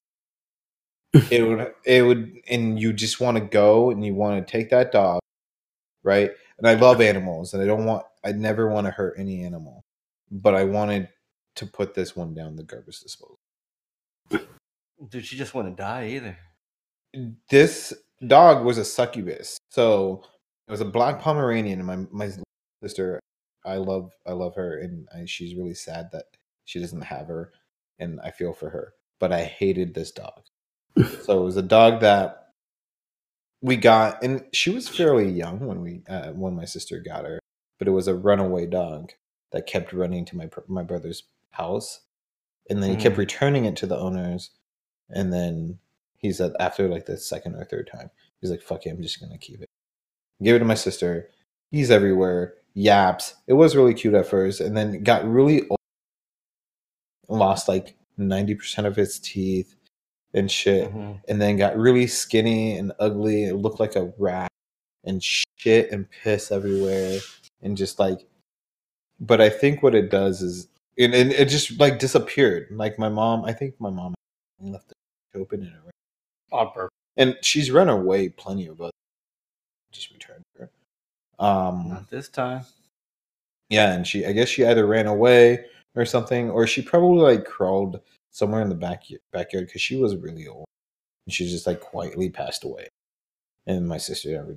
it 1.30 1.46
would 1.46 1.72
it 1.84 2.02
would 2.02 2.38
and 2.48 2.78
you 2.80 2.92
just 2.92 3.20
want 3.20 3.36
to 3.36 3.44
go 3.44 3.90
and 3.90 4.04
you 4.04 4.14
want 4.14 4.44
to 4.46 4.50
take 4.50 4.70
that 4.70 4.90
dog, 4.92 5.20
right? 6.02 6.30
And 6.58 6.66
I 6.66 6.74
love 6.74 7.00
animals 7.02 7.52
and 7.54 7.62
I 7.62 7.66
don't 7.66 7.84
want 7.84 8.04
I 8.24 8.32
never 8.32 8.68
want 8.68 8.86
to 8.86 8.90
hurt 8.90 9.14
any 9.18 9.44
animal. 9.44 9.82
But 10.33 10.55
I 10.55 10.64
wanted 10.64 11.09
to 11.57 11.66
put 11.66 11.95
this 11.95 12.16
one 12.16 12.35
down 12.35 12.57
the 12.57 12.62
garbage 12.62 13.01
disposal. 13.01 13.39
Dude, 15.09 15.26
she 15.26 15.37
just 15.37 15.55
wouldn't 15.55 15.76
die 15.76 16.09
either. 16.09 16.39
this 17.51 17.93
dog 18.26 18.64
was 18.64 18.78
a 18.78 18.85
succubus. 18.85 19.59
So 19.70 20.22
it 20.68 20.70
was 20.70 20.80
a 20.80 20.87
black 20.87 21.20
Pomeranian, 21.20 21.80
and 21.80 21.87
my 21.87 22.26
my 22.26 22.33
sister, 22.83 23.20
I 23.64 23.76
love 23.76 24.12
I 24.26 24.33
love 24.33 24.55
her, 24.55 24.78
and 24.78 25.09
I, 25.14 25.24
she's 25.26 25.57
really 25.57 25.74
sad 25.74 26.11
that 26.12 26.24
she 26.64 26.80
doesn't 26.80 27.03
have 27.03 27.26
her, 27.26 27.53
and 27.99 28.20
I 28.20 28.30
feel 28.30 28.53
for 28.53 28.70
her. 28.70 28.95
But 29.20 29.33
I 29.33 29.45
hated 29.45 29.95
this 29.95 30.12
dog. 30.12 30.43
so 31.22 31.41
it 31.41 31.45
was 31.45 31.57
a 31.57 31.62
dog 31.62 32.01
that 32.01 32.49
we 33.61 33.76
got, 33.76 34.22
and 34.22 34.45
she 34.53 34.70
was 34.70 34.89
fairly 34.89 35.28
young 35.28 35.66
when 35.66 35.83
we 35.83 36.03
uh, 36.09 36.33
when 36.33 36.55
my 36.55 36.64
sister 36.64 37.01
got 37.01 37.24
her. 37.24 37.39
But 37.78 37.89
it 37.89 37.93
was 37.93 38.09
a 38.09 38.14
runaway 38.14 38.66
dog 38.66 39.12
that 39.53 39.66
kept 39.66 39.92
running 39.92 40.24
to 40.26 40.36
my 40.36 40.48
my 40.66 40.82
brother's 40.82 41.24
house, 41.50 42.00
and 42.70 42.82
then 42.82 42.90
he 42.90 42.96
kept 42.96 43.14
Mhm. 43.16 43.18
returning 43.18 43.64
it 43.66 43.76
to 43.76 43.86
the 43.86 43.98
owners, 43.98 44.50
and 45.11 45.32
then 45.32 45.78
he 46.16 46.32
said 46.32 46.53
after 46.61 46.88
like 46.88 47.07
the 47.07 47.16
second 47.18 47.55
or 47.57 47.64
third 47.64 47.86
time, 47.86 48.11
he's 48.40 48.50
like, 48.50 48.62
"Fuck 48.62 48.86
it, 48.86 48.90
I'm 48.90 49.03
just 49.03 49.20
gonna 49.20 49.38
keep 49.38 49.61
it." 49.61 49.68
Give 50.42 50.57
it 50.57 50.61
to 50.61 50.64
my 50.64 50.74
sister. 50.74 51.30
He's 51.70 51.90
everywhere. 51.90 52.55
Yaps. 52.74 53.34
It 53.46 53.53
was 53.55 53.76
really 53.76 53.94
cute 53.94 54.14
at 54.14 54.26
first, 54.26 54.61
and 54.61 54.76
then 54.76 55.03
got 55.03 55.24
really 55.24 55.68
old. 55.68 55.78
Lost 57.28 57.68
like 57.68 57.94
ninety 58.16 58.55
percent 58.55 58.86
of 58.86 58.98
its 58.98 59.18
teeth 59.18 59.74
and 60.34 60.50
shit, 60.50 60.90
Mhm. 60.92 61.20
and 61.28 61.40
then 61.40 61.57
got 61.57 61.76
really 61.76 62.07
skinny 62.07 62.76
and 62.78 62.92
ugly. 62.98 63.44
It 63.44 63.55
looked 63.57 63.80
like 63.80 63.96
a 63.96 64.12
rat, 64.18 64.50
and 65.05 65.22
shit 65.22 65.90
and 65.92 66.09
piss 66.11 66.50
everywhere, 66.50 67.20
and 67.61 67.76
just 67.76 67.98
like. 67.98 68.26
But 69.22 69.40
I 69.40 69.48
think 69.48 69.82
what 69.82 69.94
it 69.94 70.10
does 70.10 70.42
is, 70.42 70.66
and, 70.98 71.14
and 71.14 71.30
it 71.32 71.48
just 71.48 71.78
like 71.78 71.98
disappeared. 72.00 72.66
Like 72.72 72.98
my 72.98 73.08
mom, 73.08 73.44
I 73.44 73.52
think 73.52 73.80
my 73.80 73.88
mom 73.88 74.14
left 74.60 74.90
it 74.90 75.38
open 75.38 75.60
and 75.62 75.70
it 75.72 75.92
On 76.50 76.70
purpose. 76.72 76.90
and 77.16 77.38
she's 77.40 77.70
run 77.70 77.88
away 77.88 78.28
plenty 78.28 78.66
of 78.66 78.80
us. 78.80 78.90
Just 79.92 80.10
returned 80.12 80.42
her. 80.58 80.70
Um, 81.38 81.88
Not 81.88 82.10
this 82.10 82.28
time. 82.28 82.64
yeah, 83.70 83.92
and 83.92 84.06
she, 84.06 84.26
I 84.26 84.32
guess 84.32 84.48
she 84.48 84.64
either 84.64 84.86
ran 84.86 85.06
away 85.06 85.66
or 85.94 86.04
something, 86.04 86.50
or 86.50 86.66
she 86.66 86.82
probably 86.82 87.22
like 87.22 87.44
crawled 87.44 88.00
somewhere 88.32 88.60
in 88.62 88.68
the 88.68 88.74
back 88.74 89.04
backyard 89.32 89.66
because 89.66 89.82
she 89.82 89.96
was 89.96 90.16
really 90.16 90.48
old, 90.48 90.66
and 91.26 91.32
she 91.32 91.48
just 91.48 91.66
like 91.66 91.80
quietly 91.80 92.28
passed 92.28 92.64
away. 92.64 92.88
And 93.66 93.86
my 93.86 93.98
sister 93.98 94.30
never. 94.32 94.56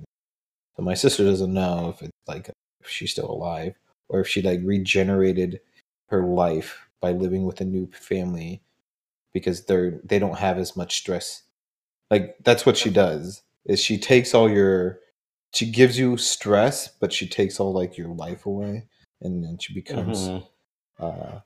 So 0.76 0.82
my 0.82 0.94
sister 0.94 1.24
doesn't 1.24 1.54
know 1.54 1.90
if 1.94 2.02
it's 2.02 2.10
like 2.26 2.48
if 2.80 2.88
she's 2.88 3.12
still 3.12 3.30
alive 3.30 3.74
or 4.08 4.20
if 4.20 4.28
she 4.28 4.42
like 4.42 4.60
regenerated 4.64 5.60
her 6.08 6.22
life 6.24 6.88
by 7.00 7.12
living 7.12 7.44
with 7.44 7.60
a 7.60 7.64
new 7.64 7.88
family 7.92 8.62
because 9.32 9.66
they're 9.66 10.00
they 10.04 10.18
don't 10.18 10.38
have 10.38 10.58
as 10.58 10.76
much 10.76 10.96
stress. 10.96 11.42
Like 12.10 12.36
that's 12.44 12.64
what 12.66 12.76
she 12.76 12.90
does 12.90 13.42
is 13.64 13.80
she 13.80 13.98
takes 13.98 14.34
all 14.34 14.48
your 14.50 15.00
she 15.52 15.70
gives 15.70 15.98
you 15.98 16.16
stress 16.16 16.88
but 16.88 17.12
she 17.12 17.26
takes 17.28 17.58
all 17.60 17.72
like 17.72 17.96
your 17.98 18.08
life 18.08 18.46
away 18.46 18.86
and 19.20 19.42
then 19.44 19.58
she 19.58 19.74
becomes 19.74 20.28
Mhm. 20.28 20.46
uh 21.00 21.40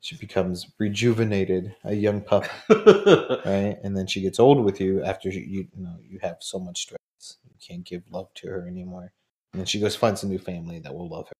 she 0.00 0.16
becomes 0.16 0.66
rejuvenated 0.78 1.74
a 1.84 1.94
young 1.94 2.20
pup 2.20 2.44
right? 2.70 3.78
And 3.82 3.96
then 3.96 4.06
she 4.06 4.20
gets 4.20 4.38
old 4.38 4.64
with 4.64 4.80
you 4.80 5.02
after 5.02 5.28
you 5.30 5.40
you 5.40 5.68
know 5.76 5.96
you 6.00 6.18
have 6.22 6.36
so 6.40 6.58
much 6.58 6.82
stress 6.82 6.98
you 7.44 7.56
can't 7.60 7.84
give 7.84 8.02
love 8.10 8.32
to 8.34 8.48
her 8.48 8.66
anymore. 8.68 9.12
And 9.52 9.60
then 9.60 9.66
she 9.66 9.80
goes 9.80 9.96
finds 9.96 10.22
a 10.22 10.28
new 10.28 10.38
family 10.38 10.78
that 10.80 10.94
will 10.94 11.08
love 11.08 11.26
her 11.28 11.32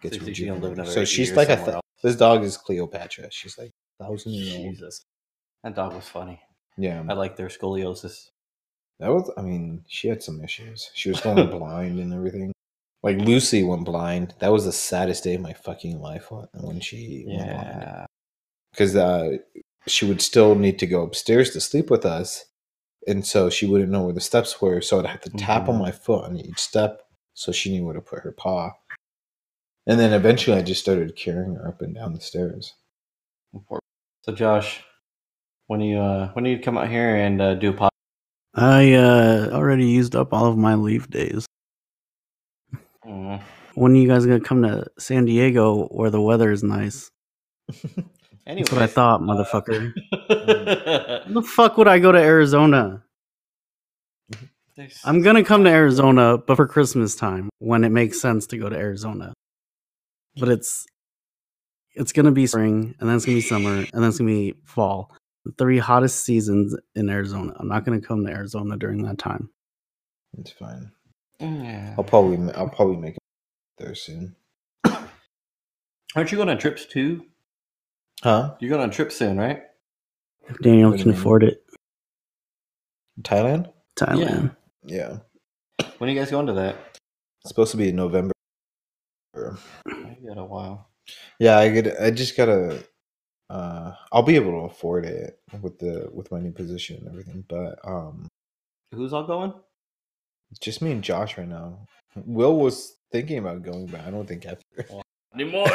gets 0.00 0.18
So 0.18 0.24
rejuvenated. 0.24 0.86
so 0.88 1.04
she's 1.04 1.32
like 1.36 1.48
a 1.50 1.56
th- 1.56 1.76
this 2.02 2.16
dog 2.16 2.42
is 2.44 2.56
cleopatra 2.56 3.28
she's 3.30 3.56
like 3.58 3.72
thousand 4.00 4.32
year 4.32 4.58
old 4.58 4.74
Jesus. 4.74 5.02
That 5.62 5.74
dog 5.74 5.94
was 5.94 6.08
funny. 6.08 6.40
yeah 6.78 7.02
I 7.08 7.12
like 7.14 7.36
their 7.36 7.48
scoliosis. 7.48 8.30
That 8.98 9.08
was, 9.08 9.30
I 9.38 9.40
mean, 9.42 9.82
she 9.88 10.08
had 10.08 10.22
some 10.22 10.44
issues. 10.44 10.90
She 10.92 11.08
was 11.08 11.20
going 11.20 11.48
blind 11.58 11.98
and 11.98 12.12
everything. 12.12 12.52
Like 13.02 13.16
Lucy 13.16 13.62
went 13.64 13.86
blind. 13.86 14.34
That 14.40 14.52
was 14.52 14.66
the 14.66 14.72
saddest 14.72 15.24
day 15.24 15.34
of 15.36 15.40
my 15.40 15.54
fucking 15.54 15.98
life 16.00 16.30
when- 16.30 16.80
she 16.80 17.24
went 17.26 17.48
blind. 17.48 17.66
Yeah. 17.80 18.06
Because 18.72 18.94
uh, 18.96 19.38
she 19.86 20.04
would 20.06 20.20
still 20.20 20.54
need 20.54 20.78
to 20.80 20.86
go 20.86 21.02
upstairs 21.02 21.50
to 21.50 21.60
sleep 21.62 21.88
with 21.90 22.04
us. 22.04 22.44
And 23.06 23.26
so 23.26 23.48
she 23.48 23.64
wouldn't 23.66 23.90
know 23.90 24.02
where 24.04 24.12
the 24.12 24.20
steps 24.20 24.60
were. 24.60 24.82
So 24.82 24.98
I'd 24.98 25.06
have 25.06 25.22
to 25.22 25.30
tap 25.30 25.68
on 25.70 25.76
Mhm. 25.76 25.80
my 25.80 25.92
foot 25.92 26.24
on 26.26 26.36
each 26.36 26.58
step 26.58 27.00
so 27.32 27.52
she 27.52 27.70
knew 27.72 27.84
where 27.86 27.94
to 27.94 28.02
put 28.02 28.20
her 28.22 28.32
paw. 28.32 28.72
And 29.86 29.98
then 29.98 30.12
eventually 30.12 30.56
I 30.56 30.62
just 30.62 30.80
started 30.80 31.16
carrying 31.16 31.54
her 31.54 31.68
up 31.68 31.82
and 31.82 31.94
down 31.94 32.12
the 32.12 32.20
stairs. 32.20 32.74
So 34.22 34.32
Josh, 34.34 34.82
when 35.66 35.80
you 35.80 35.98
uh 35.98 36.28
when 36.32 36.44
do 36.44 36.50
you 36.50 36.58
come 36.58 36.76
out 36.78 36.88
here 36.88 37.16
and 37.16 37.40
uh, 37.40 37.54
do 37.54 37.70
a 37.70 37.72
pod? 37.72 37.90
I 38.54 38.92
uh, 38.94 39.50
already 39.52 39.86
used 39.86 40.16
up 40.16 40.32
all 40.32 40.46
of 40.46 40.58
my 40.58 40.74
leave 40.74 41.08
days. 41.08 41.46
Mm. 43.06 43.40
When 43.74 43.92
are 43.92 43.96
you 43.96 44.08
guys 44.08 44.26
gonna 44.26 44.40
come 44.40 44.62
to 44.62 44.86
San 44.98 45.24
Diego 45.24 45.86
where 45.86 46.10
the 46.10 46.20
weather 46.20 46.50
is 46.50 46.62
nice? 46.62 47.10
Anyways, 48.46 48.68
That's 48.68 48.72
what 48.72 48.82
I 48.82 48.86
thought, 48.86 49.20
motherfucker. 49.22 49.92
uh, 50.28 51.32
the 51.32 51.42
fuck 51.42 51.76
would 51.78 51.88
I 51.88 51.98
go 51.98 52.12
to 52.12 52.18
Arizona? 52.18 53.02
there's- 54.76 55.00
I'm 55.04 55.22
gonna 55.22 55.44
come 55.44 55.64
to 55.64 55.70
Arizona, 55.70 56.36
but 56.38 56.56
for 56.56 56.66
Christmas 56.66 57.14
time 57.14 57.48
when 57.58 57.84
it 57.84 57.90
makes 57.90 58.20
sense 58.20 58.46
to 58.48 58.58
go 58.58 58.68
to 58.68 58.76
Arizona. 58.76 59.32
But 60.36 60.48
it's 60.48 60.86
it's 61.94 62.12
gonna 62.12 62.30
be 62.32 62.46
spring, 62.46 62.94
and 63.00 63.08
then 63.08 63.16
it's 63.16 63.24
gonna 63.26 63.36
be 63.38 63.42
summer, 63.42 63.78
and 63.92 64.02
then 64.02 64.04
it's 64.04 64.18
gonna 64.18 64.30
be 64.30 64.54
fall. 64.64 65.10
The 65.44 65.52
three 65.58 65.78
hottest 65.78 66.24
seasons 66.24 66.76
in 66.94 67.08
Arizona. 67.08 67.54
I'm 67.58 67.68
not 67.68 67.84
gonna 67.84 68.00
come 68.00 68.24
to 68.26 68.32
Arizona 68.32 68.76
during 68.76 69.02
that 69.04 69.18
time. 69.18 69.50
It's 70.38 70.52
fine. 70.52 70.92
Yeah. 71.40 71.94
I'll 71.98 72.04
probably 72.04 72.52
I'll 72.54 72.68
probably 72.68 72.96
make 72.96 73.14
it 73.14 73.22
there 73.78 73.94
soon. 73.94 74.36
Aren't 76.16 76.32
you 76.32 76.36
going 76.36 76.48
on 76.48 76.58
trips 76.58 76.86
too? 76.86 77.24
Huh? 78.22 78.54
You're 78.60 78.70
going 78.70 78.82
on 78.82 78.90
trips 78.90 79.16
soon, 79.16 79.38
right? 79.38 79.62
If 80.48 80.58
Daniel 80.58 80.90
What 80.90 80.98
can 81.00 81.08
mean? 81.10 81.16
afford 81.18 81.42
it, 81.44 81.64
Thailand? 83.22 83.72
Thailand. 83.96 84.54
Yeah. 84.84 85.18
When 85.98 86.10
are 86.10 86.12
you 86.12 86.18
guys 86.18 86.30
going 86.30 86.46
to 86.46 86.52
that? 86.54 86.76
It's 87.42 87.48
supposed 87.48 87.70
to 87.70 87.76
be 87.76 87.88
in 87.90 87.96
November. 87.96 88.32
You 90.30 90.36
got 90.36 90.42
a 90.42 90.44
while. 90.44 90.90
Yeah, 91.40 91.58
I 91.58 91.70
get. 91.70 92.00
I 92.00 92.10
just 92.12 92.36
gotta. 92.36 92.84
Uh, 93.48 93.92
I'll 94.12 94.22
be 94.22 94.36
able 94.36 94.52
to 94.52 94.72
afford 94.72 95.04
it 95.04 95.40
with 95.60 95.76
the 95.80 96.08
with 96.12 96.30
my 96.30 96.38
new 96.38 96.52
position 96.52 96.98
and 96.98 97.08
everything, 97.08 97.44
but 97.48 97.80
um, 97.84 98.28
Who's 98.94 99.12
all 99.12 99.26
going? 99.26 99.52
it's 100.52 100.60
just 100.60 100.82
me 100.82 100.92
and 100.92 101.02
Josh 101.02 101.36
right 101.36 101.48
now. 101.48 101.80
Will 102.14 102.56
was 102.56 102.96
thinking 103.10 103.38
about 103.38 103.62
going, 103.64 103.86
but 103.86 104.02
I 104.02 104.10
don't 104.10 104.26
think 104.28 104.46
after. 104.46 104.64
Anymore. 105.34 105.66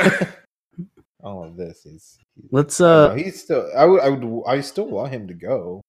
all 1.23 1.43
of 1.43 1.57
this. 1.57 1.81
He's, 1.83 2.17
he's 2.35 2.45
Let's 2.51 2.79
I 2.79 2.83
don't 2.83 2.93
uh 2.93 3.07
know, 3.09 3.23
he's 3.23 3.41
still. 3.41 3.69
I 3.75 3.85
would. 3.85 4.01
I 4.01 4.09
would. 4.09 4.43
I 4.47 4.61
still 4.61 4.87
want 4.87 5.11
him 5.11 5.27
to 5.27 5.33
go. 5.33 5.81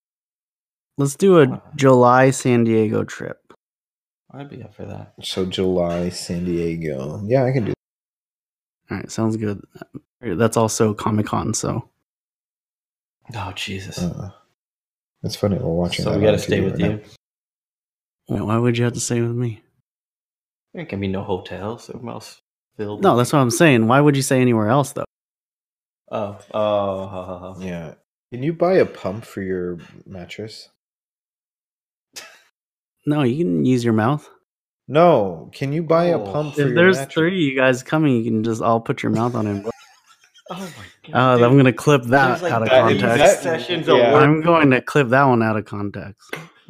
let's 0.97 1.15
do 1.15 1.39
a 1.39 1.61
July 1.77 2.31
San 2.31 2.65
Diego 2.65 3.05
trip. 3.05 3.39
I'd 4.31 4.49
be 4.49 4.61
up 4.61 4.73
for 4.75 4.83
that. 4.85 5.13
So 5.23 5.45
July, 5.45 6.09
San 6.09 6.43
Diego. 6.43 7.21
Yeah, 7.25 7.45
I 7.45 7.53
can 7.53 7.63
do. 7.63 7.73
All 8.89 8.97
right, 8.97 9.11
sounds 9.11 9.37
good. 9.37 9.61
That's 10.21 10.57
also 10.57 10.93
Comic 10.93 11.27
Con, 11.27 11.53
so 11.53 11.89
Oh 13.35 13.51
Jesus! 13.55 13.99
Uh, 13.99 14.31
it's 15.23 15.35
funny. 15.35 15.57
We're 15.57 15.67
watching. 15.73 16.05
so 16.05 16.11
that 16.11 16.19
we 16.19 16.25
got 16.25 16.31
to 16.31 16.39
stay 16.39 16.59
TV 16.59 16.63
with 16.65 16.81
right 16.81 16.91
you. 16.91 17.01
Wait, 18.29 18.41
why 18.41 18.57
would 18.57 18.77
you 18.77 18.85
have 18.85 18.93
to 18.93 18.99
stay 18.99 19.21
with 19.21 19.31
me? 19.35 19.61
There 20.73 20.85
can 20.85 20.99
be 20.99 21.07
no 21.07 21.23
hotels. 21.23 21.89
Everyone 21.89 22.13
else 22.15 22.41
filled. 22.77 23.01
No, 23.03 23.17
that's 23.17 23.33
what 23.33 23.39
I'm 23.39 23.51
saying. 23.51 23.87
Why 23.87 23.99
would 23.99 24.15
you 24.15 24.21
say 24.21 24.39
anywhere 24.41 24.69
else 24.69 24.93
though? 24.93 25.05
Oh, 26.09 26.39
oh, 26.53 27.07
ha, 27.07 27.25
ha, 27.25 27.39
ha. 27.39 27.55
Yeah. 27.59 27.95
Can 28.31 28.43
you 28.43 28.53
buy 28.53 28.73
a 28.73 28.85
pump 28.85 29.25
for 29.25 29.41
your 29.41 29.79
mattress? 30.05 30.69
No, 33.05 33.23
you 33.23 33.43
can 33.43 33.65
use 33.65 33.83
your 33.83 33.93
mouth. 33.93 34.29
No. 34.87 35.49
Can 35.53 35.73
you 35.73 35.83
buy 35.83 36.05
a 36.05 36.17
Oh. 36.19 36.31
pump 36.31 36.55
for 36.55 36.61
If 36.61 36.67
your 36.67 36.75
there's 36.75 36.97
mattress? 36.97 37.13
three 37.13 37.27
of 37.35 37.51
you 37.53 37.55
guys 37.55 37.83
coming, 37.83 38.15
you 38.15 38.23
can 38.23 38.43
just 38.43 38.61
all 38.61 38.79
put 38.79 39.03
your 39.03 39.11
mouth 39.11 39.35
on 39.35 39.47
it. 39.47 39.65
Oh 40.49 40.55
my 40.55 41.11
Uh, 41.13 41.35
god! 41.37 41.41
I'm 41.41 41.57
gonna 41.57 41.73
clip 41.73 42.03
that 42.03 42.39
There's 42.39 42.41
like 42.43 42.53
out 42.53 42.61
of 42.61 42.69
that- 42.69 42.81
context. 43.01 43.17
that- 43.17 43.43
sessions 43.43 43.85
yeah. 43.85 44.15
I'm 44.15 44.41
going 44.41 44.71
to 44.71 44.79
clip 44.81 45.09
that 45.09 45.25
one 45.25 45.43
out 45.43 45.57
of 45.57 45.65
context. 45.65 46.33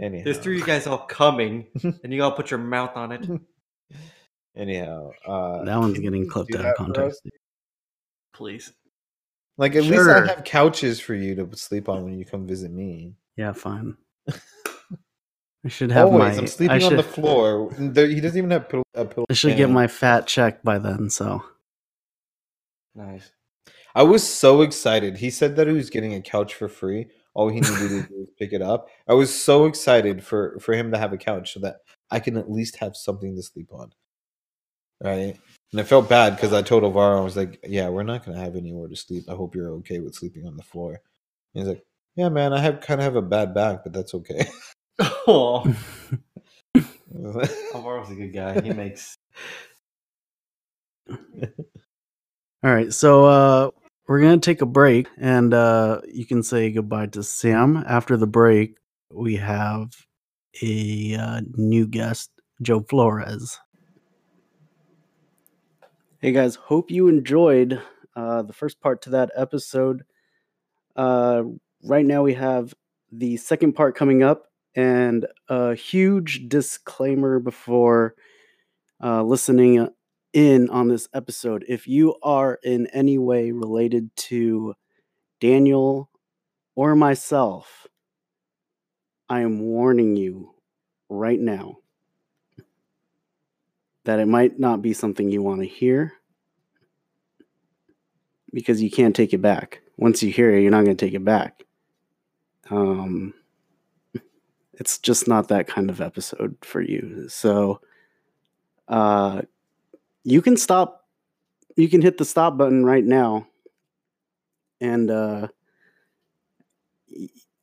Anyhow. 0.00 0.24
There's 0.24 0.38
three 0.38 0.54
of 0.54 0.60
you 0.60 0.64
guys 0.64 0.86
all 0.86 0.98
coming, 1.06 1.66
and 2.02 2.14
you 2.14 2.22
all 2.22 2.32
put 2.32 2.50
your 2.50 2.60
mouth 2.60 2.96
on 2.96 3.12
it. 3.12 3.26
Anyhow, 4.56 5.10
uh, 5.26 5.64
That 5.64 5.76
one's 5.78 5.94
can 5.94 6.02
getting 6.02 6.26
clipped 6.30 6.50
do 6.50 6.56
out 6.56 6.62
that 6.62 6.70
of 6.70 6.76
for 6.78 6.84
context. 6.84 7.20
Please. 8.32 8.72
Like 9.58 9.74
at 9.76 9.82
least 9.82 9.94
Sure. 9.94 10.24
I 10.24 10.28
have 10.28 10.44
couches 10.44 10.98
for 11.00 11.14
you 11.14 11.34
to 11.34 11.56
sleep 11.58 11.90
on 11.90 12.04
when 12.04 12.18
you 12.18 12.24
come 12.24 12.46
visit 12.46 12.70
me. 12.70 13.16
Yeah, 13.36 13.52
fine. 13.52 13.98
I 15.64 15.68
should 15.68 15.90
have 15.90 16.06
Always, 16.06 16.36
my. 16.36 16.42
I'm 16.42 16.46
sleeping 16.46 16.76
I 16.76 16.78
should, 16.78 16.92
on 16.92 16.96
the 16.96 17.02
floor. 17.02 17.72
There, 17.78 18.06
he 18.06 18.20
doesn't 18.20 18.38
even 18.38 18.50
have 18.50 18.68
pillow, 18.68 18.84
a 18.94 19.04
pillow. 19.04 19.26
I 19.28 19.34
should 19.34 19.56
get 19.56 19.70
my 19.70 19.86
fat 19.86 20.26
check 20.26 20.62
by 20.62 20.78
then. 20.78 21.10
So 21.10 21.42
Nice. 22.94 23.30
I 23.94 24.02
was 24.02 24.28
so 24.28 24.62
excited. 24.62 25.18
He 25.18 25.30
said 25.30 25.56
that 25.56 25.66
he 25.66 25.72
was 25.72 25.90
getting 25.90 26.14
a 26.14 26.20
couch 26.20 26.54
for 26.54 26.68
free. 26.68 27.06
All 27.34 27.48
he 27.48 27.60
needed 27.60 27.78
to 27.78 27.88
do 27.88 28.06
was 28.18 28.28
pick 28.38 28.52
it 28.52 28.62
up. 28.62 28.88
I 29.08 29.14
was 29.14 29.34
so 29.34 29.66
excited 29.66 30.24
for 30.24 30.58
for 30.60 30.74
him 30.74 30.90
to 30.92 30.98
have 30.98 31.12
a 31.12 31.18
couch 31.18 31.54
so 31.54 31.60
that 31.60 31.76
I 32.10 32.20
can 32.20 32.36
at 32.36 32.50
least 32.50 32.76
have 32.76 32.96
something 32.96 33.36
to 33.36 33.42
sleep 33.42 33.72
on. 33.72 33.92
Right? 35.02 35.38
And 35.72 35.80
I 35.80 35.84
felt 35.84 36.08
bad 36.08 36.34
because 36.34 36.52
I 36.52 36.62
told 36.62 36.82
Alvaro, 36.82 37.18
I 37.20 37.24
was 37.24 37.36
like, 37.36 37.60
"Yeah, 37.64 37.88
we're 37.88 38.02
not 38.02 38.24
gonna 38.24 38.40
have 38.40 38.56
anywhere 38.56 38.88
to 38.88 38.96
sleep. 38.96 39.24
I 39.28 39.34
hope 39.34 39.54
you're 39.54 39.70
okay 39.74 40.00
with 40.00 40.14
sleeping 40.14 40.46
on 40.46 40.56
the 40.56 40.62
floor." 40.62 41.00
And 41.54 41.62
he's 41.62 41.68
like, 41.68 41.84
"Yeah, 42.16 42.30
man, 42.30 42.52
I 42.52 42.60
have 42.60 42.80
kind 42.80 43.00
of 43.00 43.04
have 43.04 43.16
a 43.16 43.22
bad 43.22 43.54
back, 43.54 43.84
but 43.84 43.92
that's 43.92 44.14
okay." 44.14 44.46
Oh, 45.30 45.62
Alvaro's 47.74 48.10
a 48.10 48.14
good 48.14 48.32
guy. 48.32 48.60
He 48.60 48.70
makes. 48.72 49.16
all 51.08 51.16
right, 52.62 52.92
so 52.92 53.24
uh, 53.24 53.70
we're 54.06 54.20
gonna 54.20 54.38
take 54.38 54.62
a 54.62 54.66
break, 54.66 55.08
and 55.18 55.52
uh, 55.54 56.00
you 56.10 56.26
can 56.26 56.42
say 56.42 56.70
goodbye 56.70 57.06
to 57.06 57.22
Sam. 57.22 57.84
After 57.86 58.16
the 58.16 58.26
break, 58.26 58.76
we 59.12 59.36
have 59.36 59.92
a 60.62 61.14
uh, 61.14 61.40
new 61.56 61.86
guest, 61.86 62.30
Joe 62.62 62.80
Flores. 62.80 63.58
Hey 66.20 66.32
guys, 66.32 66.56
hope 66.56 66.90
you 66.90 67.06
enjoyed 67.06 67.80
uh, 68.16 68.42
the 68.42 68.52
first 68.52 68.80
part 68.80 69.02
to 69.02 69.10
that 69.10 69.30
episode. 69.36 70.02
Uh, 70.96 71.44
right 71.84 72.04
now, 72.04 72.22
we 72.22 72.34
have 72.34 72.74
the 73.12 73.36
second 73.36 73.74
part 73.74 73.94
coming 73.94 74.22
up, 74.22 74.47
and 74.78 75.26
a 75.48 75.74
huge 75.74 76.48
disclaimer 76.48 77.40
before 77.40 78.14
uh, 79.02 79.24
listening 79.24 79.88
in 80.32 80.70
on 80.70 80.86
this 80.86 81.08
episode. 81.12 81.64
If 81.66 81.88
you 81.88 82.14
are 82.22 82.60
in 82.62 82.86
any 82.88 83.18
way 83.18 83.50
related 83.50 84.14
to 84.28 84.74
Daniel 85.40 86.08
or 86.76 86.94
myself, 86.94 87.88
I 89.28 89.40
am 89.40 89.58
warning 89.58 90.14
you 90.14 90.54
right 91.08 91.40
now 91.40 91.78
that 94.04 94.20
it 94.20 94.28
might 94.28 94.60
not 94.60 94.80
be 94.80 94.92
something 94.92 95.28
you 95.28 95.42
want 95.42 95.60
to 95.62 95.66
hear 95.66 96.12
because 98.52 98.80
you 98.80 98.92
can't 98.92 99.16
take 99.16 99.34
it 99.34 99.42
back. 99.42 99.80
Once 99.96 100.22
you 100.22 100.30
hear 100.30 100.54
it, 100.54 100.62
you're 100.62 100.70
not 100.70 100.84
going 100.84 100.96
to 100.96 101.04
take 101.04 101.14
it 101.14 101.24
back. 101.24 101.64
Um, 102.70 103.34
it's 104.78 104.98
just 104.98 105.28
not 105.28 105.48
that 105.48 105.66
kind 105.66 105.90
of 105.90 106.00
episode 106.00 106.56
for 106.62 106.80
you. 106.80 107.28
So, 107.28 107.80
uh, 108.88 109.42
you 110.24 110.40
can 110.40 110.56
stop. 110.56 111.04
You 111.76 111.88
can 111.88 112.02
hit 112.02 112.18
the 112.18 112.24
stop 112.24 112.56
button 112.56 112.84
right 112.84 113.04
now, 113.04 113.46
and 114.80 115.10
uh, 115.10 115.48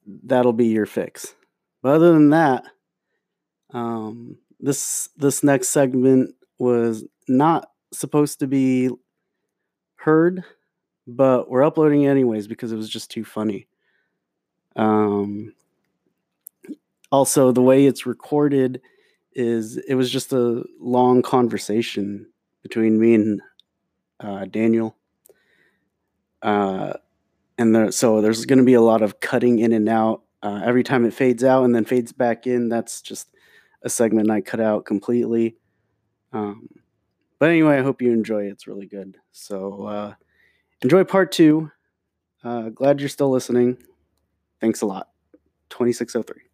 that'll 0.05 0.53
be 0.53 0.67
your 0.67 0.85
fix. 0.85 1.35
But 1.81 1.95
other 1.95 2.13
than 2.13 2.29
that, 2.31 2.63
um, 3.71 4.37
this 4.59 5.09
this 5.17 5.43
next 5.43 5.69
segment 5.69 6.35
was 6.57 7.03
not 7.27 7.69
supposed 7.93 8.39
to 8.39 8.47
be 8.47 8.89
heard, 9.97 10.43
but 11.07 11.49
we're 11.49 11.63
uploading 11.63 12.05
anyways 12.05 12.47
because 12.47 12.71
it 12.71 12.77
was 12.77 12.89
just 12.89 13.11
too 13.11 13.23
funny. 13.23 13.67
Um, 14.75 15.53
also, 17.15 17.51
the 17.51 17.61
way 17.61 17.85
it's 17.85 18.05
recorded 18.05 18.81
is 19.33 19.77
it 19.77 19.95
was 19.95 20.11
just 20.11 20.33
a 20.33 20.63
long 20.79 21.21
conversation 21.21 22.27
between 22.61 22.99
me 22.99 23.15
and 23.15 23.41
uh, 24.19 24.45
Daniel. 24.45 24.95
Uh, 26.41 26.93
and 27.57 27.73
there, 27.73 27.91
so 27.91 28.21
there's 28.21 28.45
going 28.45 28.59
to 28.59 28.65
be 28.65 28.73
a 28.73 28.81
lot 28.81 29.01
of 29.01 29.19
cutting 29.19 29.59
in 29.59 29.71
and 29.71 29.89
out. 29.89 30.23
Uh, 30.43 30.61
every 30.63 30.83
time 30.83 31.05
it 31.05 31.13
fades 31.13 31.43
out 31.43 31.63
and 31.63 31.73
then 31.73 31.85
fades 31.85 32.11
back 32.11 32.45
in, 32.45 32.69
that's 32.69 33.01
just 33.01 33.29
a 33.81 33.89
segment 33.89 34.29
I 34.29 34.41
cut 34.41 34.59
out 34.59 34.85
completely. 34.85 35.57
Um, 36.33 36.67
but 37.39 37.49
anyway, 37.49 37.77
I 37.77 37.81
hope 37.81 38.01
you 38.01 38.11
enjoy. 38.11 38.43
It's 38.43 38.67
really 38.67 38.87
good. 38.87 39.17
So 39.31 39.85
uh, 39.85 40.13
enjoy 40.81 41.03
part 41.03 41.31
two. 41.31 41.71
Uh, 42.43 42.69
glad 42.69 42.99
you're 42.99 43.09
still 43.09 43.31
listening. 43.31 43.77
Thanks 44.59 44.81
a 44.81 44.85
lot. 44.85 45.09
2603. 45.69 46.44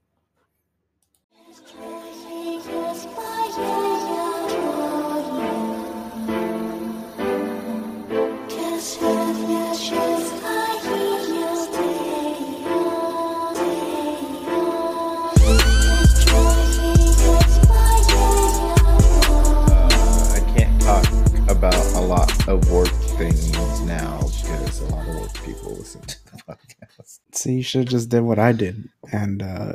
See, 27.33 27.53
you 27.53 27.63
should 27.63 27.81
have 27.81 27.89
just 27.89 28.09
did 28.09 28.21
what 28.21 28.37
I 28.39 28.51
did 28.51 28.89
and 29.11 29.41
uh, 29.41 29.73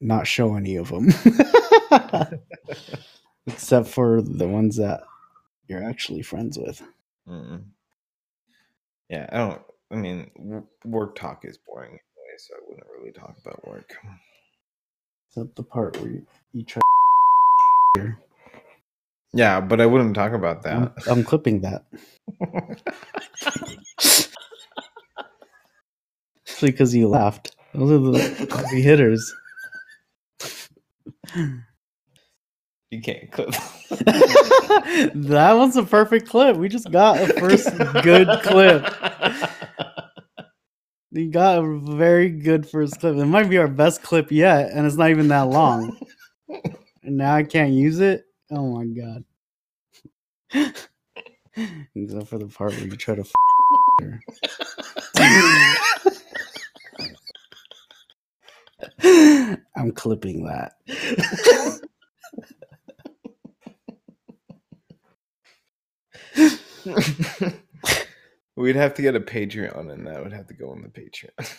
not 0.00 0.26
show 0.26 0.56
any 0.56 0.76
of 0.76 0.90
them. 0.90 1.08
Except 3.46 3.88
for 3.88 4.20
the 4.20 4.46
ones 4.46 4.76
that 4.76 5.02
you're 5.66 5.82
actually 5.82 6.22
friends 6.22 6.58
with. 6.58 6.82
Mm. 7.26 7.71
Yeah, 9.12 9.26
I 9.30 9.36
don't. 9.36 9.62
I 9.92 9.96
mean, 9.96 10.30
w- 10.38 10.66
work 10.86 11.16
talk 11.16 11.44
is 11.44 11.58
boring 11.58 11.90
anyway, 11.90 12.38
so 12.38 12.54
I 12.54 12.60
wouldn't 12.66 12.86
really 12.98 13.12
talk 13.12 13.36
about 13.44 13.68
work. 13.68 13.92
Except 15.28 15.54
the 15.54 15.62
part 15.64 16.00
where 16.00 16.10
you, 16.10 16.26
you 16.54 16.64
try. 16.64 16.80
Yeah, 19.34 19.60
but 19.60 19.82
I 19.82 19.86
wouldn't 19.86 20.14
talk 20.14 20.32
about 20.32 20.66
I'm, 20.66 20.94
that. 20.94 21.08
I'm 21.08 21.24
clipping 21.24 21.60
that. 21.60 21.84
Especially 26.46 26.70
because 26.70 26.94
you 26.94 27.08
laughed. 27.08 27.54
Those 27.74 27.90
are 27.92 27.98
the 27.98 28.56
heavy 28.66 28.80
hitters. 28.80 29.34
You 32.92 33.00
can't 33.00 33.30
clip. 33.32 33.48
that 33.88 35.54
was 35.56 35.76
a 35.76 35.82
perfect 35.82 36.28
clip. 36.28 36.56
We 36.56 36.68
just 36.68 36.90
got 36.90 37.18
a 37.18 37.26
first 37.40 37.74
good 38.02 38.28
clip. 38.42 38.86
You 41.14 41.30
got 41.30 41.62
a 41.62 41.78
very 41.78 42.30
good 42.30 42.66
first 42.66 42.98
clip. 42.98 43.16
It 43.16 43.26
might 43.26 43.50
be 43.50 43.58
our 43.58 43.68
best 43.68 44.02
clip 44.02 44.32
yet, 44.32 44.70
and 44.70 44.86
it's 44.86 44.96
not 44.96 45.10
even 45.10 45.28
that 45.28 45.42
long. 45.42 45.94
and 46.48 47.18
now 47.18 47.34
I 47.34 47.42
can't 47.42 47.72
use 47.72 48.00
it. 48.00 48.24
Oh 48.50 48.74
my 48.74 48.86
god. 48.86 49.22
Except 51.94 52.28
for 52.28 52.38
the 52.38 52.46
part 52.46 52.72
where 52.72 52.86
you 52.86 52.96
try 52.96 53.16
to 53.16 53.20
f- 53.20 53.32
her. 54.00 54.20
I'm 59.76 59.92
clipping 59.92 60.46
that. 60.46 60.76
We'd 68.56 68.76
have 68.76 68.94
to 68.94 69.02
get 69.02 69.16
a 69.16 69.20
Patreon, 69.20 69.90
and 69.92 70.06
that 70.06 70.22
would 70.22 70.32
have 70.32 70.46
to 70.48 70.54
go 70.54 70.70
on 70.70 70.82
the 70.82 70.88
Patreon. 70.88 71.54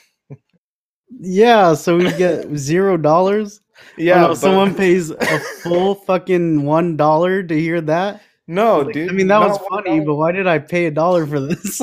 Yeah, 1.20 1.76
so 1.76 1.98
we 1.98 2.06
get 2.18 2.56
zero 2.58 2.98
dollars. 2.98 3.62
yeah, 4.00 4.16
oh, 4.16 4.22
no, 4.22 4.28
but- 4.30 4.36
someone 4.38 4.74
pays 4.74 5.12
a 5.12 5.40
full 5.62 5.94
fucking 5.94 6.64
one 6.64 6.98
dollar 6.98 7.44
to 7.44 7.60
hear 7.60 7.82
that. 7.82 8.22
No, 8.48 8.80
Like, 8.80 8.94
dude. 8.96 9.10
I 9.12 9.14
mean 9.14 9.28
that 9.28 9.38
was 9.40 9.60
funny, 9.70 10.00
$1. 10.00 10.06
but 10.08 10.16
why 10.16 10.32
did 10.32 10.48
I 10.48 10.58
pay 10.58 10.88
a 10.88 10.92
dollar 10.92 11.28
for 11.28 11.40
this? 11.40 11.82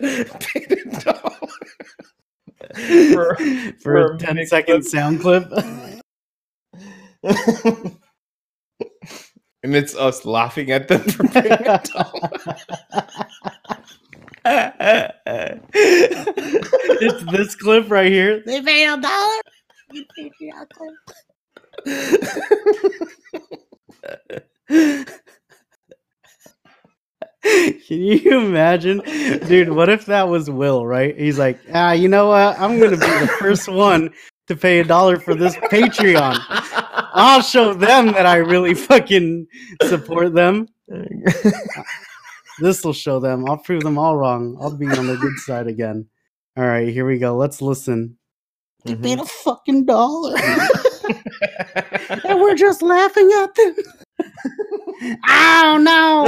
Paid 0.00 0.72
a 0.72 1.00
dollar. 1.00 1.36
for, 3.12 3.36
for 3.80 3.96
a 3.96 4.14
a 4.14 4.18
10 4.18 4.36
mix 4.36 4.50
second 4.50 4.76
up. 4.76 4.82
sound 4.84 5.20
clip. 5.20 5.50
And 9.62 9.76
it's 9.76 9.94
us 9.94 10.24
laughing 10.24 10.70
at 10.70 10.88
them 10.88 11.00
for 11.02 11.28
paying 11.28 11.52
a 11.52 11.82
dollar. 11.84 12.30
it's 15.72 17.30
this 17.30 17.54
clip 17.56 17.90
right 17.90 18.10
here. 18.10 18.42
They 18.46 18.62
paid 18.62 18.86
a 18.86 18.96
dollar. 18.96 19.40
Can 27.42 27.98
you 28.02 28.38
imagine, 28.40 29.00
dude? 29.48 29.70
What 29.70 29.88
if 29.88 30.06
that 30.06 30.28
was 30.28 30.48
Will? 30.50 30.86
Right? 30.86 31.18
He's 31.18 31.38
like, 31.38 31.58
ah, 31.74 31.92
you 31.92 32.08
know 32.08 32.28
what? 32.28 32.58
I'm 32.58 32.78
gonna 32.78 32.92
be 32.92 32.96
the 32.96 33.30
first 33.38 33.68
one 33.68 34.10
to 34.50 34.56
pay 34.56 34.80
a 34.80 34.84
dollar 34.84 35.18
for 35.18 35.34
this 35.34 35.56
Patreon. 35.56 36.36
I'll 37.12 37.42
show 37.42 37.72
them 37.72 38.06
that 38.12 38.26
I 38.26 38.36
really 38.36 38.74
fucking 38.74 39.46
support 39.82 40.34
them. 40.34 40.68
This 42.60 42.84
will 42.84 42.92
show 42.92 43.18
them. 43.20 43.48
I'll 43.48 43.56
prove 43.56 43.82
them 43.82 43.96
all 43.98 44.16
wrong. 44.16 44.58
I'll 44.60 44.76
be 44.76 44.86
on 44.86 45.06
the 45.06 45.16
good 45.16 45.38
side 45.38 45.66
again. 45.66 46.06
All 46.56 46.64
right, 46.66 46.88
here 46.88 47.06
we 47.06 47.18
go. 47.18 47.34
Let's 47.34 47.62
listen. 47.62 48.18
Mm-hmm. 48.86 49.02
They 49.02 49.08
paid 49.08 49.20
a 49.20 49.24
fucking 49.24 49.86
dollar. 49.86 50.36
and 52.24 52.38
we're 52.38 52.54
just 52.54 52.82
laughing 52.82 53.30
at 53.34 53.54
them. 53.54 53.76
oh 55.26 55.78
no! 55.80 56.26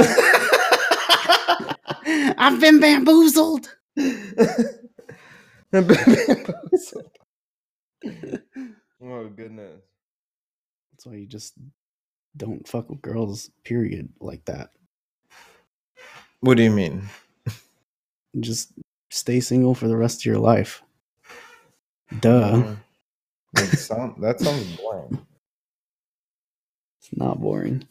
I've 2.37 2.59
been 2.59 2.79
bamboozled. 2.79 3.69
bamboozled. 5.71 7.12
Oh 8.05 9.29
goodness. 9.29 9.81
That's 10.91 11.05
why 11.05 11.15
you 11.15 11.25
just 11.25 11.53
don't 12.35 12.67
fuck 12.67 12.89
with 12.89 13.01
girls, 13.01 13.49
period, 13.63 14.09
like 14.19 14.45
that. 14.45 14.71
What 16.41 16.57
do 16.57 16.63
you 16.63 16.71
mean? 16.71 17.03
Just 18.39 18.73
stay 19.11 19.39
single 19.39 19.75
for 19.75 19.87
the 19.87 19.97
rest 19.97 20.21
of 20.21 20.25
your 20.25 20.39
life. 20.39 20.81
Duh. 22.19 22.75
That, 23.53 23.77
sound, 23.77 24.21
that 24.23 24.39
sounds 24.39 24.75
boring. 24.77 25.25
It's 26.99 27.15
not 27.15 27.39
boring. 27.39 27.87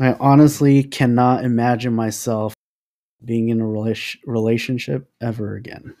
I 0.00 0.12
honestly 0.14 0.84
cannot 0.84 1.44
imagine 1.44 1.94
myself 1.94 2.54
being 3.24 3.48
in 3.48 3.60
a 3.60 3.64
rela- 3.64 4.16
relationship 4.26 5.10
ever 5.20 5.56
again, 5.56 5.94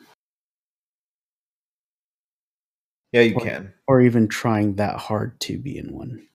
Yeah, 3.12 3.22
you 3.22 3.36
Or- 3.36 3.40
can. 3.44 3.74
or 3.86 4.00
even 4.02 4.28
trying 4.28 4.74
that 4.76 4.96
hard 4.96 5.38
to 5.40 5.58
be 5.58 5.78
in 5.78 5.92
one. 5.92 6.26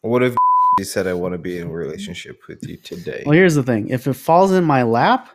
What 0.00 0.22
if 0.22 0.34
you 0.78 0.84
said 0.84 1.06
I 1.06 1.14
want 1.14 1.32
to 1.32 1.38
be 1.38 1.58
in 1.58 1.68
a 1.68 1.72
relationship 1.72 2.40
with 2.48 2.66
you 2.68 2.76
today? 2.76 3.22
Well, 3.26 3.34
here's 3.34 3.54
the 3.54 3.62
thing: 3.62 3.88
if 3.88 4.06
it 4.06 4.14
falls 4.14 4.52
in 4.52 4.64
my 4.64 4.82
lap, 4.82 5.28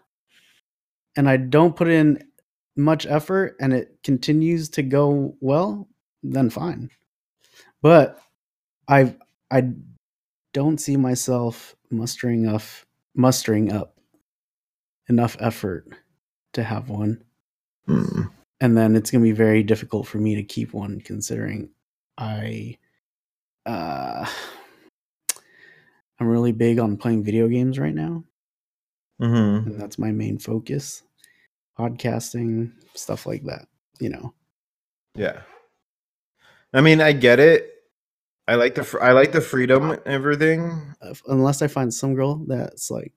and 1.15 1.29
I 1.29 1.37
don't 1.37 1.75
put 1.75 1.87
in 1.87 2.23
much 2.75 3.05
effort, 3.05 3.55
and 3.59 3.73
it 3.73 3.97
continues 4.03 4.69
to 4.69 4.83
go 4.83 5.35
well, 5.41 5.87
then 6.23 6.49
fine. 6.49 6.89
But 7.81 8.19
I 8.87 9.15
I 9.51 9.71
don't 10.53 10.79
see 10.79 10.97
myself 10.97 11.75
mustering 11.89 12.47
up 12.47 12.61
mustering 13.15 13.71
up 13.71 13.97
enough 15.09 15.37
effort 15.39 15.87
to 16.53 16.63
have 16.63 16.89
one. 16.89 17.23
Hmm. 17.85 18.23
And 18.61 18.75
then 18.77 18.95
it's 18.95 19.11
going 19.11 19.21
to 19.21 19.27
be 19.27 19.31
very 19.35 19.63
difficult 19.63 20.07
for 20.07 20.17
me 20.17 20.35
to 20.35 20.43
keep 20.43 20.73
one 20.73 20.99
considering 21.01 21.69
i 22.17 22.77
uh 23.65 24.25
i'm 26.19 26.27
really 26.27 26.51
big 26.51 26.79
on 26.79 26.97
playing 26.97 27.23
video 27.23 27.47
games 27.47 27.79
right 27.79 27.95
now 27.95 28.23
Mm-hmm. 29.21 29.71
and 29.71 29.81
that's 29.81 29.97
my 29.97 30.11
main 30.11 30.37
focus 30.37 31.01
podcasting 31.77 32.71
stuff 32.93 33.25
like 33.25 33.43
that 33.45 33.67
you 33.99 34.09
know 34.09 34.33
Yeah. 35.15 35.41
I 36.73 36.81
mean, 36.81 37.01
I 37.01 37.13
get 37.13 37.39
it. 37.39 37.71
I 38.47 38.55
like 38.55 38.75
the 38.75 38.83
fr- 38.83 39.01
I 39.01 39.13
like 39.13 39.31
the 39.31 39.41
freedom 39.41 39.97
everything. 40.05 40.93
Unless 41.27 41.63
i 41.63 41.67
find 41.67 41.91
some 41.91 42.13
girl 42.13 42.35
that's 42.45 42.91
like 42.91 43.13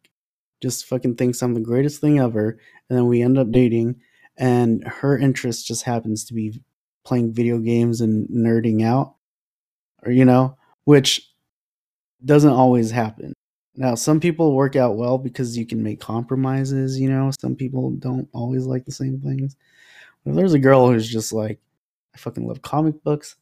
just 0.63 0.87
fucking 0.87 1.17
thinks 1.17 1.43
i'm 1.43 1.53
the 1.53 1.61
greatest 1.61 2.01
thing 2.01 2.19
ever 2.19 2.59
and 2.89 2.97
then 2.99 3.07
we 3.07 3.21
end 3.23 3.37
up 3.39 3.51
dating 3.53 4.01
and 4.41 4.83
her 4.85 5.17
interest 5.19 5.67
just 5.67 5.85
happens 5.85 6.25
to 6.25 6.35
be 6.35 6.61
playing 7.05 7.33
video 7.33 7.59
games 7.59 8.01
and 8.01 8.27
nerding 8.29 8.83
out 8.85 9.15
or 10.05 10.11
you 10.11 10.25
know 10.25 10.57
which 10.85 11.31
doesn't 12.25 12.53
always 12.53 12.91
happen. 12.91 13.33
Now 13.77 13.95
some 13.95 14.19
people 14.19 14.55
work 14.55 14.77
out 14.77 14.97
well 14.97 15.19
because 15.19 15.57
you 15.57 15.67
can 15.67 15.83
make 15.83 16.01
compromises 16.01 16.99
you 16.99 17.09
know? 17.09 17.31
Some 17.39 17.55
people 17.55 17.91
don't 17.93 18.29
always 18.33 18.67
like 18.67 18.85
the 18.85 18.93
same 18.93 19.21
things. 19.21 19.57
But 20.25 20.35
there's 20.35 20.55
a 20.55 20.59
girl 20.59 20.89
who's 20.89 21.09
just 21.09 21.33
like 21.33 21.61
i 22.15 22.19
fucking 22.19 22.47
love 22.47 22.63
comic 22.63 23.03
books. 23.05 23.37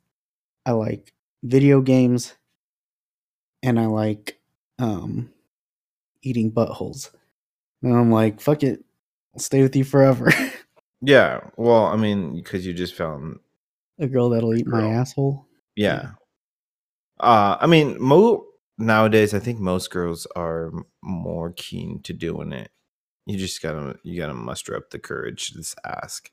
I 0.66 0.72
like 0.72 1.12
video 1.42 1.80
games. 1.80 2.34
And 3.62 3.80
i 3.80 3.86
like 3.86 4.38
um 4.78 5.30
eating 6.22 6.52
buttholes. 6.52 7.10
And 7.82 7.96
i'm 7.96 8.10
like 8.10 8.40
fuck 8.40 8.62
it. 8.64 8.84
I'll 9.34 9.40
stay 9.40 9.62
with 9.62 9.76
you 9.76 9.84
forever 9.84 10.32
Yeah. 11.00 11.40
Well, 11.56 11.86
I 11.86 11.96
mean, 11.96 12.34
because 12.34 12.66
you 12.66 12.74
just 12.74 12.94
found 12.94 13.38
a 13.98 14.06
girl 14.06 14.30
that'll 14.30 14.54
eat 14.54 14.66
my 14.66 14.88
asshole 14.88 15.46
yeah. 15.76 16.10
Uh, 17.20 17.56
I 17.60 17.66
mean, 17.66 18.00
mo 18.00 18.44
nowadays, 18.78 19.34
I 19.34 19.38
think 19.38 19.58
most 19.60 19.90
girls 19.90 20.26
are 20.36 20.72
more 21.02 21.52
keen 21.52 22.00
to 22.02 22.12
doing 22.12 22.52
it. 22.52 22.70
You 23.26 23.36
just 23.36 23.60
gotta 23.62 23.96
you 24.02 24.18
gotta 24.20 24.34
muster 24.34 24.74
up 24.76 24.90
the 24.90 24.98
courage 24.98 25.48
to 25.48 25.54
just 25.54 25.76
ask. 25.84 26.30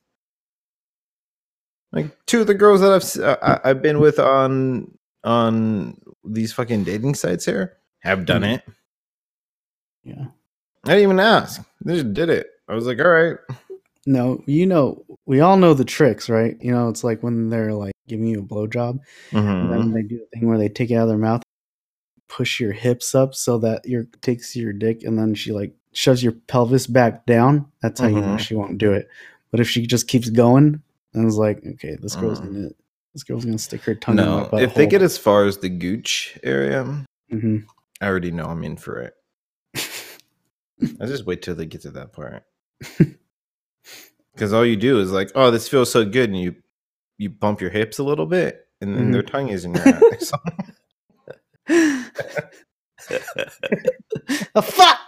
Like 1.92 2.16
two 2.26 2.42
of 2.42 2.48
the 2.48 2.54
girls 2.54 2.82
that 2.82 2.92
I've 2.92 3.24
uh, 3.42 3.60
I've 3.64 3.82
been 3.82 4.00
with 4.00 4.20
on 4.20 4.98
on 5.24 6.00
these 6.24 6.54
fucking 6.54 6.84
dating 6.84 7.16
sites 7.16 7.46
here 7.46 7.78
have 8.00 8.26
done 8.26 8.42
Mhm. 8.44 8.56
it. 8.56 8.64
yeah 10.04 10.26
I 10.86 10.90
didn't 10.90 11.04
even 11.04 11.20
ask. 11.20 11.64
They 11.84 11.96
just 11.96 12.14
did 12.14 12.30
it. 12.30 12.48
I 12.68 12.76
was 12.76 12.86
like, 12.86 13.00
all 13.00 13.10
right. 13.10 13.38
No, 14.06 14.44
you 14.46 14.66
know, 14.68 15.04
we 15.26 15.40
all 15.42 15.58
know 15.58 15.74
the 15.74 15.86
tricks, 15.86 16.30
right? 16.30 16.56
You 16.62 16.72
know, 16.72 16.90
it's 16.90 17.04
like 17.04 17.24
when 17.24 17.50
they're 17.50 17.74
like 17.74 17.94
giving 18.08 18.28
you 18.28 18.40
a 18.40 18.44
blowjob, 18.44 19.00
and 19.32 19.42
Mhm. 19.42 19.70
then 19.70 19.92
they 19.92 20.04
do 20.04 20.20
the 20.20 20.28
thing 20.40 20.48
where 20.48 20.58
they 20.60 20.70
take 20.70 20.92
it 20.92 20.96
out 20.96 21.04
of 21.04 21.10
their 21.10 21.18
mouth, 21.18 21.42
push 22.28 22.60
your 22.60 22.72
hips 22.72 23.16
up 23.16 23.34
so 23.34 23.58
that 23.60 23.86
your 23.88 24.06
takes 24.22 24.56
your 24.56 24.74
dick, 24.74 25.04
and 25.04 25.18
then 25.18 25.34
she 25.34 25.52
like 25.52 25.74
shoves 25.94 26.22
your 26.24 26.34
pelvis 26.34 26.86
back 26.88 27.26
down. 27.26 27.66
That's 27.82 28.00
how 28.02 28.08
you 28.08 28.22
know 28.22 28.36
Mhm. 28.36 28.40
she 28.40 28.54
won't 28.56 28.78
do 28.78 28.94
it. 28.94 29.08
But 29.52 29.60
if 29.60 29.70
she 29.70 29.88
just 29.88 30.08
keeps 30.08 30.30
going, 30.30 30.82
and 31.14 31.26
it's 31.26 31.38
like, 31.38 31.66
okay, 31.66 31.96
this 32.02 32.16
girl's 32.16 32.42
Mhm. 32.42 32.54
gonna, 32.54 32.70
this 33.14 33.24
girl's 33.24 33.46
gonna 33.46 33.58
stick 33.58 33.84
her 33.86 33.96
tongue 33.96 34.20
in 34.20 34.30
my 34.30 34.42
No, 34.44 34.50
butt. 34.50 34.62
if 34.62 34.76
they 34.76 34.86
get 34.86 35.02
as 35.02 35.18
far 35.18 35.46
as 35.46 35.58
the 35.58 35.70
gooch 35.70 36.38
area, 36.44 36.84
hmm 37.32 37.58
I 38.02 38.08
already 38.08 38.30
know 38.32 38.46
I'm 38.46 38.64
in 38.64 38.76
for 38.78 39.00
it. 39.00 39.14
I 41.02 41.06
just 41.08 41.26
wait 41.26 41.42
till 41.42 41.56
they 41.56 41.66
get 41.66 41.82
to 41.84 41.92
that 41.92 42.14
part. 42.14 42.44
Because 44.36 44.52
all 44.52 44.66
you 44.66 44.76
do 44.76 45.00
is 45.00 45.14
like, 45.14 45.32
oh, 45.34 45.50
this 45.50 45.70
feels 45.70 45.90
so 45.90 46.04
good, 46.04 46.30
and 46.30 46.40
you 46.40 46.56
you 47.18 47.30
bump 47.30 47.62
your 47.62 47.70
hips 47.70 48.00
a 48.00 48.04
little 48.04 48.26
bit, 48.26 48.68
and 48.82 48.94
then 48.94 49.12
their 49.12 49.24
mm-hmm. 49.24 49.32
tongue 49.32 49.48
is 49.48 49.64
in 49.64 49.74
your 49.74 49.88
ass. 49.88 50.32
the 54.54 54.62
fuck. 54.62 55.00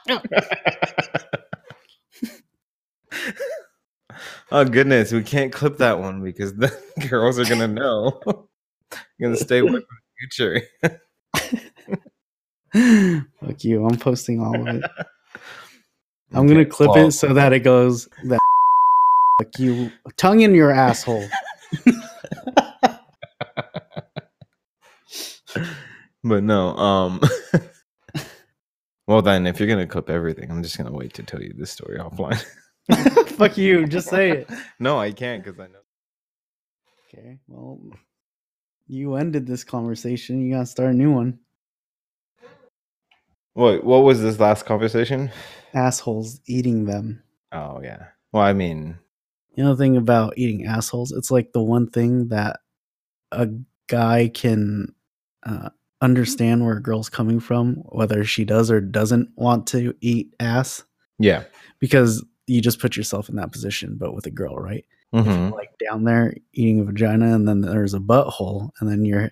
oh 4.52 4.64
goodness, 4.64 5.12
we 5.12 5.24
can't 5.24 5.52
clip 5.52 5.78
that 5.80 6.00
one 6.00 6.24
because 6.24 6.56
the 6.56 6.74
girls 7.10 7.38
are 7.38 7.46
gonna 7.46 7.68
know. 7.68 8.22
gonna 9.22 9.36
stay 9.36 9.60
away 9.60 9.72
from 9.72 9.86
future. 10.20 10.62
Fuck 13.42 13.64
you. 13.64 13.86
I'm 13.86 13.98
posting 13.98 14.40
all 14.40 14.56
of 14.56 14.68
it. 14.68 14.84
I'm 16.32 16.48
gonna 16.48 16.66
clip 16.66 16.92
well- 16.92 17.08
it 17.08 17.12
so 17.12 17.34
that 17.34 17.52
it 17.52 17.60
goes 17.60 18.08
that 18.24 18.40
fuck 19.38 19.60
you 19.60 19.92
tongue 20.18 20.42
in 20.42 20.54
your 20.56 20.72
asshole. 20.72 21.28
But 26.24 26.44
no, 26.44 26.76
um 26.78 27.22
Well 29.08 29.22
then 29.22 29.48
if 29.48 29.60
you're 29.60 29.70
gonna 29.70 29.88
clip 29.88 30.10
everything, 30.10 30.52
I'm 30.52 30.62
just 30.62 30.78
gonna 30.78 30.92
wait 30.92 31.14
to 31.16 31.24
tell 31.24 31.42
you 31.42 31.54
this 31.56 31.72
story 31.72 32.00
offline. 32.00 32.44
fuck 33.38 33.58
you. 33.58 33.88
Just 33.88 34.10
say 34.10 34.32
it. 34.32 34.50
no, 34.80 35.00
I 35.00 35.12
can't 35.12 35.44
because 35.44 35.60
I 35.60 35.68
know 35.68 35.80
Okay. 37.14 37.40
Well, 37.48 37.80
you 38.88 39.16
ended 39.16 39.48
this 39.48 39.64
conversation. 39.64 40.42
You 40.42 40.56
gotta 40.56 40.66
start 40.66 40.90
a 40.90 40.94
new 40.94 41.12
one. 41.12 41.40
Wait, 43.56 43.84
what 43.84 44.04
was 44.04 44.22
this 44.22 44.40
last 44.40 44.66
conversation? 44.66 45.32
Assholes 45.74 46.42
eating 46.46 46.86
them. 46.86 47.24
Oh 47.54 47.80
yeah. 47.82 48.08
Well, 48.34 48.44
I 48.44 48.52
mean, 48.54 49.00
You 49.58 49.64
know 49.64 49.76
the 49.76 49.84
thing 49.84 49.98
about 49.98 50.38
eating 50.38 50.66
assholes? 50.66 51.12
It's 51.12 51.32
like 51.32 51.52
the 51.52 51.62
one 51.62 51.90
thing 51.90 52.30
that 52.30 52.60
a 53.32 53.50
guy 53.88 54.30
can 54.34 54.94
uh, 55.46 55.70
understand 56.02 56.64
where 56.64 56.78
a 56.78 56.82
girl's 56.82 57.10
coming 57.10 57.40
from, 57.40 57.76
whether 57.88 58.24
she 58.24 58.46
does 58.46 58.70
or 58.70 58.80
doesn't 58.80 59.30
want 59.36 59.68
to 59.68 59.94
eat 60.00 60.34
ass, 60.40 60.84
yeah. 61.18 61.44
because 61.80 62.24
you 62.46 62.62
just 62.62 62.80
put 62.80 62.96
yourself 62.96 63.30
in 63.30 63.36
that 63.36 63.52
position, 63.52 63.96
but 63.98 64.14
with 64.14 64.26
a 64.28 64.32
girl, 64.32 64.56
right? 64.56 64.86
Hmm 65.14 65.24
you're 65.24 65.50
like 65.52 65.72
down 65.80 66.04
there 66.04 66.36
eating 66.52 66.82
a 66.82 66.84
vagina 66.84 67.34
and 67.34 67.48
then 67.48 67.62
there's 67.62 67.94
a 67.94 68.00
butthole, 68.00 68.70
and 68.80 68.90
then 68.90 69.06
your 69.06 69.32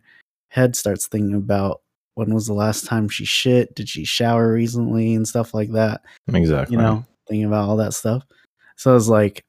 head 0.49 0.75
starts 0.75 1.05
thinking 1.05 1.35
about 1.35 1.81
when 2.15 2.33
was 2.33 2.47
the 2.47 2.53
last 2.53 2.85
time 2.85 3.09
she 3.09 3.25
shit? 3.25 3.75
Did 3.75 3.89
she 3.89 4.05
shower 4.05 4.53
recently 4.53 5.13
and 5.13 5.27
stuff 5.27 5.53
like 5.53 5.71
that? 5.73 6.01
Exactly. 6.33 6.75
you 6.75 6.81
know, 6.81 7.05
thinking 7.27 7.45
about 7.45 7.67
all 7.67 7.77
that 7.77 7.93
stuff. 7.93 8.23
So 8.77 8.95
it's 8.95 9.09
like, 9.09 9.43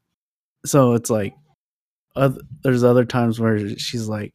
so 0.69 0.93
it's 0.95 1.11
like, 1.11 1.35
oth- 2.17 2.39
there's 2.63 2.85
other 2.85 3.05
times 3.05 3.39
where 3.41 3.77
she's 3.79 4.09
like, 4.09 4.35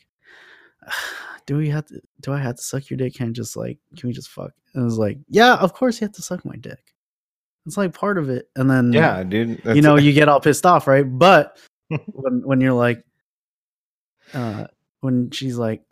"Do 1.46 1.58
we 1.58 1.70
have 1.70 1.86
to? 1.88 2.02
Do 2.22 2.34
I 2.34 2.40
have 2.40 2.56
to 2.56 2.62
suck 2.64 2.90
your 2.90 2.98
dick? 2.98 3.16
Can 3.16 3.30
I 3.30 3.32
just 3.32 3.56
like, 3.58 3.78
can 3.98 4.08
we 4.08 4.14
just 4.14 4.30
fuck?" 4.30 4.52
And 4.74 4.86
it's 4.86 4.98
like, 4.98 5.18
yeah, 5.28 5.56
of 5.56 5.74
course 5.74 6.00
you 6.00 6.06
have 6.06 6.16
to 6.16 6.22
suck 6.22 6.46
my 6.46 6.56
dick. 6.56 6.80
It's 7.66 7.78
like 7.78 7.94
part 7.94 8.18
of 8.18 8.30
it, 8.30 8.48
and 8.56 8.70
then 8.70 8.92
Yeah, 8.94 9.22
dude. 9.24 9.62
you 9.66 9.82
know, 9.82 9.96
you 9.98 10.14
get 10.14 10.30
all 10.30 10.40
pissed 10.42 10.66
off, 10.66 10.88
right? 10.88 11.04
But 11.08 11.58
when 11.90 12.42
when 12.46 12.62
you're 12.62 12.74
like, 12.74 13.04
uh, 14.34 14.66
when 15.02 15.30
she's 15.32 15.58
like, 15.58 15.84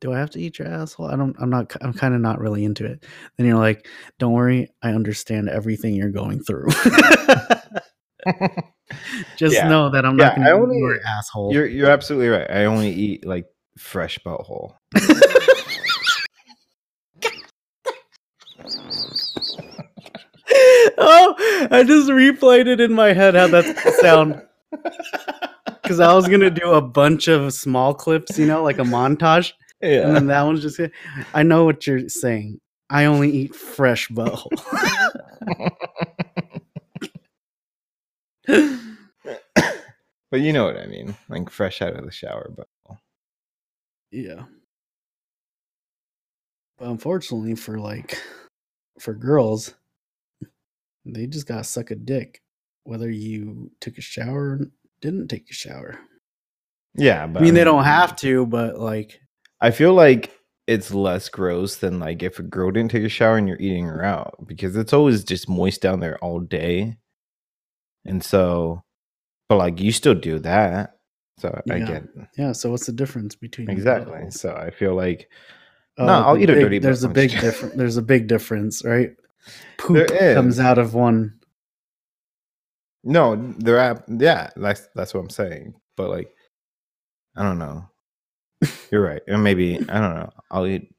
"Do 0.00 0.12
I 0.12 0.18
have 0.18 0.30
to 0.30 0.40
eat 0.40 0.58
your 0.58 0.66
asshole?" 0.68 1.06
I 1.06 1.16
don't. 1.16 1.36
I'm 1.38 1.50
not. 1.50 1.76
I'm 1.80 1.92
kind 1.92 2.14
of 2.14 2.20
not 2.20 2.40
really 2.40 2.64
into 2.64 2.84
it. 2.86 3.04
Then 3.36 3.46
you're 3.46 3.58
like, 3.58 3.86
"Don't 4.18 4.32
worry, 4.32 4.70
I 4.82 4.90
understand 4.92 5.48
everything 5.48 5.94
you're 5.94 6.10
going 6.10 6.42
through." 6.42 6.68
Just 9.36 9.54
Yeah. 9.54 9.68
know 9.68 9.90
that 9.90 10.04
I'm 10.04 10.18
Yeah, 10.18 10.26
not 10.26 10.36
going 10.36 10.60
to 10.62 10.66
be 10.74 10.78
your 10.78 11.00
asshole. 11.06 11.52
You're 11.52 11.66
you're 11.66 11.90
absolutely 11.90 12.28
right. 12.28 12.50
I 12.50 12.64
only 12.66 12.90
eat 12.90 13.26
like 13.26 13.46
fresh 13.78 14.18
butthole. 14.24 14.74
oh, 20.98 21.34
I 21.70 21.84
just 21.86 22.10
replayed 22.10 22.66
it 22.66 22.80
in 22.80 22.92
my 22.92 23.12
head 23.12 23.34
how 23.34 23.48
that 23.48 23.78
sound. 24.00 24.42
Because 25.82 25.98
I 25.98 26.14
was 26.14 26.28
gonna 26.28 26.50
do 26.50 26.70
a 26.74 26.80
bunch 26.80 27.26
of 27.26 27.52
small 27.52 27.94
clips, 27.94 28.38
you 28.38 28.46
know, 28.46 28.62
like 28.62 28.78
a 28.78 28.82
montage. 28.82 29.54
Yeah. 29.82 30.02
And 30.06 30.14
then 30.14 30.26
that 30.28 30.42
one's 30.42 30.62
just. 30.62 30.78
I 31.34 31.42
know 31.42 31.64
what 31.64 31.84
you're 31.84 32.08
saying. 32.08 32.60
I 32.88 33.06
only 33.06 33.28
eat 33.32 33.56
fresh 33.56 34.06
butthole. 34.08 34.50
But 40.30 40.40
you 40.40 40.52
know 40.52 40.64
what 40.64 40.76
I 40.76 40.86
mean. 40.86 41.16
Like 41.28 41.50
fresh 41.50 41.82
out 41.82 41.96
of 41.96 42.04
the 42.04 42.12
shower 42.12 42.50
butthole. 42.54 42.98
yeah. 44.10 44.44
But 46.78 46.88
unfortunately, 46.88 47.54
for 47.56 47.78
like, 47.78 48.18
for 48.98 49.12
girls, 49.12 49.74
they 51.04 51.26
just 51.26 51.46
gotta 51.46 51.64
suck 51.64 51.90
a 51.90 51.94
dick, 51.94 52.40
whether 52.84 53.10
you 53.10 53.70
took 53.80 53.98
a 53.98 54.02
shower 54.02 54.52
or 54.52 54.60
didn't 55.00 55.28
take 55.28 55.50
a 55.50 55.54
shower. 55.54 55.98
Yeah, 56.94 57.26
but 57.26 57.42
I 57.42 57.44
mean, 57.44 57.54
they 57.54 57.64
don't 57.64 57.84
have 57.84 58.16
to, 58.16 58.46
but 58.46 58.78
like, 58.78 59.20
I 59.60 59.70
feel 59.70 59.92
like 59.92 60.32
it's 60.66 60.92
less 60.92 61.28
gross 61.28 61.76
than 61.76 61.98
like 61.98 62.22
if 62.22 62.38
a 62.38 62.42
girl 62.42 62.70
didn't 62.70 62.92
take 62.92 63.04
a 63.04 63.08
shower 63.08 63.36
and 63.36 63.46
you're 63.48 63.58
eating 63.58 63.86
her 63.86 64.04
out 64.04 64.36
because 64.46 64.76
it's 64.76 64.92
always 64.92 65.24
just 65.24 65.48
moist 65.48 65.82
down 65.82 66.00
there 66.00 66.18
all 66.18 66.40
day. 66.40 66.96
And 68.04 68.24
so, 68.24 68.82
but 69.50 69.56
like 69.56 69.80
you 69.80 69.90
still 69.90 70.14
do 70.14 70.38
that. 70.38 70.96
So 71.38 71.60
I 71.68 71.80
get 71.80 72.04
yeah. 72.38 72.52
So 72.52 72.70
what's 72.70 72.86
the 72.86 72.92
difference 72.92 73.34
between 73.34 73.68
exactly. 73.68 74.30
So 74.30 74.54
I 74.54 74.70
feel 74.70 74.94
like 74.94 75.28
Oh, 75.98 76.06
No, 76.06 76.12
I'll 76.12 76.38
eat 76.38 76.48
a 76.48 76.54
dirty 76.54 76.78
There's 76.78 77.02
a 77.02 77.08
big 77.08 77.30
difference. 77.40 77.74
There's 77.74 77.96
a 77.96 78.02
big 78.02 78.28
difference, 78.28 78.84
right? 78.84 79.10
Poop 79.76 80.08
comes 80.08 80.60
out 80.60 80.78
of 80.78 80.94
one. 80.94 81.34
no, 83.02 83.34
there 83.58 83.80
are 83.80 84.04
yeah, 84.06 84.50
that's 84.54 84.88
that's 84.94 85.12
what 85.12 85.20
I'm 85.20 85.30
saying. 85.30 85.74
But 85.96 86.10
like, 86.10 86.32
I 87.36 87.42
don't 87.42 87.58
know. 87.58 87.88
You're 88.92 89.02
right. 89.02 89.22
And 89.26 89.42
maybe 89.42 89.78
I 89.88 90.00
don't 90.00 90.14
know. 90.14 90.30
I'll 90.50 90.66
eat 90.66 90.94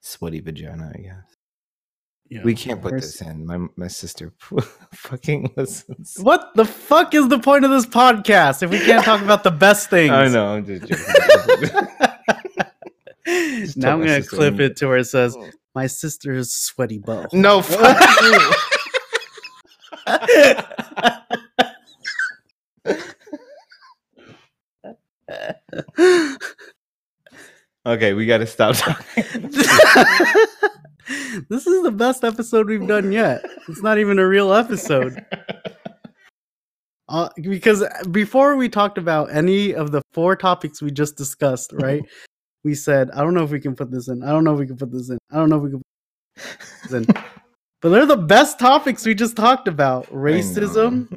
sweaty 0.00 0.40
vagina. 0.40 0.92
I 0.94 1.00
guess 1.00 1.37
Yeah. 2.30 2.42
we 2.44 2.54
can't 2.54 2.82
put 2.82 2.92
this 2.92 3.22
in. 3.22 3.46
My 3.46 3.66
my 3.76 3.88
sister 3.88 4.32
fucking 4.92 5.52
listens. 5.56 6.16
What 6.20 6.50
the 6.54 6.64
fuck 6.66 7.14
is 7.14 7.28
the 7.28 7.38
point 7.38 7.64
of 7.64 7.70
this 7.70 7.86
podcast 7.86 8.62
if 8.62 8.70
we 8.70 8.80
can't 8.80 9.02
talk 9.04 9.22
about 9.22 9.44
the 9.44 9.50
best 9.50 9.88
things? 9.88 10.10
I 10.12 10.28
know. 10.28 10.46
I'm 10.54 10.66
just 10.66 10.86
joking. 10.86 11.04
now 13.82 13.94
I'm 13.94 14.00
gonna 14.00 14.22
clip 14.22 14.52
and- 14.54 14.60
it 14.60 14.76
to 14.76 14.88
where 14.88 14.98
it 14.98 15.06
says, 15.06 15.34
oh. 15.38 15.50
"My 15.74 15.86
sister's 15.86 16.52
sweaty 16.52 16.98
butt." 16.98 17.32
no, 17.32 17.62
fuck 17.62 17.98
you. 18.20 18.38
Okay, 27.86 28.12
we 28.12 28.26
got 28.26 28.38
to 28.38 28.46
stop 28.46 28.76
talking. 28.76 29.50
this 31.48 31.66
is 31.66 31.82
the 31.82 31.90
best 31.90 32.24
episode 32.24 32.68
we've 32.68 32.86
done 32.86 33.12
yet. 33.12 33.44
It's 33.68 33.82
not 33.82 33.98
even 33.98 34.18
a 34.18 34.26
real 34.26 34.52
episode. 34.52 35.24
Uh, 37.10 37.26
because 37.40 37.82
before 38.10 38.56
we 38.56 38.68
talked 38.68 38.98
about 38.98 39.34
any 39.34 39.74
of 39.74 39.92
the 39.92 40.02
four 40.12 40.36
topics 40.36 40.82
we 40.82 40.90
just 40.90 41.16
discussed, 41.16 41.72
right? 41.76 42.02
we 42.64 42.74
said, 42.74 43.10
I 43.12 43.22
don't 43.22 43.32
know 43.32 43.44
if 43.44 43.50
we 43.50 43.60
can 43.60 43.74
put 43.74 43.90
this 43.90 44.08
in. 44.08 44.22
I 44.22 44.28
don't 44.28 44.44
know 44.44 44.52
if 44.52 44.60
we 44.60 44.66
can 44.66 44.76
put 44.76 44.92
this 44.92 45.08
in. 45.08 45.16
I 45.32 45.36
don't 45.36 45.48
know 45.48 45.56
if 45.56 45.62
we 45.62 45.70
can 45.70 45.82
put 46.36 46.58
this 46.82 46.92
in. 46.92 47.06
but 47.80 47.88
they're 47.88 48.04
the 48.04 48.18
best 48.18 48.58
topics 48.58 49.06
we 49.06 49.14
just 49.14 49.36
talked 49.36 49.68
about 49.68 50.04
racism 50.08 51.08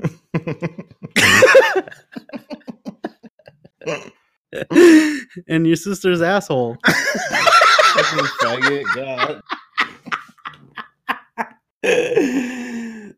and 5.49 5.67
your 5.67 5.75
sister's 5.75 6.21
asshole. 6.21 6.77
Fucking 6.85 8.25
faggot, 8.39 8.95
God. 8.95 9.41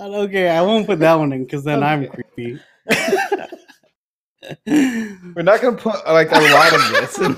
Okay, 0.00 0.48
I 0.48 0.62
won't 0.62 0.86
put 0.86 0.98
that 1.00 1.14
one 1.14 1.32
in 1.32 1.44
because 1.44 1.62
then 1.64 1.82
I'm 1.82 2.06
creepy. 2.08 2.58
We're 4.66 5.42
not 5.42 5.60
gonna 5.60 5.76
put 5.76 6.06
like 6.06 6.30
a 6.32 6.40
lot 6.40 6.72
of 6.72 6.80
this. 6.92 7.18
in. 7.18 7.36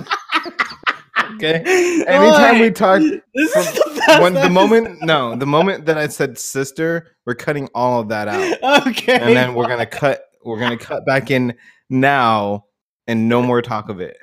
okay. 1.34 2.04
Anytime 2.06 2.60
we 2.60 2.70
talk, 2.70 3.00
this 3.00 3.52
from 3.52 3.62
is 3.62 3.72
the 3.72 4.02
best 4.06 4.22
when 4.22 4.34
the 4.34 4.48
moment, 4.48 5.02
no, 5.02 5.34
the 5.34 5.46
moment 5.46 5.86
that 5.86 5.98
I 5.98 6.06
said 6.06 6.38
sister, 6.38 7.16
we're 7.26 7.34
cutting 7.34 7.68
all 7.74 8.00
of 8.00 8.08
that 8.10 8.28
out, 8.28 8.86
Okay, 8.86 9.18
and 9.18 9.36
then 9.36 9.54
we're 9.54 9.66
gonna 9.66 9.86
cut. 9.86 10.22
We're 10.44 10.60
gonna 10.60 10.76
cut 10.76 11.04
back 11.04 11.32
in 11.32 11.54
now, 11.90 12.66
and 13.08 13.28
no 13.28 13.42
more 13.42 13.60
talk 13.60 13.88
of 13.88 14.00
it. 14.00 14.16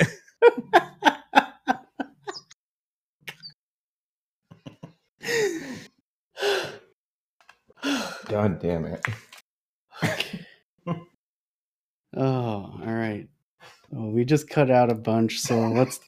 God 8.29 8.61
damn 8.61 8.85
it. 8.85 9.05
Oh, 12.15 12.73
all 12.81 12.85
right. 12.85 13.27
Well, 13.91 14.11
we 14.11 14.25
just 14.25 14.49
cut 14.49 14.71
out 14.71 14.91
a 14.91 14.95
bunch, 14.95 15.39
so 15.39 15.59
let's 15.69 15.99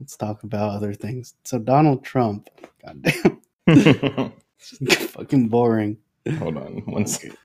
let's 0.00 0.16
talk 0.16 0.42
about 0.42 0.74
other 0.74 0.94
things. 0.94 1.34
So 1.44 1.58
Donald 1.58 2.04
Trump, 2.04 2.48
goddamn, 2.84 3.40
fucking 5.08 5.48
boring. 5.48 5.98
Hold 6.38 6.56
on 6.56 6.82
one 6.86 7.06
second. 7.06 7.36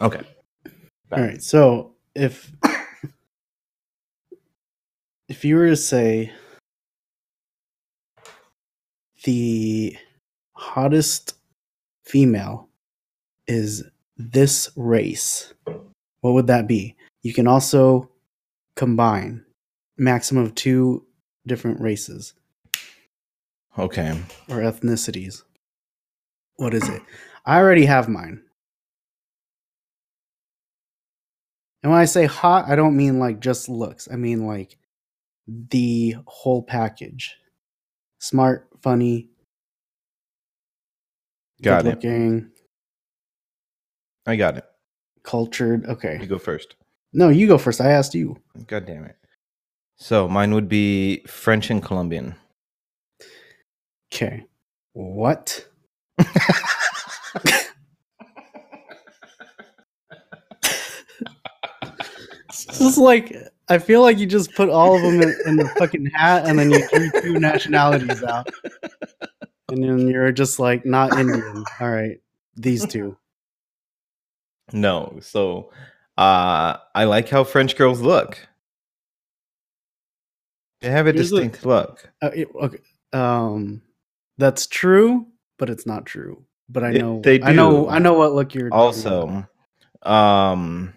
Okay. 0.00 0.22
All 1.12 1.22
right, 1.22 1.42
so 1.42 1.94
if 2.14 2.50
if 5.28 5.44
you 5.44 5.56
were 5.56 5.68
to 5.68 5.76
say 5.76 6.32
the 9.24 9.96
hottest 10.52 11.34
female 12.04 12.68
is 13.46 13.82
this 14.16 14.70
race, 14.76 15.52
what 16.20 16.32
would 16.32 16.46
that 16.46 16.68
be? 16.68 16.94
You 17.22 17.34
can 17.34 17.46
also 17.46 18.10
combine 18.76 19.44
maximum 19.98 20.44
of 20.44 20.54
two 20.54 21.04
different 21.46 21.80
races 21.80 22.34
Okay. 23.78 24.18
or 24.48 24.56
ethnicities. 24.56 25.42
What 26.56 26.74
is 26.74 26.88
it? 26.88 27.02
I 27.44 27.58
already 27.58 27.84
have 27.86 28.08
mine. 28.08 28.42
And 31.82 31.92
when 31.92 32.00
I 32.00 32.06
say 32.06 32.24
hot, 32.24 32.66
I 32.68 32.76
don't 32.76 32.96
mean 32.96 33.18
like 33.18 33.40
just 33.40 33.68
looks. 33.68 34.08
I 34.10 34.16
mean 34.16 34.46
like 34.46 34.78
the 35.46 36.16
whole 36.26 36.62
package. 36.62 37.36
Smart, 38.20 38.68
funny, 38.84 39.28
Got 41.62 41.86
it. 41.86 41.88
looking, 42.04 42.50
I 44.26 44.36
got 44.36 44.58
it. 44.58 44.64
cultured. 45.22 45.86
Okay. 45.86 46.18
You 46.20 46.26
go 46.26 46.38
first. 46.38 46.76
No, 47.14 47.30
you 47.30 47.46
go 47.46 47.56
first. 47.56 47.80
I 47.80 47.90
asked 47.92 48.14
you. 48.14 48.36
God 48.66 48.84
damn 48.86 49.04
it. 49.04 49.16
So 49.96 50.28
mine 50.28 50.52
would 50.52 50.68
be 50.68 51.24
French 51.26 51.70
and 51.70 51.82
Colombian. 51.82 52.34
Okay. 54.12 54.44
What? 54.92 55.66
This 62.68 62.80
is 62.80 62.98
like 62.98 63.32
I 63.68 63.78
feel 63.78 64.02
like 64.02 64.18
you 64.18 64.26
just 64.26 64.54
put 64.54 64.68
all 64.68 64.94
of 64.96 65.02
them 65.02 65.22
in, 65.22 65.34
in 65.46 65.56
the 65.56 65.66
fucking 65.78 66.06
hat, 66.06 66.46
and 66.46 66.58
then 66.58 66.70
you 66.70 66.86
drew 66.88 67.10
two 67.22 67.38
nationalities 67.40 68.22
out, 68.22 68.46
and 69.70 69.82
then 69.82 70.06
you're 70.08 70.32
just 70.32 70.58
like 70.58 70.84
not 70.84 71.18
Indian. 71.18 71.64
All 71.80 71.90
right, 71.90 72.20
these 72.56 72.86
two. 72.86 73.16
No. 74.72 75.18
So 75.20 75.70
uh 76.18 76.76
I 76.94 77.04
like 77.04 77.28
how 77.28 77.44
French 77.44 77.76
girls 77.76 78.00
look. 78.00 78.38
They 80.80 80.90
have 80.90 81.06
a 81.06 81.12
Here's 81.12 81.30
distinct 81.30 81.64
look. 81.64 82.10
Uh, 82.22 82.30
it- 82.34 82.48
okay, 82.54 82.78
um, 83.12 83.80
that's 84.38 84.66
true, 84.66 85.26
but 85.58 85.70
it's 85.70 85.86
not 85.86 86.04
true. 86.06 86.44
But 86.68 86.84
I 86.84 86.90
It- 86.90 86.98
know, 86.98 87.20
they 87.22 87.40
I 87.42 87.52
know. 87.52 87.88
I 87.88 87.98
know 87.98 88.14
what 88.14 88.34
look 88.34 88.54
you're. 88.54 88.72
Also, 88.72 89.46
um 90.02 90.92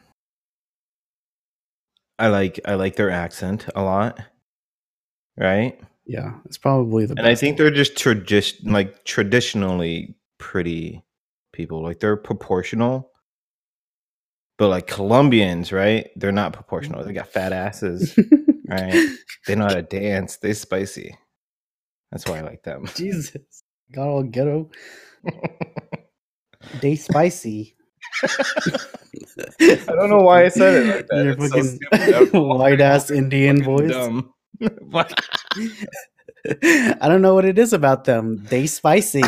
I 2.20 2.28
like 2.30 2.60
I 2.66 2.76
like 2.76 2.96
their 2.96 3.12
accent 3.12 3.68
a 3.76 3.84
lot. 3.84 4.20
Right? 5.38 5.80
yeah, 6.08 6.36
it's 6.46 6.58
probably 6.58 7.06
the. 7.06 7.16
And 7.18 7.28
I 7.28 7.36
think 7.36 7.58
they're 7.58 7.70
just 7.70 7.98
tradition 7.98 8.72
like 8.72 9.04
traditionally 9.04 10.16
pretty 10.38 11.04
people. 11.52 11.84
Like 11.84 12.00
they're 12.00 12.18
proportional. 12.18 13.12
But 14.58 14.70
like 14.70 14.88
Colombians, 14.88 15.72
right? 15.72 16.10
They're 16.16 16.32
not 16.32 16.54
proportional. 16.54 17.04
They 17.04 17.14
got 17.14 17.28
fat 17.28 17.54
asses, 17.54 18.18
right? 18.68 19.08
They 19.46 19.54
know 19.54 19.66
how 19.66 19.76
to 19.76 19.84
dance. 19.84 20.38
They 20.38 20.54
spicy. 20.54 21.16
That's 22.12 22.26
why 22.26 22.40
I 22.40 22.42
like 22.42 22.64
them. 22.64 22.86
Jesus, 22.96 23.38
got 23.92 24.08
all 24.08 24.24
ghetto. 24.24 24.72
They 26.82 26.98
spicy. 26.98 27.77
I 28.24 29.94
don't 29.94 30.10
know 30.10 30.22
why 30.22 30.46
I 30.46 30.50
said 30.50 30.84
it 30.84 30.88
like 30.96 31.08
that. 31.08 31.24
Your 31.24 31.34
It's 31.34 31.48
fucking 31.50 31.64
stupid. 31.64 32.34
I'm 32.36 32.48
white 32.48 32.82
ass 32.82 33.12
Indian 33.12 33.58
fucking 33.64 33.78
voice. 33.78 33.92
dumb. 33.92 34.34
What? 34.90 35.14
I 36.64 37.08
don't 37.08 37.22
know 37.22 37.36
what 37.36 37.46
it 37.46 37.60
is 37.60 37.74
about 37.74 38.06
them. 38.06 38.38
They 38.46 38.66
spicy. 38.68 39.22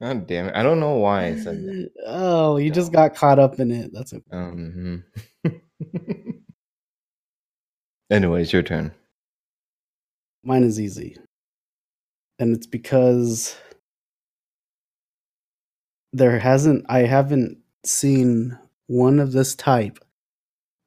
God 0.00 0.26
damn 0.26 0.46
it! 0.48 0.54
I 0.56 0.62
don't 0.62 0.80
know 0.80 0.94
why 0.96 1.26
I 1.26 1.36
said 1.36 1.58
that. 1.62 1.90
oh, 2.06 2.56
you 2.56 2.70
just 2.70 2.90
got 2.90 3.14
caught 3.14 3.38
up 3.38 3.60
in 3.60 3.70
it. 3.70 3.90
That's 3.92 4.14
okay. 4.14 4.24
Um, 4.32 5.04
Anyways, 8.10 8.52
your 8.52 8.62
turn. 8.62 8.92
Mine 10.42 10.64
is 10.64 10.80
easy. 10.80 11.16
And 12.38 12.56
it's 12.56 12.66
because 12.66 13.54
there 16.12 16.38
hasn't 16.38 16.84
I 16.88 17.00
haven't 17.00 17.58
seen 17.84 18.58
one 18.86 19.18
of 19.20 19.32
this 19.32 19.54
type 19.54 19.98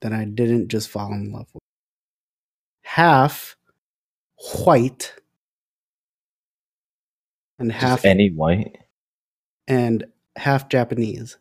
that 0.01 0.13
I 0.13 0.25
didn't 0.25 0.67
just 0.67 0.89
fall 0.89 1.11
in 1.13 1.31
love 1.31 1.47
with. 1.53 1.61
Half 2.83 3.55
white 4.65 5.13
and 7.57 7.71
half 7.71 7.99
Just 7.99 8.05
any 8.05 8.29
white. 8.29 8.77
and 9.67 10.03
half 10.35 10.67
Japanese. 10.69 11.37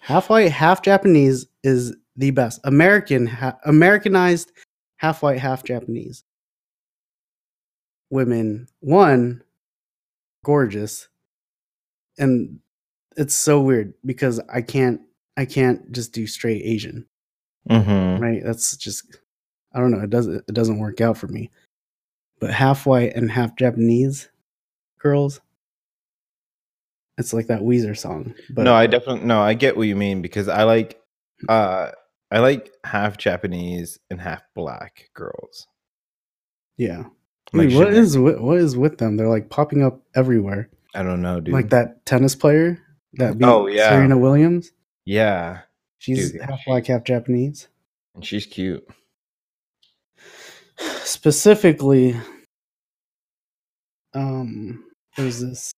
Half 0.00 0.28
white, 0.30 0.52
half 0.52 0.82
Japanese 0.82 1.46
is 1.62 1.94
the 2.16 2.30
best. 2.30 2.60
American, 2.64 3.26
ha- 3.26 3.58
Americanized, 3.64 4.52
half 4.96 5.22
white, 5.22 5.38
half 5.38 5.64
Japanese. 5.64 6.24
Women, 8.10 8.68
one, 8.80 9.42
gorgeous, 10.44 11.08
and 12.18 12.60
it's 13.18 13.34
so 13.34 13.60
weird 13.60 13.92
because 14.06 14.40
I 14.48 14.62
can't, 14.62 15.00
I 15.36 15.44
can't 15.44 15.92
just 15.92 16.12
do 16.12 16.26
straight 16.26 16.62
Asian, 16.64 17.06
Mm-hmm. 17.68 18.22
right? 18.22 18.42
That's 18.42 18.76
just, 18.76 19.18
I 19.74 19.80
don't 19.80 19.90
know. 19.90 20.00
It 20.00 20.10
doesn't, 20.10 20.44
it 20.48 20.54
doesn't 20.54 20.78
work 20.78 21.00
out 21.02 21.18
for 21.18 21.28
me. 21.28 21.50
But 22.40 22.50
half 22.50 22.86
white 22.86 23.14
and 23.14 23.30
half 23.30 23.56
Japanese 23.56 24.28
girls, 25.00 25.40
it's 27.18 27.32
like 27.34 27.48
that 27.48 27.62
Weezer 27.62 27.98
song. 27.98 28.34
But 28.48 28.62
no, 28.62 28.74
I 28.74 28.86
definitely 28.86 29.26
no. 29.26 29.40
I 29.40 29.54
get 29.54 29.76
what 29.76 29.88
you 29.88 29.96
mean 29.96 30.22
because 30.22 30.48
I 30.48 30.62
like, 30.62 31.00
uh, 31.48 31.90
I 32.30 32.38
like 32.38 32.72
half 32.84 33.18
Japanese 33.18 33.98
and 34.08 34.20
half 34.20 34.42
black 34.54 35.10
girls. 35.14 35.66
Yeah. 36.76 37.04
Like 37.52 37.70
Dude, 37.70 37.78
what 37.78 37.92
is 37.92 38.16
with, 38.16 38.38
what 38.38 38.58
is 38.58 38.76
with 38.76 38.98
them? 38.98 39.16
They're 39.16 39.28
like 39.28 39.50
popping 39.50 39.82
up 39.82 40.00
everywhere. 40.14 40.68
I 40.94 41.02
don't 41.02 41.22
know, 41.22 41.40
dude. 41.40 41.54
Like 41.54 41.70
that 41.70 42.06
tennis 42.06 42.34
player 42.36 42.78
that 43.14 43.36
Oh, 43.42 43.66
yeah. 43.66 43.90
Serena 43.90 44.16
Williams. 44.18 44.70
Yeah, 45.04 45.60
She's 45.98 46.32
Dude, 46.32 46.42
half 46.42 46.60
black, 46.66 46.86
half 46.86 47.02
Japanese. 47.04 47.68
and 48.14 48.24
she's 48.24 48.46
cute. 48.46 48.86
Specifically, 50.78 52.14
um, 54.14 54.84
what 55.16 55.26
is 55.26 55.40
this? 55.40 55.72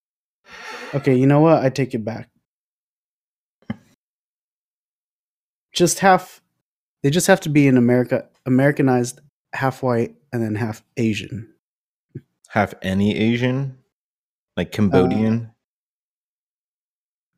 Okay, 0.94 1.14
you 1.14 1.26
know 1.26 1.40
what? 1.40 1.62
I 1.64 1.70
take 1.70 1.94
it 1.94 2.04
back. 2.04 2.28
Just 5.72 6.00
half. 6.00 6.42
They 7.02 7.10
just 7.10 7.28
have 7.28 7.40
to 7.42 7.48
be 7.48 7.66
in 7.66 7.76
America, 7.76 8.28
Americanized, 8.44 9.20
half 9.54 9.82
white, 9.82 10.14
and 10.32 10.42
then 10.42 10.54
half 10.56 10.82
Asian. 10.96 11.48
Half 12.48 12.74
any 12.82 13.16
Asian, 13.16 13.78
like 14.56 14.72
Cambodian. 14.72 15.52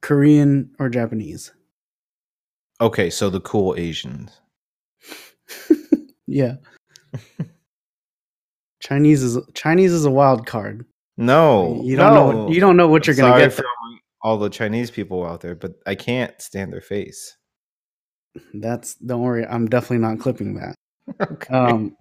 Korean 0.02 0.70
or 0.78 0.88
Japanese. 0.88 1.52
okay, 2.80 3.08
so 3.08 3.30
the 3.30 3.40
cool 3.40 3.74
Asians. 3.78 4.40
yeah. 6.26 6.56
Chinese 8.80 9.22
is 9.22 9.38
Chinese 9.54 9.92
is 9.92 10.04
a 10.04 10.10
wild 10.10 10.44
card. 10.46 10.84
No, 11.16 11.80
you 11.84 11.96
don't 11.96 12.14
know 12.14 12.32
no. 12.32 12.44
what, 12.44 12.52
you 12.52 12.60
don't 12.60 12.76
know 12.76 12.88
what 12.88 13.06
you're 13.06 13.14
gonna 13.14 13.38
get. 13.38 13.52
for 13.52 13.64
all 14.22 14.38
the 14.38 14.50
Chinese 14.50 14.90
people 14.90 15.24
out 15.24 15.40
there, 15.40 15.54
but 15.54 15.74
I 15.86 15.94
can't 15.94 16.40
stand 16.40 16.72
their 16.72 16.80
face. 16.80 17.36
That's 18.54 18.94
don't 18.96 19.20
worry, 19.20 19.46
I'm 19.46 19.68
definitely 19.68 19.98
not 19.98 20.18
clipping 20.18 20.54
that. 20.54 20.74
okay. 21.32 21.54
Um 21.54 21.96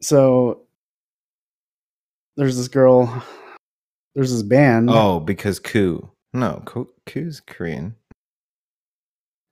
so 0.00 0.62
there's 2.36 2.56
this 2.56 2.68
girl 2.68 3.24
there's 4.16 4.32
this 4.32 4.42
band 4.42 4.88
oh, 4.90 5.20
because 5.20 5.60
Ku. 5.60 6.10
No, 6.32 6.62
Ku's 7.04 7.40
Korean. 7.40 7.94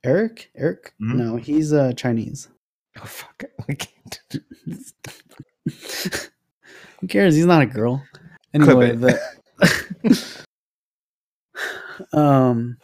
Eric 0.05 0.51
Eric 0.55 0.93
Mhm. 1.01 1.15
no 1.17 1.37
he's 1.37 1.73
uh 1.73 1.93
Chinese 1.95 2.49
Oh 3.01 3.05
fuck! 3.07 3.43
I 3.69 3.73
can't. 3.75 4.21
who 7.01 7.07
cares 7.09 7.35
he's 7.35 7.47
not 7.47 7.62
a 7.62 7.67
girl 7.67 8.05
anyway 8.53 8.95
the 8.95 9.19
um 12.12 12.77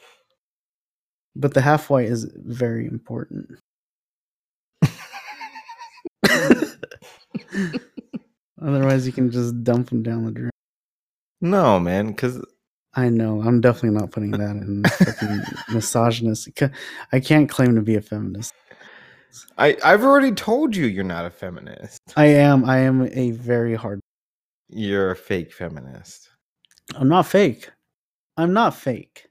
but 1.37 1.53
the 1.53 1.61
half 1.61 1.91
white 1.91 2.09
is 2.09 2.25
very 2.37 2.87
important 2.87 3.51
otherwise 8.63 9.07
you 9.07 9.13
can 9.13 9.31
just 9.31 9.63
dump 9.63 9.91
them 9.91 10.03
down 10.03 10.25
the 10.25 10.31
drain 10.31 10.51
No, 11.41 11.81
man, 11.81 12.09
because 12.09 12.41
I 12.95 13.09
know. 13.09 13.41
I'm 13.43 13.61
definitely 13.61 13.99
not 13.99 14.11
putting 14.11 14.33
that 14.33 14.57
in 14.57 14.83
fucking 14.89 15.75
misogynist. 15.75 16.49
I 17.13 17.21
can't 17.21 17.49
claim 17.49 17.75
to 17.77 17.83
be 17.83 17.95
a 17.95 18.01
feminist. 18.01 18.53
I 19.57 19.77
I've 19.85 20.03
already 20.03 20.33
told 20.33 20.75
you 20.75 20.87
you're 20.87 21.05
not 21.05 21.25
a 21.25 21.31
feminist. 21.31 22.01
I 22.17 22.27
am. 22.27 22.65
I 22.65 22.79
am 22.79 23.09
a 23.13 23.31
very 23.31 23.75
hard. 23.75 24.01
You're 24.69 25.13
a 25.13 25.17
fake 25.17 25.53
feminist. 25.53 26.29
I'm 26.95 27.09
not 27.09 27.27
fake. 27.27 27.71
I'm 28.37 28.53
not 28.53 28.75
fake. 28.75 29.29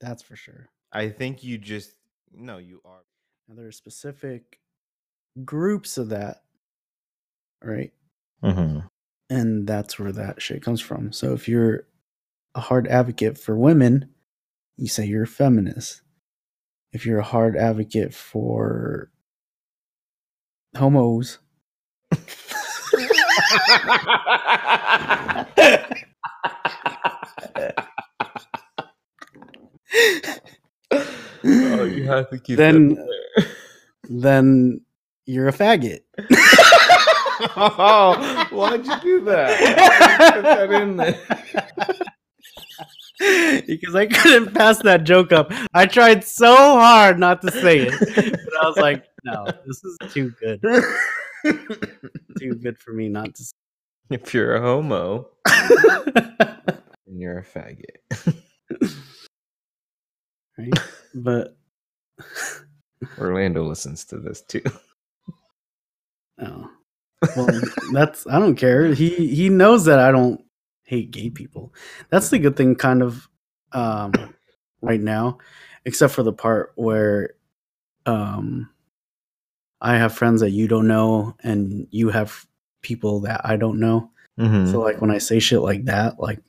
That's 0.00 0.22
for 0.22 0.36
sure. 0.36 0.68
I 0.92 1.08
think 1.08 1.44
you 1.44 1.58
just 1.58 1.94
no, 2.32 2.58
you 2.58 2.80
are. 2.84 3.02
Now, 3.48 3.56
there 3.56 3.66
are 3.66 3.72
specific 3.72 4.58
groups 5.44 5.98
of 5.98 6.08
that, 6.08 6.42
right? 7.62 7.92
Mm-hmm. 8.42 8.80
And 9.28 9.66
that's 9.66 9.98
where 9.98 10.12
that 10.12 10.40
shit 10.40 10.62
comes 10.62 10.80
from. 10.80 11.12
So 11.12 11.32
if 11.32 11.48
you're 11.48 11.86
a 12.54 12.60
hard 12.60 12.86
advocate 12.88 13.38
for 13.38 13.56
women, 13.56 14.10
you 14.76 14.88
say 14.88 15.04
you're 15.04 15.24
a 15.24 15.26
feminist. 15.26 16.02
If 16.92 17.04
you're 17.04 17.18
a 17.18 17.24
hard 17.24 17.56
advocate 17.56 18.14
for 18.14 19.10
homos, 20.76 21.38
oh, 31.44 31.84
you 31.84 32.04
have 32.06 32.30
to 32.30 32.38
keep 32.38 32.56
Then- 32.58 32.96
then 34.08 34.80
you're 35.26 35.48
a 35.48 35.52
faggot. 35.52 36.00
there. 37.56 37.70
oh, 37.78 38.46
why'd 38.50 38.86
you 38.86 39.00
do 39.00 39.24
that? 39.24 40.34
Put 40.34 40.42
that 40.42 40.70
in 40.70 40.96
there. 40.96 41.18
because 43.66 43.94
I 43.94 44.06
couldn't 44.06 44.54
pass 44.54 44.82
that 44.82 45.04
joke 45.04 45.32
up. 45.32 45.50
I 45.72 45.86
tried 45.86 46.22
so 46.24 46.54
hard 46.54 47.18
not 47.18 47.40
to 47.42 47.50
say 47.50 47.78
it, 47.80 47.94
but 47.98 48.62
I 48.62 48.68
was 48.68 48.76
like, 48.76 49.06
no, 49.24 49.46
this 49.66 49.82
is 49.84 49.96
too 50.12 50.32
good. 50.40 50.60
Too 52.38 52.54
good 52.56 52.76
for 52.76 52.92
me 52.92 53.08
not 53.08 53.34
to 53.36 53.44
say. 53.44 53.52
If 54.10 54.34
you're 54.34 54.56
a 54.56 54.60
homo, 54.60 55.28
then 55.46 57.20
you're 57.20 57.38
a 57.38 57.44
faggot. 57.44 58.34
right? 60.58 60.72
But 61.14 61.56
Orlando 63.16 63.62
listens 63.62 64.04
to 64.06 64.18
this 64.18 64.42
too. 64.42 64.64
oh, 66.40 66.68
well, 67.36 67.60
that's 67.92 68.26
I 68.26 68.38
don't 68.38 68.56
care. 68.56 68.94
He 68.94 69.34
he 69.34 69.48
knows 69.48 69.84
that 69.86 69.98
I 69.98 70.10
don't 70.12 70.42
hate 70.84 71.10
gay 71.10 71.30
people. 71.30 71.72
That's 72.10 72.30
the 72.30 72.38
good 72.38 72.56
thing, 72.56 72.76
kind 72.76 73.02
of, 73.02 73.28
um, 73.72 74.12
right 74.82 75.00
now, 75.00 75.38
except 75.84 76.12
for 76.14 76.22
the 76.22 76.32
part 76.32 76.72
where, 76.76 77.34
um, 78.06 78.70
I 79.80 79.96
have 79.96 80.14
friends 80.14 80.40
that 80.42 80.50
you 80.50 80.68
don't 80.68 80.86
know, 80.86 81.34
and 81.42 81.88
you 81.90 82.10
have 82.10 82.46
people 82.82 83.20
that 83.20 83.40
I 83.44 83.56
don't 83.56 83.80
know. 83.80 84.10
Mm-hmm. 84.38 84.70
So 84.70 84.80
like 84.80 85.00
when 85.00 85.10
I 85.10 85.18
say 85.18 85.38
shit 85.40 85.60
like 85.60 85.86
that, 85.86 86.20
like, 86.20 86.40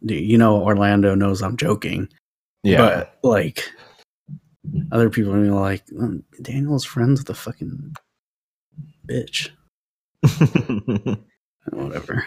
you 0.00 0.38
know, 0.38 0.62
Orlando 0.62 1.14
knows 1.14 1.42
I'm 1.42 1.56
joking. 1.56 2.08
yeah. 2.62 2.78
But 2.78 3.18
like 3.22 3.64
other 4.90 5.10
people 5.10 5.32
are 5.32 5.44
like, 5.46 5.86
"Mm, 5.86 6.22
Daniel's 6.42 6.84
friends 6.84 7.20
with 7.20 7.30
a 7.30 7.34
fucking 7.34 7.94
bitch. 9.06 9.50
Whatever. 11.72 12.26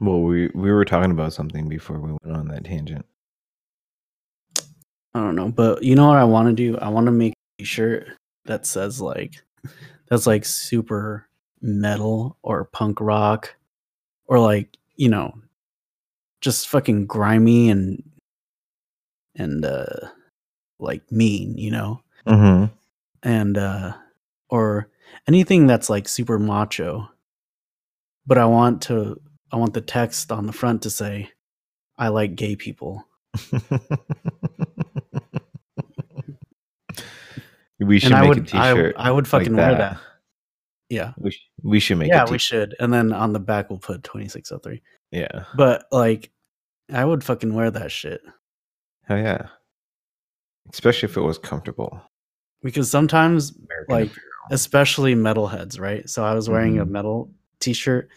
well, 0.00 0.20
we 0.20 0.50
we 0.54 0.70
were 0.70 0.84
talking 0.84 1.10
about 1.10 1.32
something 1.32 1.68
before 1.68 1.98
we 1.98 2.12
went 2.22 2.36
on 2.36 2.48
that 2.48 2.64
tangent. 2.64 3.06
I 5.14 5.20
don't 5.20 5.36
know. 5.36 5.50
But 5.50 5.82
you 5.82 5.94
know 5.94 6.08
what 6.08 6.18
I 6.18 6.24
want 6.24 6.48
to 6.48 6.54
do? 6.54 6.78
I 6.78 6.88
want 6.88 7.06
to 7.06 7.12
make 7.12 7.34
a 7.60 7.64
shirt 7.64 8.06
that 8.44 8.66
says 8.66 9.00
like 9.00 9.34
that's 10.08 10.26
like 10.26 10.44
super 10.44 11.28
metal 11.60 12.36
or 12.42 12.64
punk 12.64 13.00
rock 13.00 13.54
or 14.26 14.38
like, 14.38 14.76
you 14.96 15.08
know, 15.08 15.34
just 16.40 16.68
fucking 16.68 17.06
grimy 17.06 17.70
and 17.70 18.02
and 19.36 19.64
uh 19.64 20.08
like 20.78 21.10
mean, 21.10 21.56
you 21.56 21.70
know? 21.70 22.00
Mm-hmm. 22.26 22.72
and 23.22 23.58
uh 23.58 23.94
or 24.48 24.88
anything 25.28 25.66
that's 25.66 25.88
like 25.90 26.08
super 26.08 26.38
macho 26.38 27.08
but 28.26 28.38
i 28.38 28.44
want 28.44 28.82
to 28.82 29.20
i 29.52 29.56
want 29.56 29.74
the 29.74 29.80
text 29.80 30.30
on 30.32 30.46
the 30.46 30.52
front 30.52 30.82
to 30.82 30.90
say 30.90 31.30
i 31.98 32.08
like 32.08 32.34
gay 32.36 32.56
people 32.56 33.04
we 37.80 37.98
should 37.98 38.12
and 38.12 38.18
i 38.18 38.20
make 38.22 38.28
would 38.28 38.38
a 38.38 38.42
t-shirt. 38.42 38.94
I, 38.96 39.08
I 39.08 39.10
would 39.10 39.24
like 39.24 39.30
fucking 39.30 39.56
wear 39.56 39.74
that 39.76 39.98
yeah 40.88 41.12
We, 41.18 41.30
sh- 41.32 41.48
we 41.62 41.80
should 41.80 41.98
make 41.98 42.08
yeah 42.10 42.28
we 42.30 42.38
should 42.38 42.74
and 42.78 42.92
then 42.92 43.12
on 43.12 43.32
the 43.32 43.40
back 43.40 43.70
we'll 43.70 43.78
put 43.78 44.04
2603 44.04 44.82
Yeah. 45.10 45.44
but 45.56 45.86
like 45.90 46.30
i 46.92 47.04
would 47.04 47.24
fucking 47.24 47.52
wear 47.54 47.70
that 47.70 47.90
shit 47.90 48.20
Hell 49.04 49.18
yeah. 49.18 49.48
Especially 50.72 51.08
if 51.08 51.16
it 51.16 51.22
was 51.22 51.38
comfortable. 51.38 52.00
because 52.62 52.88
sometimes 52.88 53.50
American 53.50 53.86
Like. 53.88 54.10
Especially 54.52 55.14
metalheads 55.14 55.80
right 55.80 56.08
so 56.08 56.24
i 56.24 56.32
was 56.34 56.48
wearing 56.48 56.78
a 56.78 56.86
Mhm. 56.86 56.90
metal 56.90 57.30
t-shirt 57.58 58.08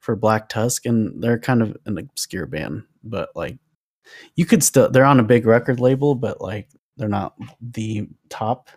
for 0.00 0.16
black 0.16 0.48
tusk 0.48 0.86
and 0.86 1.22
they're 1.22 1.38
kind 1.38 1.62
of 1.62 1.76
an 1.86 1.98
obscure 1.98 2.46
band 2.46 2.82
but 3.04 3.28
like 3.36 3.58
you 4.34 4.44
could 4.46 4.64
still 4.64 4.90
they're 4.90 5.04
on 5.04 5.20
a 5.20 5.24
big 5.24 5.46
record 5.46 5.78
label 5.80 6.14
but 6.14 6.40
like 6.40 6.68
they're 6.96 7.08
not 7.08 7.34
the 7.60 8.08
top 8.28 8.68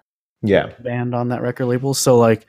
yeah. 0.42 0.68
band 0.82 1.16
on 1.16 1.30
that 1.30 1.42
record 1.42 1.66
label 1.66 1.94
so 1.94 2.18
like 2.18 2.46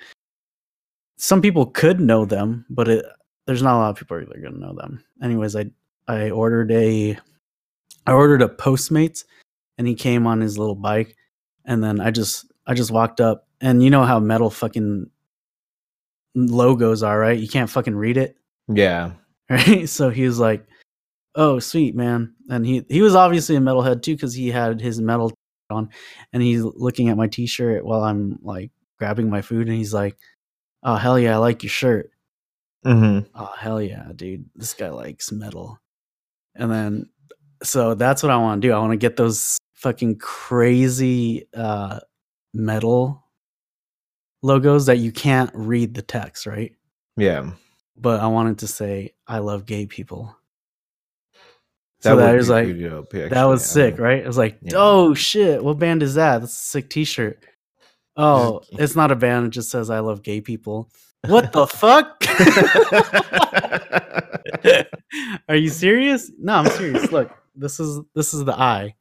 some 1.16 1.40
people 1.40 1.66
could 1.66 2.00
know 2.00 2.24
them 2.24 2.66
but 2.68 2.88
it 2.88 3.04
there's 3.46 3.62
not 3.62 3.76
a 3.76 3.78
lot 3.78 3.90
of 3.90 3.96
people 3.96 4.18
that 4.18 4.36
are 4.36 4.40
gonna 4.40 4.58
know 4.58 4.74
them 4.74 5.02
anyways 5.22 5.54
i 5.56 5.64
i 6.08 6.28
ordered 6.30 6.70
a 6.72 7.16
i 8.06 8.12
ordered 8.12 8.42
a 8.42 8.48
postmates 8.48 9.24
and 9.78 9.86
he 9.86 9.94
came 9.94 10.26
on 10.26 10.40
his 10.40 10.58
little 10.58 10.74
bike 10.74 11.16
and 11.64 11.82
then 11.82 12.00
i 12.00 12.10
just 12.10 12.46
i 12.66 12.74
just 12.74 12.90
walked 12.90 13.20
up 13.20 13.45
and 13.60 13.82
you 13.82 13.90
know 13.90 14.04
how 14.04 14.18
metal 14.18 14.50
fucking 14.50 15.10
logos 16.34 17.02
are 17.02 17.18
right? 17.18 17.38
You 17.38 17.48
can't 17.48 17.70
fucking 17.70 17.96
read 17.96 18.16
it. 18.16 18.36
Yeah. 18.68 19.12
right? 19.50 19.88
So 19.88 20.10
he 20.10 20.26
was 20.26 20.38
like 20.38 20.66
oh 21.36 21.58
sweet 21.58 21.94
man. 21.94 22.34
And 22.50 22.66
he 22.66 22.84
he 22.88 23.02
was 23.02 23.14
obviously 23.14 23.56
a 23.56 23.60
metalhead 23.60 24.02
too 24.02 24.14
because 24.14 24.34
he 24.34 24.50
had 24.50 24.80
his 24.80 25.00
metal 25.00 25.32
on 25.70 25.88
and 26.32 26.42
he's 26.42 26.62
looking 26.62 27.08
at 27.08 27.16
my 27.16 27.26
t-shirt 27.26 27.84
while 27.84 28.04
i'm 28.04 28.38
like 28.42 28.70
grabbing 28.98 29.28
my 29.28 29.42
food 29.42 29.66
and 29.66 29.76
he's 29.76 29.92
like 29.92 30.16
oh 30.84 30.94
hell 30.94 31.18
yeah 31.18 31.34
i 31.34 31.38
like 31.38 31.62
your 31.62 31.70
shirt. 31.70 32.10
Mm-hmm. 32.84 33.26
oh 33.34 33.52
hell 33.58 33.82
yeah 33.82 34.10
dude. 34.14 34.44
This 34.54 34.74
guy 34.74 34.90
likes 34.90 35.32
metal. 35.32 35.80
And 36.54 36.70
then 36.70 37.08
so 37.62 37.94
that's 37.94 38.22
what 38.22 38.30
i 38.30 38.36
want 38.36 38.62
to 38.62 38.68
do. 38.68 38.72
I 38.72 38.78
want 38.78 38.92
to 38.92 38.96
get 38.96 39.16
those 39.16 39.58
fucking 39.74 40.18
crazy 40.18 41.48
uh 41.54 42.00
metal 42.54 43.25
logos 44.46 44.86
that 44.86 44.98
you 44.98 45.10
can't 45.12 45.50
read 45.54 45.94
the 45.94 46.02
text 46.02 46.46
right 46.46 46.72
Yeah. 47.16 47.50
but 47.96 48.20
i 48.20 48.26
wanted 48.26 48.58
to 48.60 48.66
say 48.68 49.12
i 49.26 49.38
love 49.38 49.66
gay 49.66 49.86
people 49.86 50.34
That 52.02 52.10
so 52.10 52.16
that 52.16 52.34
was 52.34 52.48
like 52.48 52.66
dope, 52.78 53.10
that 53.10 53.32
actually. 53.32 53.50
was 53.50 53.64
sick 53.66 53.98
right 53.98 54.18
it 54.20 54.26
was 54.26 54.38
like 54.38 54.58
Yeah. 54.62 54.72
oh 54.76 55.14
shit 55.14 55.62
what 55.64 55.78
band 55.78 56.02
is 56.02 56.14
that 56.14 56.40
that's 56.40 56.52
a 56.54 56.56
sick 56.56 56.88
t-shirt 56.90 57.44
oh 58.16 58.62
it's 58.72 58.94
not 58.96 59.10
a 59.10 59.16
band 59.16 59.46
it 59.46 59.50
just 59.50 59.70
says 59.70 59.90
i 59.90 59.98
love 60.00 60.22
gay 60.22 60.40
people 60.40 60.90
what 61.26 61.52
the 61.52 61.66
fuck 61.66 62.22
Are 65.48 65.56
you 65.56 65.68
serious? 65.68 66.30
No, 66.38 66.54
I'm 66.54 66.66
serious. 66.70 67.10
Look, 67.12 67.30
this 67.54 67.78
is 67.80 68.00
this 68.14 68.34
is 68.34 68.44
the 68.44 68.52
I, 68.58 68.94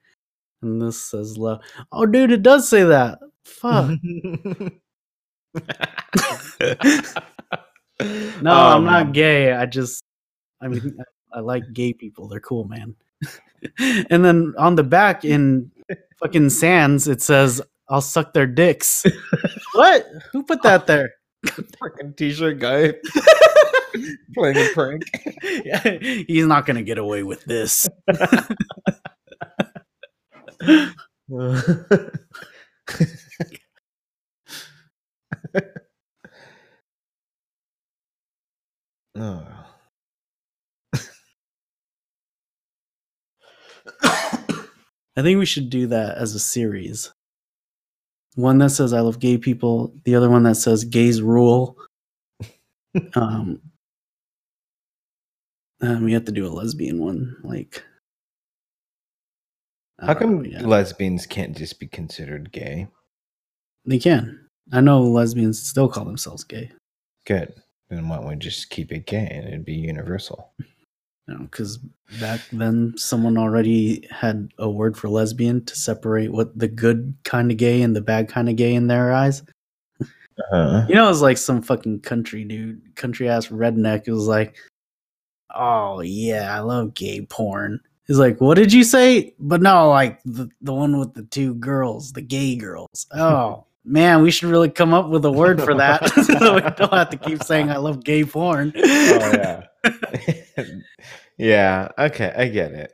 and 0.61 0.81
this 0.81 1.01
says 1.01 1.37
love. 1.37 1.61
Oh, 1.91 2.05
dude, 2.05 2.31
it 2.31 2.41
does 2.43 2.67
say 2.69 2.83
that. 2.83 3.19
Fuck. 3.43 3.91
No, 8.41 8.51
I'm 8.51 8.77
Um, 8.77 8.85
not 8.85 9.13
gay. 9.13 9.53
I 9.53 9.65
just, 9.65 10.03
I 10.61 10.67
mean, 10.67 10.97
I, 11.33 11.37
I 11.37 11.39
like 11.41 11.63
gay 11.73 11.93
people. 11.93 12.27
They're 12.27 12.39
cool, 12.39 12.65
man. 12.65 12.95
and 14.09 14.23
then 14.25 14.53
on 14.57 14.75
the 14.75 14.83
back 14.83 15.23
in 15.25 15.71
fucking 16.19 16.49
Sands, 16.49 17.07
it 17.07 17.21
says, 17.21 17.61
"I'll 17.89 18.01
suck 18.01 18.33
their 18.33 18.47
dicks." 18.47 19.05
what? 19.73 20.05
Who 20.31 20.43
put 20.43 20.61
that 20.63 20.87
there? 20.87 21.13
Fucking 21.79 22.13
t-shirt 22.17 22.59
guy 22.59 22.93
playing 24.33 24.57
a 24.57 24.69
prank. 24.73 25.03
Yeah, 25.63 25.97
He's 26.27 26.45
not 26.45 26.65
gonna 26.65 26.83
get 26.83 26.97
away 26.97 27.23
with 27.23 27.43
this. 27.45 27.87
I 45.17 45.21
think 45.21 45.39
we 45.39 45.45
should 45.45 45.69
do 45.69 45.87
that 45.87 46.17
as 46.17 46.35
a 46.35 46.39
series. 46.39 47.11
One 48.35 48.57
that 48.57 48.71
says 48.71 48.91
I 48.91 48.99
love 48.99 49.19
gay 49.19 49.37
people, 49.37 49.93
the 50.03 50.15
other 50.15 50.29
one 50.29 50.43
that 50.43 50.55
says 50.55 50.83
gays 50.83 51.21
rule. 51.21 51.77
um 53.15 53.61
and 55.81 56.03
we 56.05 56.13
have 56.13 56.25
to 56.25 56.31
do 56.31 56.47
a 56.47 56.49
lesbian 56.49 56.99
one, 56.99 57.35
like 57.43 57.83
How 59.99 60.13
come 60.13 60.37
know 60.37 60.43
yet. 60.43 60.65
lesbians 60.65 61.25
can't 61.25 61.55
just 61.55 61.79
be 61.79 61.87
considered 61.87 62.51
gay? 62.51 62.87
they 63.85 63.99
can? 63.99 64.47
I 64.73 64.81
know 64.81 65.03
lesbians 65.03 65.61
still 65.61 65.87
call 65.87 66.05
themselves 66.05 66.43
gay. 66.43 66.71
Good. 67.25 67.53
Then 67.89 68.09
why 68.09 68.17
don't 68.17 68.27
we 68.27 68.35
just 68.35 68.69
keep 68.69 68.91
it 68.91 69.05
gay 69.05 69.27
and 69.31 69.47
it'd 69.47 69.65
be 69.65 69.73
universal? 69.73 70.51
Know, 71.27 71.39
because 71.39 71.79
back 72.19 72.41
then 72.51 72.93
someone 72.97 73.37
already 73.37 74.07
had 74.11 74.51
a 74.59 74.69
word 74.69 74.95
for 74.95 75.09
lesbian 75.09 75.65
to 75.65 75.75
separate 75.75 76.31
what 76.31 76.57
the 76.57 76.67
good 76.67 77.15
kind 77.23 77.49
of 77.49 77.57
gay 77.57 77.81
and 77.81 77.95
the 77.95 78.01
bad 78.01 78.29
kind 78.29 78.47
of 78.47 78.55
gay 78.55 78.75
in 78.75 78.87
their 78.87 79.11
eyes. 79.11 79.41
Uh-huh. 79.99 80.85
You 80.87 80.93
know, 80.93 81.05
it 81.05 81.09
was 81.09 81.23
like 81.23 81.37
some 81.37 81.63
fucking 81.63 82.01
country 82.01 82.43
dude, 82.43 82.95
country 82.95 83.27
ass 83.27 83.47
redneck. 83.47 84.07
It 84.07 84.11
was 84.11 84.27
like, 84.27 84.55
oh 85.55 86.01
yeah, 86.01 86.55
I 86.55 86.59
love 86.59 86.93
gay 86.93 87.25
porn. 87.25 87.79
He's 88.05 88.19
like, 88.19 88.39
what 88.39 88.55
did 88.55 88.71
you 88.71 88.83
say? 88.83 89.33
But 89.39 89.63
no, 89.63 89.89
like 89.89 90.21
the 90.25 90.49
the 90.61 90.73
one 90.73 90.99
with 90.99 91.15
the 91.15 91.23
two 91.23 91.55
girls, 91.55 92.13
the 92.13 92.21
gay 92.21 92.55
girls. 92.55 93.07
Oh 93.15 93.65
man, 93.85 94.21
we 94.21 94.31
should 94.31 94.49
really 94.49 94.69
come 94.69 94.93
up 94.93 95.09
with 95.09 95.23
a 95.25 95.31
word 95.31 95.61
for 95.61 95.75
that. 95.75 96.09
so 96.23 96.55
we 96.55 96.61
don't 96.61 96.93
have 96.93 97.09
to 97.11 97.17
keep 97.17 97.43
saying 97.43 97.69
I 97.69 97.77
love 97.77 98.03
gay 98.03 98.23
porn. 98.23 98.73
Oh 98.75 98.81
yeah. 98.83 99.63
yeah. 101.37 101.89
Okay, 101.97 102.33
I 102.35 102.47
get 102.47 102.71
it. 102.71 102.93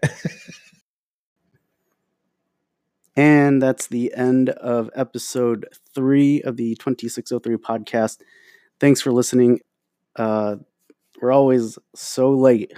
And 3.15 3.61
that's 3.61 3.87
the 3.87 4.13
end 4.13 4.49
of 4.49 4.89
episode 4.95 5.67
three 5.93 6.41
of 6.43 6.55
the 6.57 6.75
2603 6.75 7.57
podcast. 7.57 8.21
Thanks 8.79 9.01
for 9.01 9.11
listening. 9.11 9.59
Uh, 10.15 10.57
we're 11.21 11.31
always 11.31 11.77
so 11.93 12.31
late 12.31 12.73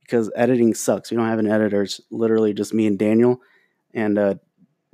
because 0.00 0.30
editing 0.34 0.74
sucks. 0.74 1.10
We 1.10 1.16
don't 1.16 1.28
have 1.28 1.38
an 1.38 1.50
editor. 1.50 1.82
It's 1.82 2.00
literally 2.10 2.54
just 2.54 2.74
me 2.74 2.86
and 2.86 2.98
Daniel. 2.98 3.40
And 3.92 4.18
uh, 4.18 4.34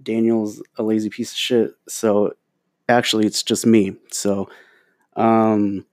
Daniel's 0.03 0.63
a 0.77 0.83
lazy 0.83 1.11
piece 1.11 1.33
of 1.33 1.39
shit. 1.39 1.75
So 1.89 2.35
actually, 2.89 3.27
it's 3.27 3.43
just 3.43 3.67
me. 3.67 3.97
So, 4.11 4.49
um, 5.17 5.85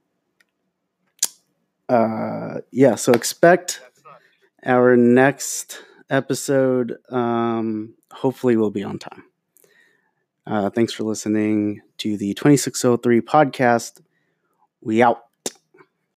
uh, 1.90 2.60
yeah, 2.72 2.96
so 2.96 3.14
expect 3.14 3.82
our 4.66 4.98
next 4.98 5.84
episode 6.10 6.98
um, 7.10 7.94
hopefully 8.12 8.58
we'll 8.58 8.72
be 8.72 8.84
on 8.84 9.00
time. 9.00 9.24
Uh, 10.46 10.70
thanks 10.70 10.94
for 10.94 11.04
listening 11.04 11.82
to 11.98 12.18
the 12.18 12.34
2603 12.34 13.22
podcast. 13.22 14.02
We 14.82 15.02
out. 15.02 15.27